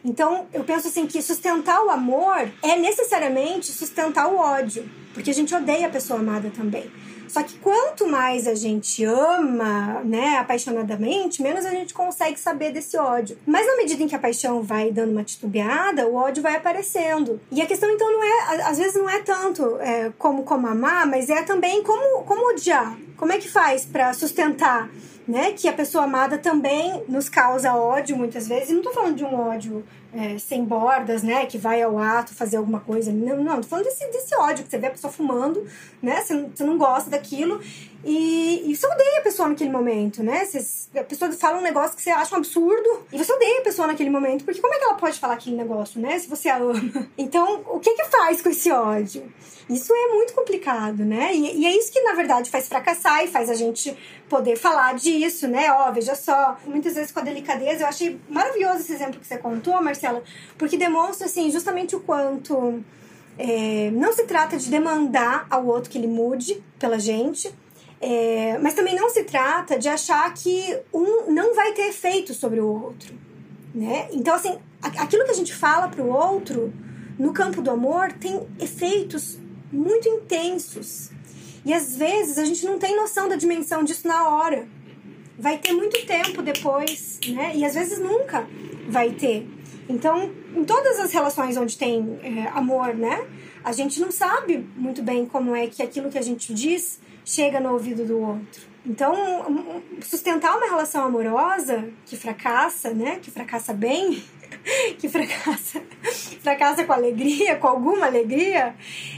Então, 0.04 0.46
eu 0.52 0.64
penso 0.64 0.88
assim 0.88 1.06
que 1.06 1.20
sustentar 1.20 1.84
o 1.84 1.90
amor 1.90 2.50
é 2.62 2.76
necessariamente 2.76 3.70
sustentar 3.72 4.28
o 4.28 4.36
ódio, 4.36 4.88
porque 5.12 5.30
a 5.30 5.34
gente 5.34 5.54
odeia 5.54 5.86
a 5.86 5.90
pessoa 5.90 6.20
amada 6.20 6.50
também. 6.54 6.90
Só 7.30 7.44
que 7.44 7.56
quanto 7.58 8.08
mais 8.08 8.48
a 8.48 8.56
gente 8.56 9.04
ama, 9.04 10.02
né, 10.02 10.38
apaixonadamente, 10.38 11.40
menos 11.40 11.64
a 11.64 11.70
gente 11.70 11.94
consegue 11.94 12.40
saber 12.40 12.72
desse 12.72 12.96
ódio. 12.96 13.38
Mas 13.46 13.64
na 13.68 13.76
medida 13.76 14.02
em 14.02 14.08
que 14.08 14.16
a 14.16 14.18
paixão 14.18 14.64
vai 14.64 14.90
dando 14.90 15.12
uma 15.12 15.22
titubeada, 15.22 16.08
o 16.08 16.16
ódio 16.16 16.42
vai 16.42 16.56
aparecendo. 16.56 17.40
E 17.52 17.62
a 17.62 17.66
questão 17.66 17.88
então 17.88 18.10
não 18.10 18.24
é, 18.24 18.62
às 18.62 18.78
vezes 18.78 18.94
não 18.94 19.08
é 19.08 19.20
tanto 19.20 19.76
é, 19.80 20.10
como 20.18 20.42
como 20.42 20.66
amar, 20.66 21.06
mas 21.06 21.30
é 21.30 21.42
também 21.42 21.84
como 21.84 22.24
como 22.24 22.52
odiar. 22.52 22.98
Como 23.16 23.32
é 23.32 23.38
que 23.38 23.48
faz 23.48 23.84
para 23.84 24.12
sustentar 24.12 24.90
né? 25.30 25.52
Que 25.52 25.68
a 25.68 25.72
pessoa 25.72 26.04
amada 26.04 26.36
também 26.36 27.04
nos 27.08 27.28
causa 27.28 27.74
ódio 27.74 28.16
muitas 28.16 28.48
vezes. 28.48 28.70
E 28.70 28.72
não 28.74 28.82
tô 28.82 28.90
falando 28.90 29.14
de 29.14 29.24
um 29.24 29.34
ódio 29.34 29.84
é, 30.12 30.36
sem 30.38 30.64
bordas, 30.64 31.22
né? 31.22 31.46
Que 31.46 31.56
vai 31.56 31.80
ao 31.80 31.96
ato 31.98 32.34
fazer 32.34 32.56
alguma 32.56 32.80
coisa. 32.80 33.12
Não, 33.12 33.36
não, 33.42 33.60
tô 33.60 33.68
falando 33.68 33.84
desse, 33.84 34.04
desse 34.08 34.34
ódio 34.34 34.64
que 34.64 34.70
você 34.70 34.78
vê 34.78 34.88
a 34.88 34.90
pessoa 34.90 35.12
fumando, 35.12 35.64
né? 36.02 36.20
Você, 36.20 36.34
você 36.54 36.64
não 36.64 36.76
gosta 36.76 37.08
daquilo. 37.10 37.60
E, 38.04 38.70
e 38.70 38.74
você 38.74 38.86
odeia 38.86 39.20
a 39.20 39.22
pessoa 39.22 39.48
naquele 39.48 39.70
momento, 39.70 40.22
né? 40.22 40.44
Você, 40.44 40.98
a 40.98 41.04
pessoa 41.04 41.30
fala 41.32 41.58
um 41.58 41.62
negócio 41.62 41.96
que 41.96 42.02
você 42.02 42.10
acha 42.10 42.34
um 42.34 42.38
absurdo 42.38 43.06
e 43.12 43.18
você 43.18 43.32
odeia 43.32 43.60
a 43.60 43.62
pessoa 43.62 43.86
naquele 43.86 44.10
momento, 44.10 44.44
porque 44.44 44.60
como 44.60 44.74
é 44.74 44.78
que 44.78 44.84
ela 44.84 44.94
pode 44.94 45.18
falar 45.20 45.34
aquele 45.34 45.54
negócio, 45.54 46.00
né? 46.00 46.18
Se 46.18 46.28
você 46.28 46.48
a 46.48 46.56
ama. 46.56 47.08
Então, 47.16 47.62
o 47.68 47.78
que 47.78 47.94
que 47.94 48.04
faz 48.06 48.40
com 48.40 48.48
esse 48.48 48.70
ódio? 48.70 49.30
Isso 49.68 49.94
é 49.94 50.08
muito 50.14 50.32
complicado, 50.32 51.04
né? 51.04 51.32
E, 51.32 51.60
e, 51.60 51.66
é 51.66 51.76
isso 51.76 51.92
que, 51.92 52.00
na 52.00 52.14
verdade, 52.14 52.50
faz 52.50 52.68
fracassar 52.68 53.22
e 53.22 53.28
faz 53.28 53.48
a 53.48 53.54
gente 53.54 53.96
poder 54.30 54.56
falar 54.56 54.94
disso, 54.94 55.48
né? 55.48 55.70
Ó, 55.72 55.90
veja 55.90 56.14
só, 56.14 56.56
muitas 56.64 56.94
vezes 56.94 57.10
com 57.10 57.18
a 57.18 57.22
delicadeza, 57.22 57.82
eu 57.82 57.88
achei 57.88 58.18
maravilhoso 58.28 58.78
esse 58.78 58.92
exemplo 58.94 59.20
que 59.20 59.26
você 59.26 59.36
contou, 59.36 59.82
Marcela, 59.82 60.22
porque 60.56 60.78
demonstra, 60.78 61.26
assim, 61.26 61.50
justamente 61.50 61.96
o 61.96 62.00
quanto 62.00 62.82
é, 63.36 63.90
não 63.90 64.12
se 64.12 64.24
trata 64.24 64.56
de 64.56 64.70
demandar 64.70 65.46
ao 65.50 65.66
outro 65.66 65.90
que 65.90 65.98
ele 65.98 66.06
mude 66.06 66.62
pela 66.78 66.98
gente, 66.98 67.52
é, 68.00 68.56
mas 68.58 68.74
também 68.74 68.94
não 68.94 69.10
se 69.10 69.24
trata 69.24 69.76
de 69.76 69.88
achar 69.88 70.32
que 70.32 70.80
um 70.94 71.30
não 71.30 71.54
vai 71.54 71.72
ter 71.72 71.88
efeito 71.88 72.32
sobre 72.32 72.60
o 72.60 72.66
outro, 72.66 73.12
né? 73.74 74.08
Então, 74.12 74.34
assim, 74.34 74.56
aquilo 74.80 75.24
que 75.24 75.32
a 75.32 75.34
gente 75.34 75.52
fala 75.52 75.88
para 75.88 76.02
o 76.02 76.08
outro 76.08 76.72
no 77.18 77.32
campo 77.32 77.60
do 77.60 77.70
amor 77.70 78.12
tem 78.12 78.46
efeitos 78.58 79.38
muito 79.72 80.08
intensos. 80.08 81.10
E 81.64 81.74
às 81.74 81.96
vezes 81.96 82.38
a 82.38 82.44
gente 82.44 82.64
não 82.64 82.78
tem 82.78 82.96
noção 82.96 83.28
da 83.28 83.36
dimensão 83.36 83.84
disso 83.84 84.06
na 84.06 84.28
hora. 84.28 84.66
Vai 85.38 85.58
ter 85.58 85.72
muito 85.72 86.04
tempo 86.06 86.42
depois, 86.42 87.18
né? 87.28 87.52
E 87.54 87.64
às 87.64 87.74
vezes 87.74 87.98
nunca 87.98 88.46
vai 88.88 89.10
ter. 89.10 89.46
Então, 89.88 90.30
em 90.54 90.64
todas 90.64 91.00
as 91.00 91.12
relações 91.12 91.56
onde 91.56 91.76
tem 91.76 92.18
é, 92.22 92.48
amor, 92.48 92.94
né? 92.94 93.26
A 93.64 93.72
gente 93.72 94.00
não 94.00 94.10
sabe 94.10 94.66
muito 94.76 95.02
bem 95.02 95.26
como 95.26 95.54
é 95.54 95.66
que 95.66 95.82
aquilo 95.82 96.10
que 96.10 96.18
a 96.18 96.22
gente 96.22 96.54
diz 96.54 97.00
chega 97.24 97.60
no 97.60 97.72
ouvido 97.72 98.04
do 98.04 98.18
outro. 98.18 98.70
Então, 98.84 99.14
sustentar 100.00 100.56
uma 100.56 100.66
relação 100.66 101.04
amorosa 101.04 101.90
que 102.06 102.16
fracassa, 102.16 102.90
né? 102.94 103.18
Que 103.20 103.30
fracassa 103.30 103.74
bem, 103.74 104.22
que 104.98 105.08
fracassa, 105.08 105.82
fracassa 106.40 106.84
com 106.84 106.92
alegria, 106.92 107.56
com 107.56 107.68
alguma 107.68 108.06
alegria, 108.06 108.74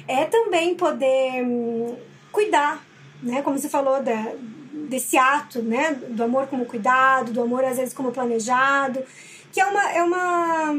é 0.09 0.25
também 0.25 0.75
poder 0.75 1.45
hum, 1.45 1.97
cuidar, 2.33 2.83
né? 3.23 3.43
Como 3.43 3.59
você 3.59 3.69
falou 3.69 4.03
da, 4.03 4.33
desse 4.89 5.17
ato, 5.17 5.63
né? 5.63 5.97
Do 6.09 6.25
amor 6.25 6.47
como 6.49 6.65
cuidado, 6.65 7.33
do 7.33 7.43
amor 7.43 7.65
às 7.65 7.77
vezes 7.77 7.95
como 7.95 8.11
planejado 8.11 9.05
que 9.53 9.61
é 9.61 9.67
uma, 9.67 9.93
é 9.93 10.03
uma, 10.03 10.75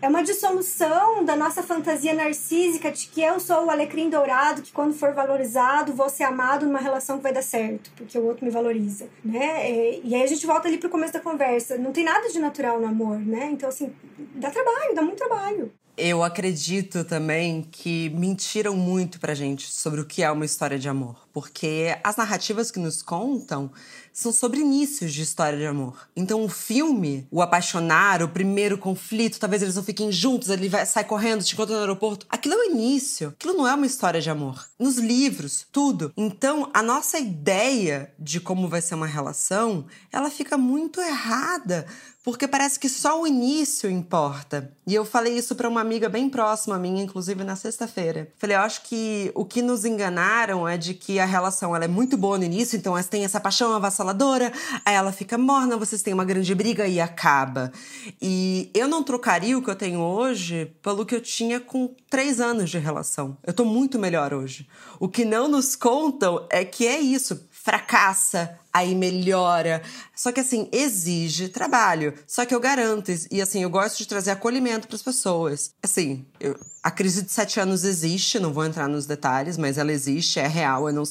é 0.00 0.08
uma 0.08 0.22
dissolução 0.22 1.22
da 1.24 1.36
nossa 1.36 1.62
fantasia 1.62 2.14
narcísica 2.14 2.90
de 2.90 3.08
que 3.08 3.20
eu 3.20 3.38
sou 3.38 3.66
o 3.66 3.70
alecrim 3.70 4.08
dourado, 4.08 4.62
que 4.62 4.72
quando 4.72 4.94
for 4.94 5.12
valorizado 5.12 5.92
vou 5.92 6.08
ser 6.08 6.24
amado 6.24 6.64
numa 6.64 6.78
relação 6.78 7.18
que 7.18 7.22
vai 7.22 7.32
dar 7.32 7.42
certo, 7.42 7.90
porque 7.94 8.18
o 8.18 8.24
outro 8.24 8.44
me 8.44 8.50
valoriza, 8.50 9.06
né? 9.22 9.70
É, 9.70 10.00
e 10.02 10.14
aí 10.14 10.22
a 10.22 10.26
gente 10.26 10.46
volta 10.46 10.66
ali 10.66 10.78
pro 10.78 10.88
começo 10.88 11.12
da 11.12 11.20
conversa. 11.20 11.76
Não 11.76 11.92
tem 11.92 12.04
nada 12.04 12.28
de 12.28 12.38
natural 12.38 12.80
no 12.80 12.86
amor, 12.86 13.18
né? 13.18 13.50
Então, 13.52 13.68
assim, 13.68 13.92
dá 14.34 14.50
trabalho, 14.50 14.94
dá 14.94 15.02
muito 15.02 15.18
trabalho. 15.18 15.70
Eu 15.96 16.22
acredito 16.22 17.04
também 17.04 17.62
que 17.62 18.10
mentiram 18.10 18.76
muito 18.76 19.18
pra 19.18 19.34
gente 19.34 19.72
sobre 19.72 19.98
o 19.98 20.04
que 20.04 20.22
é 20.22 20.30
uma 20.30 20.44
história 20.44 20.78
de 20.78 20.86
amor, 20.90 21.26
porque 21.32 21.96
as 22.04 22.16
narrativas 22.16 22.70
que 22.70 22.78
nos 22.78 23.02
contam 23.02 23.70
são 24.16 24.32
sobre 24.32 24.60
inícios 24.60 25.12
de 25.12 25.20
história 25.20 25.58
de 25.58 25.66
amor. 25.66 26.08
Então 26.16 26.42
o 26.42 26.48
filme, 26.48 27.28
o 27.30 27.42
apaixonar, 27.42 28.22
o 28.22 28.28
primeiro 28.28 28.78
conflito, 28.78 29.38
talvez 29.38 29.60
eles 29.60 29.74
não 29.74 29.82
fiquem 29.82 30.10
juntos, 30.10 30.48
ele 30.48 30.70
vai 30.70 30.86
sai 30.86 31.04
correndo, 31.04 31.44
te 31.44 31.52
encontra 31.52 31.74
no 31.74 31.82
aeroporto. 31.82 32.24
Aquilo 32.30 32.54
é 32.54 32.56
o 32.56 32.70
início. 32.70 33.28
Aquilo 33.28 33.52
não 33.52 33.68
é 33.68 33.74
uma 33.74 33.84
história 33.84 34.18
de 34.18 34.30
amor. 34.30 34.66
Nos 34.78 34.96
livros, 34.96 35.66
tudo. 35.70 36.14
Então 36.16 36.70
a 36.72 36.82
nossa 36.82 37.18
ideia 37.18 38.10
de 38.18 38.40
como 38.40 38.68
vai 38.68 38.80
ser 38.80 38.94
uma 38.94 39.06
relação, 39.06 39.84
ela 40.10 40.30
fica 40.30 40.56
muito 40.56 40.98
errada 40.98 41.86
porque 42.26 42.48
parece 42.48 42.80
que 42.80 42.88
só 42.88 43.22
o 43.22 43.24
início 43.24 43.88
importa. 43.88 44.72
E 44.84 44.92
eu 44.92 45.04
falei 45.04 45.38
isso 45.38 45.54
para 45.54 45.68
uma 45.68 45.80
amiga 45.80 46.08
bem 46.08 46.28
próxima 46.28 46.76
minha, 46.76 47.04
inclusive 47.04 47.44
na 47.44 47.54
sexta-feira. 47.54 48.32
Falei, 48.36 48.56
eu 48.56 48.62
acho 48.62 48.82
que 48.82 49.30
o 49.32 49.44
que 49.44 49.62
nos 49.62 49.84
enganaram 49.84 50.66
é 50.66 50.76
de 50.76 50.92
que 50.92 51.20
a 51.20 51.24
relação 51.24 51.74
ela 51.74 51.84
é 51.84 51.88
muito 51.88 52.16
boa 52.16 52.36
no 52.36 52.42
início, 52.42 52.76
então 52.76 53.00
tem 53.04 53.24
essa 53.24 53.38
paixão 53.38 53.72
avassaladora, 53.72 54.52
aí 54.84 54.96
ela 54.96 55.12
fica 55.12 55.38
morna, 55.38 55.76
vocês 55.76 56.02
têm 56.02 56.12
uma 56.12 56.24
grande 56.24 56.52
briga 56.52 56.88
e 56.88 57.00
acaba. 57.00 57.70
E 58.20 58.72
eu 58.74 58.88
não 58.88 59.04
trocaria 59.04 59.56
o 59.56 59.62
que 59.62 59.70
eu 59.70 59.76
tenho 59.76 60.00
hoje 60.00 60.74
pelo 60.82 61.06
que 61.06 61.14
eu 61.14 61.20
tinha 61.20 61.60
com 61.60 61.94
três 62.10 62.40
anos 62.40 62.70
de 62.70 62.78
relação. 62.78 63.36
Eu 63.46 63.52
tô 63.52 63.64
muito 63.64 64.00
melhor 64.00 64.34
hoje. 64.34 64.68
O 64.98 65.08
que 65.08 65.24
não 65.24 65.46
nos 65.46 65.76
contam 65.76 66.44
é 66.50 66.64
que 66.64 66.88
é 66.88 66.98
isso 66.98 67.46
fracassa, 67.66 68.56
aí 68.76 68.94
melhora. 68.94 69.82
Só 70.14 70.30
que 70.32 70.40
assim, 70.40 70.68
exige 70.70 71.48
trabalho. 71.48 72.12
Só 72.26 72.44
que 72.44 72.54
eu 72.54 72.60
garanto, 72.60 73.10
e 73.30 73.40
assim, 73.40 73.62
eu 73.62 73.70
gosto 73.70 73.98
de 73.98 74.06
trazer 74.06 74.30
acolhimento 74.30 74.86
para 74.86 74.96
as 74.96 75.02
pessoas. 75.02 75.72
Assim, 75.82 76.26
eu, 76.38 76.58
a 76.82 76.90
crise 76.90 77.22
de 77.22 77.32
sete 77.32 77.58
anos 77.58 77.84
existe, 77.84 78.38
não 78.38 78.52
vou 78.52 78.64
entrar 78.64 78.88
nos 78.88 79.06
detalhes, 79.06 79.58
mas 79.58 79.76
ela 79.76 79.90
existe, 79.90 80.38
é 80.38 80.46
real. 80.46 80.84
Não, 80.92 81.02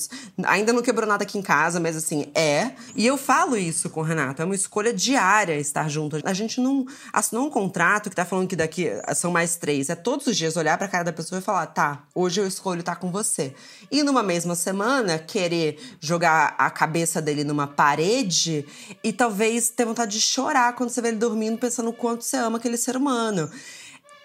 ainda 0.46 0.72
não 0.72 0.82
quebrou 0.82 1.08
nada 1.08 1.24
aqui 1.24 1.38
em 1.38 1.42
casa, 1.42 1.80
mas 1.80 1.96
assim, 1.98 2.32
é. 2.34 2.72
E 2.96 3.06
eu 3.06 3.18
falo 3.18 3.58
isso 3.58 3.90
com 3.90 4.00
o 4.00 4.04
Renato, 4.04 4.42
é 4.42 4.46
uma 4.46 4.56
escolha 4.56 4.94
diária 4.94 5.60
estar 5.60 5.90
junto. 5.90 6.20
A 6.24 6.34
gente 6.34 6.62
não 6.62 6.86
assinou 7.12 7.48
um 7.48 7.50
contrato 7.50 8.10
que 8.10 8.16
tá 8.16 8.24
falando 8.24 8.48
que 8.48 8.56
daqui 8.56 8.90
são 9.16 9.32
mais 9.32 9.58
três. 9.58 9.90
É 9.90 9.96
todos 9.96 10.28
os 10.28 10.38
dias 10.38 10.56
olhar 10.56 10.78
para 10.78 10.88
cara 10.88 11.04
da 11.04 11.14
pessoa 11.14 11.40
e 11.40 11.42
falar, 11.42 11.66
tá, 11.68 12.04
hoje 12.14 12.40
eu 12.40 12.48
escolho 12.48 12.80
estar 12.80 12.96
com 12.96 13.12
você. 13.12 13.54
E 13.92 14.02
numa 14.02 14.24
mesma 14.24 14.56
semana, 14.56 15.20
querer 15.20 15.78
jogar 16.00 16.56
a 16.58 16.70
cabeça 16.70 17.22
dele 17.22 17.44
numa 17.56 17.66
parede 17.66 18.66
e 19.02 19.14
talvez 19.14 19.70
ter 19.70 19.86
vontade 19.86 20.12
de 20.12 20.22
chorar 20.22 20.76
quando 20.76 20.90
você 20.90 21.02
vê 21.02 21.08
ele 21.08 21.18
dormindo, 21.18 21.58
pensando 21.58 21.90
o 21.90 21.94
quanto 21.94 22.24
você 22.24 22.36
ama 22.36 22.58
aquele 22.58 22.78
ser 22.78 22.98
humano. 22.98 23.50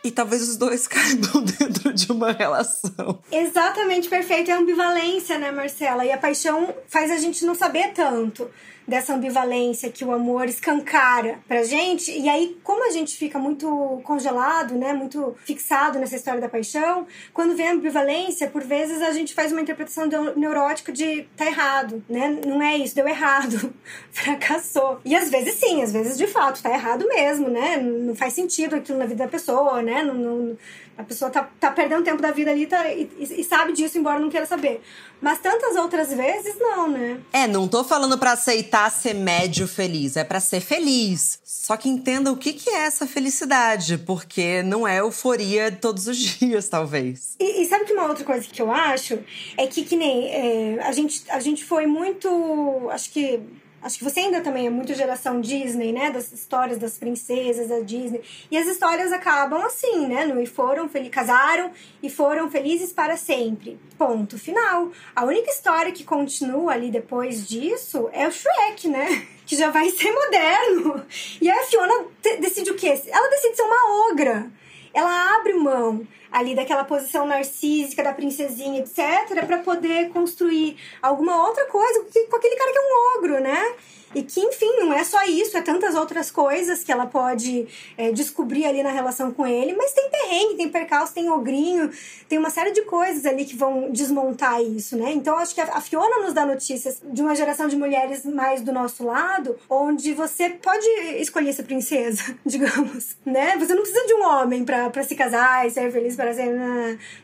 E 0.03 0.11
talvez 0.11 0.43
os 0.49 0.57
dois 0.57 0.89
caibam 0.89 1.45
dentro 1.45 1.93
de 1.93 2.11
uma 2.11 2.33
relação. 2.33 3.21
Exatamente, 3.31 4.09
perfeito. 4.09 4.51
É 4.51 4.55
ambivalência, 4.55 5.39
né, 5.39 5.53
Marcela? 5.53 6.05
E 6.05 6.11
a 6.11 6.19
paixão 6.19 6.75
faz 6.89 7.11
a 7.11 7.19
gente 7.19 7.45
não 7.45 7.55
saber 7.55 7.93
tanto 7.93 8.51
dessa 8.87 9.15
ambivalência 9.15 9.91
que 9.91 10.05
o 10.05 10.13
amor 10.13 10.47
escancara 10.49 11.39
pra 11.47 11.63
gente. 11.63 12.11
E 12.11 12.29
aí, 12.29 12.59
como 12.63 12.87
a 12.87 12.91
gente 12.91 13.17
fica 13.17 13.39
muito 13.39 14.01
congelado, 14.05 14.75
né, 14.75 14.93
muito 14.93 15.37
fixado 15.45 15.99
nessa 15.99 16.17
história 16.17 16.41
da 16.41 16.49
paixão, 16.49 17.07
quando 17.33 17.57
vem 17.57 17.69
a 17.69 17.73
ambivalência, 17.73 18.49
por 18.49 18.63
vezes 18.63 19.01
a 19.03 19.13
gente 19.13 19.35
faz 19.35 19.53
uma 19.53 19.61
interpretação 19.61 20.09
neurótica 20.37 20.93
de 20.93 21.27
tá 21.37 21.47
errado, 21.47 22.03
né? 22.09 22.41
Não 22.47 22.63
é 22.63 22.77
isso, 22.79 22.95
deu 22.95 23.07
errado, 23.07 23.73
fracassou. 24.11 25.01
E 25.05 25.15
às 25.15 25.31
vezes 25.31 25.55
sim, 25.55 25.83
às 25.83 25.93
vezes 25.93 26.17
de 26.17 26.27
fato 26.27 26.63
tá 26.63 26.71
errado 26.71 27.07
mesmo, 27.07 27.49
né? 27.49 27.77
Não 27.77 28.15
faz 28.15 28.33
sentido 28.33 28.77
aquilo 28.77 28.99
na 28.99 29.07
vida 29.07 29.25
da 29.25 29.31
pessoa, 29.31 29.83
né? 29.83 30.03
Não, 30.03 30.15
não, 30.15 30.59
a 31.01 31.05
pessoa 31.05 31.31
tá, 31.31 31.49
tá 31.59 31.71
perdendo 31.71 32.05
tempo 32.05 32.21
da 32.21 32.31
vida 32.31 32.51
ali 32.51 32.67
tá, 32.67 32.87
e, 32.93 33.11
e, 33.19 33.43
sabe 33.43 33.73
disso, 33.73 33.99
embora 33.99 34.19
não 34.19 34.29
queira 34.29 34.47
saber. 34.47 34.83
Mas 35.21 35.39
tantas 35.39 35.77
outras 35.77 36.13
vezes, 36.13 36.57
não, 36.59 36.89
né? 36.89 37.21
É, 37.33 37.47
não 37.47 37.67
tô 37.67 37.83
falando 37.83 38.19
para 38.19 38.33
aceitar 38.33 38.91
ser 38.91 39.15
médio 39.15 39.67
feliz, 39.67 40.17
é 40.17 40.25
para 40.25 40.41
ser 40.41 40.61
feliz. 40.61 41.41
Só 41.45 41.77
que 41.77 41.89
entenda 41.89 42.31
o 42.31 42.37
que, 42.37 42.53
que 42.53 42.71
é 42.71 42.83
essa 42.83 43.07
felicidade, 43.07 43.99
porque 43.99 44.63
não 44.63 44.87
é 44.87 45.01
euforia 45.01 45.71
todos 45.73 46.07
os 46.07 46.17
dias, 46.39 46.69
talvez. 46.69 47.37
E, 47.41 47.63
e 47.63 47.67
sabe 47.67 47.85
que 47.85 47.93
uma 47.93 48.07
outra 48.07 48.25
coisa 48.25 48.47
que 48.47 48.61
eu 48.61 48.71
acho 48.71 49.19
é 49.57 49.67
que, 49.67 49.85
que 49.85 49.97
nem 49.97 50.29
é, 50.29 50.83
a, 50.83 50.93
gente, 50.93 51.23
a 51.31 51.41
gente 51.41 51.65
foi 51.65 51.87
muito. 51.87 52.89
Acho 52.91 53.11
que 53.11 53.41
Acho 53.83 53.99
que 53.99 54.05
você 54.05 54.21
ainda 54.21 54.41
também 54.43 54.67
é 54.67 54.71
muito 54.71 54.95
geração 54.95 55.41
Disney, 55.41 55.93
né? 55.93 56.11
Das 56.11 56.33
histórias 56.33 56.79
das 56.79 56.99
princesas 56.99 57.69
da 57.69 57.81
Disney. 57.81 58.23
E 58.51 58.57
as 58.57 58.67
histórias 58.67 59.13
acabam 59.13 59.63
assim, 59.65 60.07
né? 60.07 60.27
E 60.43 60.47
foram 60.47 60.89
casaram 61.11 61.71
e 62.03 62.11
foram 62.11 62.51
felizes 62.51 62.93
para 62.93 63.17
sempre. 63.17 63.79
Ponto 63.97 64.39
final. 64.39 64.91
A 65.17 65.25
única 65.25 65.51
história 65.51 65.93
que 65.93 66.05
continua 66.05 66.73
ali 66.73 66.91
depois 66.91 67.47
disso 67.49 68.09
é 68.13 68.29
o 68.29 68.33
Shrek, 68.33 68.89
né? 68.89 69.27
Que 69.51 69.57
já 69.57 69.69
vai 69.69 69.91
ser 69.91 70.13
moderno. 70.13 71.05
E 71.41 71.51
a 71.51 71.65
Fiona 71.65 72.05
decide 72.39 72.71
o 72.71 72.77
quê? 72.77 73.03
Ela 73.09 73.31
decide 73.31 73.57
ser 73.57 73.63
uma 73.63 74.09
ogra. 74.09 74.49
Ela 74.95 75.35
abre 75.35 75.55
mão 75.55 76.07
ali 76.31 76.55
daquela 76.55 76.85
posição 76.85 77.27
narcísica 77.27 78.03
da 78.03 78.13
princesinha, 78.13 78.81
etc, 78.81 79.45
para 79.47 79.59
poder 79.59 80.11
construir 80.11 80.77
alguma 81.03 81.47
outra 81.47 81.67
coisa 81.67 82.05
com 82.29 82.37
aquele 82.37 82.57
cara 82.57 82.73
que 82.73 82.79
é 82.79 82.83
um 82.83 83.19
ogro, 83.19 83.41
né? 83.41 83.75
E 84.15 84.23
que, 84.23 84.41
enfim, 84.41 84.71
não 84.79 84.93
é 84.93 85.05
só 85.05 85.23
isso, 85.25 85.57
é 85.57 85.63
tantas 85.63 85.95
outras 85.95 86.31
coisas 86.31 86.83
que 86.83 86.91
ela 86.91 87.07
pode 87.07 87.69
é, 87.97 88.11
descobrir 88.11 88.67
ali 88.67 88.83
na 88.83 88.91
relação 88.91 89.31
com 89.31 89.47
ele, 89.47 89.73
mas 89.75 89.93
tem 89.93 90.11
perrengue, 90.11 90.57
tem 90.57 90.69
percalço, 90.69 91.15
tem 91.15 91.31
ogrinho, 91.31 91.91
tem 92.29 92.37
uma 92.37 92.51
série 92.51 92.73
de 92.73 92.83
coisas 92.83 93.25
ali 93.25 93.45
que 93.45 93.57
vão 93.57 93.91
desmontar 93.93 94.61
isso, 94.63 94.97
né? 94.97 95.13
Então, 95.13 95.37
acho 95.39 95.55
que 95.55 95.61
a 95.61 95.81
Fiona 95.81 96.25
nos 96.25 96.35
dá 96.35 96.45
notícias 96.45 97.01
de 97.05 97.23
uma 97.23 97.37
geração 97.37 97.69
de 97.69 97.77
mulheres 97.77 98.25
mais 98.25 98.63
do 98.63 98.73
nosso 98.73 99.05
lado, 99.05 99.57
onde 99.69 100.13
você 100.13 100.51
pode 100.51 100.87
escolher 101.21 101.53
ser 101.53 101.63
princesa, 101.63 102.37
digamos, 102.45 103.17
né? 103.25 103.57
Você 103.59 103.75
não 103.75 103.83
precisa 103.83 104.07
de 104.07 104.15
um 104.15 104.25
homem 104.25 104.65
pra 104.65 105.03
se 105.05 105.15
casar 105.15 105.69
e 105.69 105.71
ser 105.71 105.91
feliz 105.93 106.17
para 106.21 106.35
ser. 106.35 106.51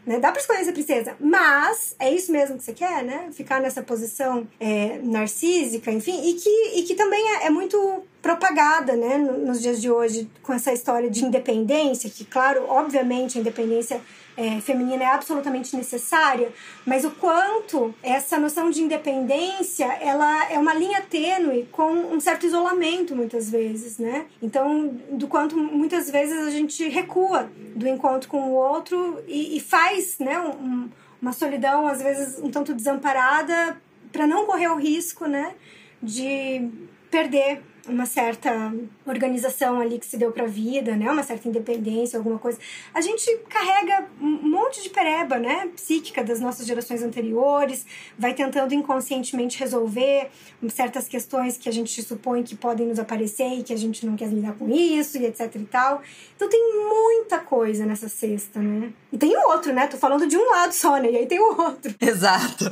Né? 0.06 0.18
Dá 0.18 0.32
pra 0.32 0.40
escolher 0.40 0.64
ser 0.64 0.72
princesa, 0.72 1.14
mas 1.20 1.94
é 1.98 2.10
isso 2.10 2.32
mesmo 2.32 2.56
que 2.56 2.64
você 2.64 2.72
quer, 2.72 3.04
né? 3.04 3.28
Ficar 3.32 3.60
nessa 3.60 3.82
posição 3.82 4.48
é, 4.58 4.98
narcísica, 5.02 5.92
enfim, 5.92 6.30
e 6.30 6.34
que 6.34 6.78
e 6.78 6.82
que 6.84 6.94
também 6.94 7.22
é, 7.36 7.46
é 7.46 7.50
muito 7.50 8.02
propagada, 8.26 8.96
né, 8.96 9.16
nos 9.18 9.62
dias 9.62 9.80
de 9.80 9.88
hoje, 9.88 10.28
com 10.42 10.52
essa 10.52 10.72
história 10.72 11.08
de 11.08 11.24
independência, 11.24 12.10
que, 12.10 12.24
claro, 12.24 12.64
obviamente 12.68 13.38
a 13.38 13.40
independência 13.40 14.00
é, 14.36 14.60
feminina 14.60 15.04
é 15.04 15.06
absolutamente 15.06 15.76
necessária, 15.76 16.52
mas 16.84 17.04
o 17.04 17.12
quanto 17.12 17.94
essa 18.02 18.36
noção 18.36 18.68
de 18.68 18.82
independência 18.82 19.86
ela 20.00 20.50
é 20.50 20.58
uma 20.58 20.74
linha 20.74 21.00
tênue 21.02 21.68
com 21.70 21.88
um 21.88 22.18
certo 22.18 22.44
isolamento 22.46 23.14
muitas 23.14 23.48
vezes, 23.48 23.96
né? 23.96 24.26
Então, 24.42 24.88
do 25.12 25.28
quanto 25.28 25.56
muitas 25.56 26.10
vezes 26.10 26.44
a 26.44 26.50
gente 26.50 26.86
recua 26.88 27.48
do 27.76 27.86
encontro 27.86 28.28
com 28.28 28.50
o 28.50 28.54
outro 28.54 29.22
e, 29.28 29.56
e 29.56 29.60
faz, 29.60 30.18
né, 30.18 30.38
um, 30.40 30.88
uma 31.22 31.32
solidão 31.32 31.86
às 31.86 32.02
vezes 32.02 32.40
um 32.40 32.50
tanto 32.50 32.74
desamparada 32.74 33.80
para 34.10 34.26
não 34.26 34.46
correr 34.46 34.68
o 34.68 34.76
risco, 34.76 35.26
né? 35.26 35.54
de 36.02 36.68
perder 37.10 37.62
uma 37.88 38.06
certa 38.06 38.72
organização 39.06 39.80
ali 39.80 39.98
que 39.98 40.06
se 40.06 40.16
deu 40.16 40.32
para 40.32 40.44
a 40.44 40.48
vida, 40.48 40.96
né? 40.96 41.10
Uma 41.10 41.22
certa 41.22 41.48
independência, 41.48 42.18
alguma 42.18 42.38
coisa. 42.38 42.58
A 42.92 43.00
gente 43.00 43.24
carrega 43.48 44.06
um 44.20 44.48
monte 44.48 44.82
de 44.82 44.90
pereba, 44.90 45.38
né? 45.38 45.68
Psíquica 45.74 46.24
das 46.24 46.40
nossas 46.40 46.66
gerações 46.66 47.02
anteriores, 47.02 47.86
vai 48.18 48.34
tentando 48.34 48.74
inconscientemente 48.74 49.58
resolver 49.58 50.30
certas 50.68 51.06
questões 51.08 51.56
que 51.56 51.68
a 51.68 51.72
gente 51.72 52.02
supõe 52.02 52.42
que 52.42 52.56
podem 52.56 52.86
nos 52.86 52.98
aparecer 52.98 53.58
e 53.58 53.62
que 53.62 53.72
a 53.72 53.76
gente 53.76 54.04
não 54.04 54.16
quer 54.16 54.28
lidar 54.28 54.54
com 54.54 54.68
isso 54.68 55.18
e 55.18 55.26
etc 55.26 55.54
e 55.54 55.64
tal. 55.64 56.02
Então 56.34 56.48
tem 56.48 56.60
muita 56.88 57.38
coisa 57.38 57.86
nessa 57.86 58.08
cesta, 58.08 58.60
né? 58.60 58.92
E 59.12 59.18
tem 59.18 59.36
o 59.36 59.48
outro, 59.48 59.72
né? 59.72 59.86
Tô 59.86 59.96
falando 59.96 60.26
de 60.26 60.36
um 60.36 60.50
lado 60.50 60.72
só, 60.72 60.98
né? 60.98 61.10
E 61.10 61.16
aí 61.16 61.26
tem 61.26 61.40
o 61.40 61.60
outro. 61.60 61.94
Exato. 62.00 62.64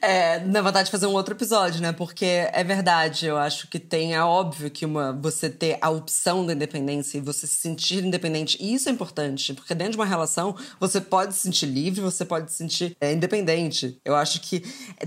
É, 0.00 0.40
na 0.40 0.60
verdade, 0.60 0.90
fazer 0.90 1.06
um 1.06 1.12
outro 1.12 1.34
episódio, 1.34 1.80
né? 1.80 1.92
Porque 1.92 2.24
é 2.52 2.62
verdade, 2.62 3.26
eu 3.26 3.36
acho 3.36 3.68
que 3.68 3.78
tem, 3.78 4.14
é 4.14 4.22
óbvio 4.58 4.70
que 4.70 4.84
uma, 4.84 5.12
você 5.12 5.48
ter 5.48 5.78
a 5.80 5.88
opção 5.88 6.44
da 6.44 6.52
independência 6.52 7.18
e 7.18 7.20
você 7.20 7.46
se 7.46 7.54
sentir 7.54 8.04
independente, 8.04 8.58
e 8.60 8.74
isso 8.74 8.88
é 8.88 8.92
importante, 8.92 9.54
porque 9.54 9.74
dentro 9.74 9.92
de 9.92 9.98
uma 9.98 10.04
relação 10.04 10.56
você 10.80 11.00
pode 11.00 11.34
se 11.34 11.40
sentir 11.42 11.66
livre, 11.66 12.00
você 12.00 12.24
pode 12.24 12.50
se 12.50 12.58
sentir 12.58 12.96
é, 13.00 13.12
independente. 13.12 13.98
Eu 14.04 14.16
acho 14.16 14.40
que 14.40 14.62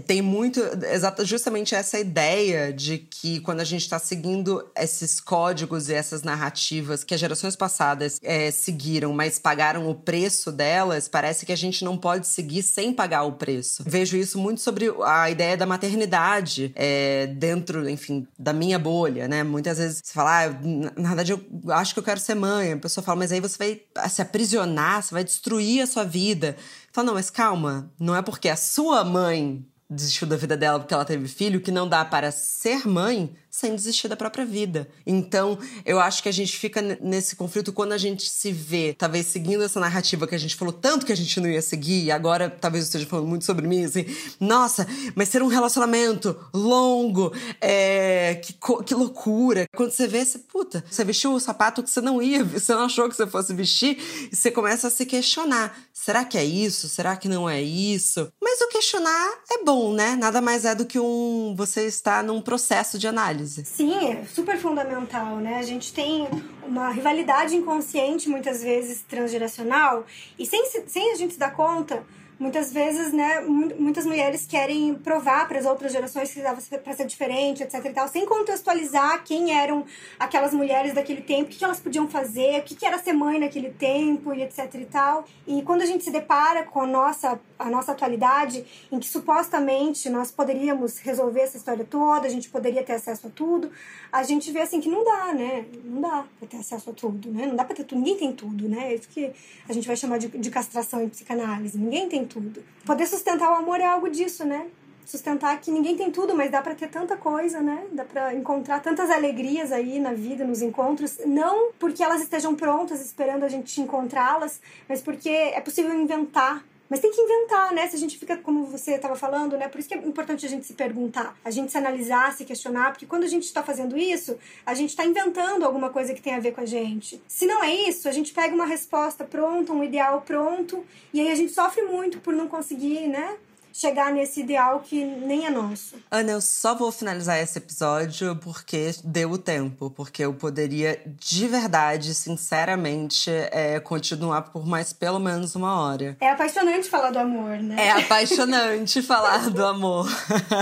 tem 0.07 0.21
muito, 0.21 0.59
exata, 0.85 1.25
justamente 1.25 1.75
essa 1.75 1.99
ideia 1.99 2.71
de 2.71 2.97
que 2.97 3.41
quando 3.41 3.59
a 3.59 3.65
gente 3.65 3.81
está 3.81 3.99
seguindo 3.99 4.65
esses 4.75 5.19
códigos 5.19 5.89
e 5.89 5.93
essas 5.93 6.23
narrativas 6.23 7.03
que 7.03 7.13
as 7.13 7.19
gerações 7.19 7.55
passadas 7.55 8.19
é, 8.23 8.49
seguiram, 8.51 9.13
mas 9.13 9.37
pagaram 9.37 9.89
o 9.89 9.95
preço 9.95 10.51
delas 10.51 11.07
parece 11.07 11.45
que 11.45 11.51
a 11.51 11.57
gente 11.57 11.83
não 11.83 11.97
pode 11.97 12.27
seguir 12.27 12.63
sem 12.63 12.93
pagar 12.93 13.23
o 13.23 13.33
preço. 13.33 13.83
Vejo 13.85 14.15
isso 14.15 14.39
muito 14.39 14.61
sobre 14.61 14.91
a 15.03 15.29
ideia 15.29 15.57
da 15.57 15.65
maternidade 15.65 16.71
é, 16.75 17.27
dentro, 17.27 17.89
enfim, 17.89 18.25
da 18.39 18.53
minha 18.53 18.79
bolha, 18.79 19.27
né? 19.27 19.40
Muitas 19.43 19.77
vezes 19.77 20.01
você 20.03 20.13
fala, 20.13 20.45
ah, 20.45 20.49
na 20.95 21.09
verdade 21.09 21.31
eu 21.31 21.41
acho 21.73 21.93
que 21.93 21.99
eu 21.99 22.03
quero 22.03 22.19
ser 22.19 22.35
mãe. 22.35 22.73
A 22.73 22.77
pessoa 22.77 23.03
fala, 23.03 23.19
mas 23.19 23.31
aí 23.31 23.39
você 23.39 23.57
vai 23.57 24.09
se 24.09 24.21
aprisionar, 24.21 25.03
você 25.03 25.13
vai 25.13 25.23
destruir 25.23 25.81
a 25.81 25.87
sua 25.87 26.03
vida. 26.03 26.55
Fala, 26.91 27.07
não, 27.07 27.13
mas 27.13 27.29
calma, 27.29 27.91
não 27.99 28.15
é 28.15 28.21
porque 28.21 28.49
a 28.49 28.55
sua 28.55 29.03
mãe 29.03 29.65
desistiu 29.89 30.25
da 30.25 30.37
vida 30.37 30.55
dela 30.55 30.79
porque 30.79 30.93
ela 30.93 31.03
teve 31.03 31.27
filho 31.27 31.59
que 31.59 31.71
não 31.71 31.87
dá 31.87 32.05
para 32.05 32.31
ser 32.31 32.87
mãe 32.87 33.35
sem 33.61 33.75
desistir 33.75 34.07
da 34.07 34.17
própria 34.17 34.43
vida. 34.43 34.89
Então, 35.05 35.57
eu 35.85 35.99
acho 35.99 36.23
que 36.23 36.27
a 36.27 36.31
gente 36.31 36.57
fica 36.57 36.81
nesse 36.99 37.35
conflito 37.35 37.71
quando 37.71 37.91
a 37.91 37.97
gente 37.97 38.27
se 38.27 38.51
vê, 38.51 38.95
talvez 38.97 39.27
seguindo 39.27 39.63
essa 39.63 39.79
narrativa 39.79 40.27
que 40.27 40.33
a 40.33 40.37
gente 40.37 40.55
falou 40.55 40.73
tanto 40.73 41.05
que 41.05 41.11
a 41.11 41.15
gente 41.15 41.39
não 41.39 41.47
ia 41.47 41.61
seguir, 41.61 42.05
e 42.05 42.11
agora 42.11 42.49
talvez 42.49 42.83
eu 42.83 42.87
esteja 42.87 43.05
falando 43.05 43.27
muito 43.27 43.45
sobre 43.45 43.67
mim, 43.67 43.85
assim, 43.85 44.05
nossa, 44.39 44.87
mas 45.13 45.29
ser 45.29 45.43
um 45.43 45.47
relacionamento 45.47 46.35
longo, 46.51 47.31
é, 47.61 48.41
que, 48.43 48.53
que 48.83 48.95
loucura. 48.95 49.67
Quando 49.75 49.91
você 49.91 50.07
vê, 50.07 50.25
você, 50.25 50.39
puta, 50.39 50.83
você 50.89 51.03
vestiu 51.03 51.33
o 51.33 51.39
sapato 51.39 51.83
que 51.83 51.89
você 51.89 52.01
não 52.01 52.19
ia, 52.19 52.43
você 52.43 52.73
não 52.73 52.85
achou 52.85 53.07
que 53.07 53.15
você 53.15 53.27
fosse 53.27 53.53
vestir, 53.53 53.99
e 54.31 54.35
você 54.35 54.49
começa 54.49 54.87
a 54.87 54.89
se 54.89 55.05
questionar: 55.05 55.77
será 55.93 56.25
que 56.25 56.37
é 56.37 56.43
isso? 56.43 56.89
Será 56.89 57.15
que 57.15 57.29
não 57.29 57.47
é 57.47 57.61
isso? 57.61 58.31
Mas 58.41 58.59
o 58.61 58.69
questionar 58.69 59.29
é 59.51 59.63
bom, 59.63 59.93
né? 59.93 60.15
Nada 60.15 60.41
mais 60.41 60.65
é 60.65 60.73
do 60.73 60.85
que 60.85 60.99
um 60.99 61.53
você 61.55 61.85
está 61.85 62.23
num 62.23 62.41
processo 62.41 62.97
de 62.97 63.07
análise 63.07 63.50
análise. 63.51 63.65
Sim, 63.65 63.93
é 64.11 64.25
super 64.25 64.57
fundamental, 64.57 65.37
né? 65.37 65.57
A 65.57 65.63
gente 65.63 65.93
tem 65.93 66.27
uma 66.63 66.89
rivalidade 66.89 67.55
inconsciente, 67.55 68.29
muitas 68.29 68.63
vezes 68.63 69.01
transgeracional, 69.01 70.05
e 70.39 70.45
sem, 70.45 70.65
sem 70.87 71.11
a 71.11 71.15
gente 71.15 71.33
se 71.33 71.39
dar 71.39 71.51
conta, 71.51 72.03
muitas 72.41 72.73
vezes, 72.73 73.13
né, 73.13 73.39
muitas 73.41 74.03
mulheres 74.03 74.47
querem 74.47 74.95
provar 74.95 75.47
para 75.47 75.59
as 75.59 75.65
outras 75.65 75.91
gerações 75.91 76.33
que 76.33 76.41
dava 76.41 76.59
para 76.83 76.93
ser 76.93 77.05
diferente, 77.05 77.61
etc 77.61 77.85
e 77.85 77.93
tal, 77.93 78.07
sem 78.07 78.25
contextualizar 78.25 79.23
quem 79.23 79.53
eram 79.55 79.85
aquelas 80.17 80.51
mulheres 80.51 80.91
daquele 80.91 81.21
tempo, 81.21 81.51
o 81.51 81.53
que 81.55 81.63
elas 81.63 81.79
podiam 81.79 82.07
fazer, 82.07 82.59
o 82.59 82.63
que 82.63 82.83
era 82.83 82.97
ser 82.97 83.13
mãe 83.13 83.37
naquele 83.39 83.69
tempo 83.69 84.33
e 84.33 84.41
etc 84.41 84.73
e 84.73 84.85
tal. 84.85 85.23
E 85.45 85.61
quando 85.61 85.83
a 85.83 85.85
gente 85.85 86.03
se 86.03 86.09
depara 86.09 86.63
com 86.63 86.81
a 86.81 86.87
nossa 86.87 87.39
a 87.61 87.69
nossa 87.69 87.91
atualidade, 87.91 88.65
em 88.91 88.99
que 88.99 89.07
supostamente 89.07 90.09
nós 90.09 90.31
poderíamos 90.31 90.97
resolver 90.97 91.41
essa 91.41 91.57
história 91.57 91.85
toda, 91.85 92.25
a 92.25 92.29
gente 92.29 92.49
poderia 92.49 92.83
ter 92.83 92.93
acesso 92.93 93.27
a 93.27 93.29
tudo, 93.29 93.69
a 94.11 94.23
gente 94.23 94.51
vê 94.51 94.61
assim 94.61 94.81
que 94.81 94.89
não 94.89 95.03
dá, 95.03 95.31
né? 95.33 95.65
Não 95.83 96.01
dá 96.01 96.25
para 96.39 96.47
ter 96.47 96.57
acesso 96.57 96.89
a 96.89 96.93
tudo, 96.93 97.31
né? 97.31 97.45
Não 97.45 97.55
dá 97.55 97.63
para 97.63 97.75
ter 97.75 97.83
tudo, 97.83 97.99
ninguém 97.99 98.17
tem 98.17 98.33
tudo, 98.33 98.67
né? 98.67 98.91
É 98.91 98.95
isso 98.95 99.07
que 99.07 99.31
a 99.69 99.73
gente 99.73 99.85
vai 99.85 99.95
chamar 99.95 100.17
de, 100.17 100.27
de 100.27 100.49
castração 100.49 101.03
em 101.03 101.09
psicanálise. 101.09 101.77
Ninguém 101.77 102.09
tem 102.09 102.25
tudo. 102.31 102.63
Poder 102.85 103.05
sustentar 103.05 103.51
o 103.51 103.55
amor 103.55 103.79
é 103.79 103.85
algo 103.85 104.09
disso, 104.09 104.45
né? 104.45 104.67
Sustentar 105.05 105.59
que 105.59 105.71
ninguém 105.71 105.97
tem 105.97 106.11
tudo, 106.11 106.35
mas 106.35 106.49
dá 106.49 106.61
para 106.61 106.75
ter 106.75 106.87
tanta 106.87 107.17
coisa, 107.17 107.59
né? 107.59 107.85
Dá 107.91 108.05
para 108.05 108.33
encontrar 108.33 108.79
tantas 108.81 109.09
alegrias 109.09 109.71
aí 109.71 109.99
na 109.99 110.13
vida, 110.13 110.45
nos 110.45 110.61
encontros, 110.61 111.17
não 111.25 111.71
porque 111.79 112.03
elas 112.03 112.21
estejam 112.21 112.55
prontas 112.55 113.01
esperando 113.01 113.43
a 113.43 113.49
gente 113.49 113.81
encontrá-las, 113.81 114.61
mas 114.87 115.01
porque 115.01 115.29
é 115.29 115.59
possível 115.59 115.93
inventar 115.93 116.63
mas 116.91 116.99
tem 116.99 117.09
que 117.09 117.21
inventar, 117.21 117.73
né? 117.73 117.87
Se 117.87 117.95
a 117.95 117.99
gente 117.99 118.17
fica, 118.17 118.35
como 118.35 118.65
você 118.65 118.95
estava 118.95 119.15
falando, 119.15 119.55
né? 119.55 119.69
Por 119.69 119.79
isso 119.79 119.87
que 119.87 119.95
é 119.95 119.97
importante 119.97 120.45
a 120.45 120.49
gente 120.49 120.65
se 120.65 120.73
perguntar, 120.73 121.37
a 121.41 121.49
gente 121.49 121.71
se 121.71 121.77
analisar, 121.77 122.33
se 122.33 122.43
questionar, 122.43 122.91
porque 122.91 123.05
quando 123.05 123.23
a 123.23 123.27
gente 123.27 123.43
está 123.43 123.63
fazendo 123.63 123.97
isso, 123.97 124.37
a 124.65 124.73
gente 124.73 124.89
está 124.89 125.05
inventando 125.05 125.63
alguma 125.63 125.89
coisa 125.89 126.13
que 126.13 126.21
tem 126.21 126.35
a 126.35 126.39
ver 126.41 126.51
com 126.51 126.59
a 126.59 126.65
gente. 126.65 127.23
Se 127.29 127.45
não 127.45 127.63
é 127.63 127.73
isso, 127.73 128.09
a 128.09 128.11
gente 128.11 128.33
pega 128.33 128.53
uma 128.53 128.65
resposta 128.65 129.23
pronta, 129.23 129.71
um 129.71 129.81
ideal 129.81 130.19
pronto, 130.19 130.85
e 131.13 131.21
aí 131.21 131.31
a 131.31 131.35
gente 131.35 131.53
sofre 131.53 131.81
muito 131.83 132.19
por 132.19 132.33
não 132.33 132.49
conseguir, 132.49 133.07
né? 133.07 133.37
Chegar 133.73 134.11
nesse 134.11 134.41
ideal 134.41 134.79
que 134.79 135.03
nem 135.03 135.45
é 135.45 135.49
nosso. 135.49 135.95
Ana, 136.09 136.31
eu 136.31 136.41
só 136.41 136.75
vou 136.75 136.91
finalizar 136.91 137.39
esse 137.39 137.57
episódio 137.57 138.35
porque 138.37 138.91
deu 139.03 139.31
o 139.31 139.37
tempo, 139.37 139.89
porque 139.89 140.23
eu 140.23 140.33
poderia 140.33 141.01
de 141.19 141.47
verdade, 141.47 142.13
sinceramente, 142.13 143.29
é, 143.29 143.79
continuar 143.79 144.41
por 144.43 144.65
mais 144.65 144.93
pelo 144.93 145.19
menos 145.19 145.55
uma 145.55 145.81
hora. 145.81 146.17
É 146.19 146.29
apaixonante 146.29 146.89
falar 146.89 147.11
do 147.11 147.19
amor, 147.19 147.57
né? 147.57 147.87
É 147.87 147.91
apaixonante 147.91 149.01
falar 149.03 149.49
do 149.49 149.65
amor. 149.65 150.07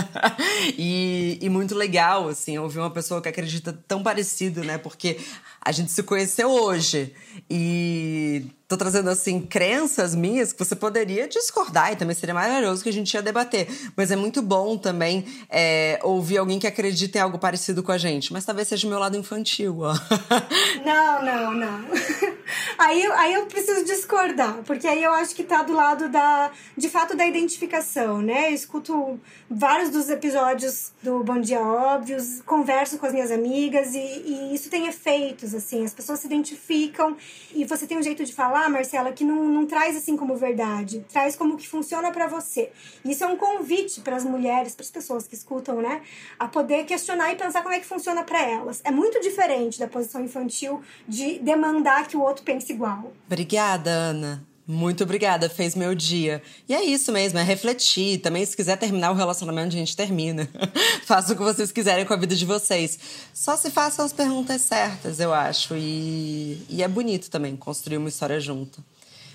e, 0.77 1.37
e 1.41 1.49
muito 1.49 1.75
legal, 1.75 2.27
assim, 2.27 2.57
ouvir 2.57 2.79
uma 2.79 2.91
pessoa 2.91 3.21
que 3.21 3.29
acredita 3.29 3.73
tão 3.87 4.03
parecido, 4.03 4.63
né? 4.63 4.77
Porque 4.77 5.19
a 5.61 5.71
gente 5.71 5.91
se 5.91 6.03
conheceu 6.03 6.49
hoje 6.49 7.13
e 7.49 8.45
tô 8.69 8.77
trazendo 8.77 9.09
assim 9.09 9.41
crenças 9.41 10.13
minhas 10.13 10.53
que 10.53 10.63
você 10.63 10.75
poderia 10.75 11.27
discordar 11.27 11.91
e 11.91 11.95
também 11.95 12.15
seria 12.15 12.35
maravilhoso 12.35 12.83
que 12.83 12.89
a 12.89 12.93
gente 12.93 13.11
ia 13.11 13.21
debater. 13.21 13.67
Mas 13.97 14.11
é 14.11 14.15
muito 14.15 14.43
bom 14.43 14.77
também 14.77 15.25
é, 15.49 15.99
ouvir 16.03 16.37
alguém 16.37 16.59
que 16.59 16.67
acredita 16.67 17.17
em 17.17 17.21
algo 17.21 17.39
parecido 17.39 17.81
com 17.81 17.91
a 17.91 17.97
gente. 17.97 18.31
Mas 18.31 18.45
talvez 18.45 18.67
seja 18.67 18.85
o 18.85 18.89
meu 18.91 18.99
lado 18.99 19.17
infantil, 19.17 19.79
ó. 19.79 19.93
Não, 20.85 21.25
não, 21.25 21.53
não. 21.53 21.83
Aí, 22.77 23.05
aí 23.05 23.33
eu 23.33 23.45
preciso 23.45 23.83
discordar, 23.83 24.59
porque 24.65 24.87
aí 24.87 25.03
eu 25.03 25.11
acho 25.11 25.35
que 25.35 25.43
tá 25.43 25.61
do 25.61 25.73
lado 25.73 26.07
da, 26.07 26.49
de 26.77 26.89
fato, 26.89 27.15
da 27.15 27.27
identificação, 27.27 28.21
né? 28.21 28.49
Eu 28.49 28.53
escuto 28.55 29.19
vários 29.49 29.89
dos 29.89 30.09
episódios 30.09 30.91
do 31.03 31.23
Bom 31.23 31.41
Dia 31.41 31.59
Óbvios, 31.59 32.41
converso 32.45 32.97
com 32.97 33.05
as 33.05 33.13
minhas 33.13 33.31
amigas 33.31 33.93
e, 33.93 33.99
e 33.99 34.55
isso 34.55 34.69
tem 34.69 34.87
efeitos, 34.87 35.53
assim. 35.53 35.83
As 35.83 35.93
pessoas 35.93 36.19
se 36.19 36.27
identificam 36.27 37.17
e 37.53 37.65
você 37.65 37.85
tem 37.85 37.97
um 37.97 38.03
jeito 38.03 38.23
de 38.23 38.33
falar 38.33 38.58
falar, 38.59 38.69
Marcela, 38.69 39.11
que 39.13 39.23
não, 39.23 39.45
não 39.45 39.65
traz 39.65 39.95
assim 39.95 40.17
como 40.17 40.35
verdade, 40.35 41.05
traz 41.11 41.35
como 41.35 41.57
que 41.57 41.67
funciona 41.67 42.11
para 42.11 42.27
você. 42.27 42.71
Isso 43.05 43.23
é 43.23 43.27
um 43.27 43.37
convite 43.37 44.01
para 44.01 44.17
as 44.17 44.25
mulheres, 44.25 44.75
para 44.75 44.83
as 44.83 44.91
pessoas 44.91 45.27
que 45.27 45.35
escutam, 45.35 45.81
né, 45.81 46.01
a 46.37 46.47
poder 46.47 46.85
questionar 46.85 47.31
e 47.31 47.35
pensar 47.35 47.61
como 47.61 47.73
é 47.73 47.79
que 47.79 47.85
funciona 47.85 48.23
para 48.23 48.41
elas. 48.41 48.81
É 48.83 48.91
muito 48.91 49.21
diferente 49.21 49.79
da 49.79 49.87
posição 49.87 50.23
infantil 50.23 50.81
de 51.07 51.39
demandar 51.39 52.07
que 52.07 52.17
o 52.17 52.21
outro 52.21 52.43
pense 52.43 52.71
igual. 52.73 53.13
Obrigada, 53.27 53.89
Ana. 53.89 54.48
Muito 54.71 55.03
obrigada, 55.03 55.49
fez 55.49 55.73
meu 55.73 55.95
dia. 55.95 56.43
E 56.67 56.75
é 56.75 56.85
isso 56.85 57.11
mesmo, 57.11 57.39
é 57.39 57.43
refletir. 57.43 58.19
Também, 58.19 58.45
se 58.45 58.55
quiser 58.55 58.77
terminar 58.77 59.09
o 59.09 59.15
relacionamento, 59.15 59.69
a 59.69 59.79
gente 59.79 59.97
termina. 59.97 60.47
Faça 61.07 61.33
o 61.33 61.35
que 61.35 61.41
vocês 61.41 61.71
quiserem 61.71 62.05
com 62.05 62.13
a 62.13 62.17
vida 62.17 62.35
de 62.35 62.45
vocês. 62.45 62.99
Só 63.33 63.57
se 63.57 63.71
façam 63.71 64.05
as 64.05 64.13
perguntas 64.13 64.61
certas, 64.61 65.19
eu 65.19 65.33
acho. 65.33 65.75
E, 65.75 66.63
e 66.69 66.83
é 66.83 66.87
bonito 66.87 67.31
também 67.31 67.55
construir 67.55 67.97
uma 67.97 68.09
história 68.09 68.39
junto. 68.39 68.85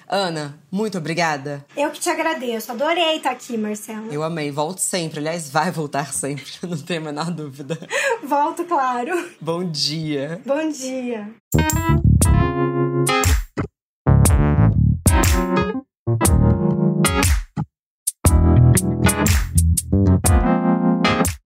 Ana, 0.08 0.56
muito 0.70 0.98
obrigada. 0.98 1.66
Eu 1.76 1.90
que 1.90 1.98
te 1.98 2.08
agradeço. 2.08 2.70
Adorei 2.70 3.16
estar 3.16 3.32
aqui, 3.32 3.56
Marcela. 3.58 4.06
Eu 4.12 4.22
amei. 4.22 4.52
Volto 4.52 4.78
sempre. 4.78 5.18
Aliás, 5.18 5.50
vai 5.50 5.72
voltar 5.72 6.12
sempre. 6.12 6.44
Não 6.62 6.78
tenho 6.78 7.00
a 7.00 7.04
menor 7.06 7.32
dúvida. 7.32 7.76
Volto, 8.22 8.64
claro. 8.66 9.30
Bom 9.40 9.64
dia. 9.64 10.40
Bom 10.46 10.68
dia. 10.68 11.28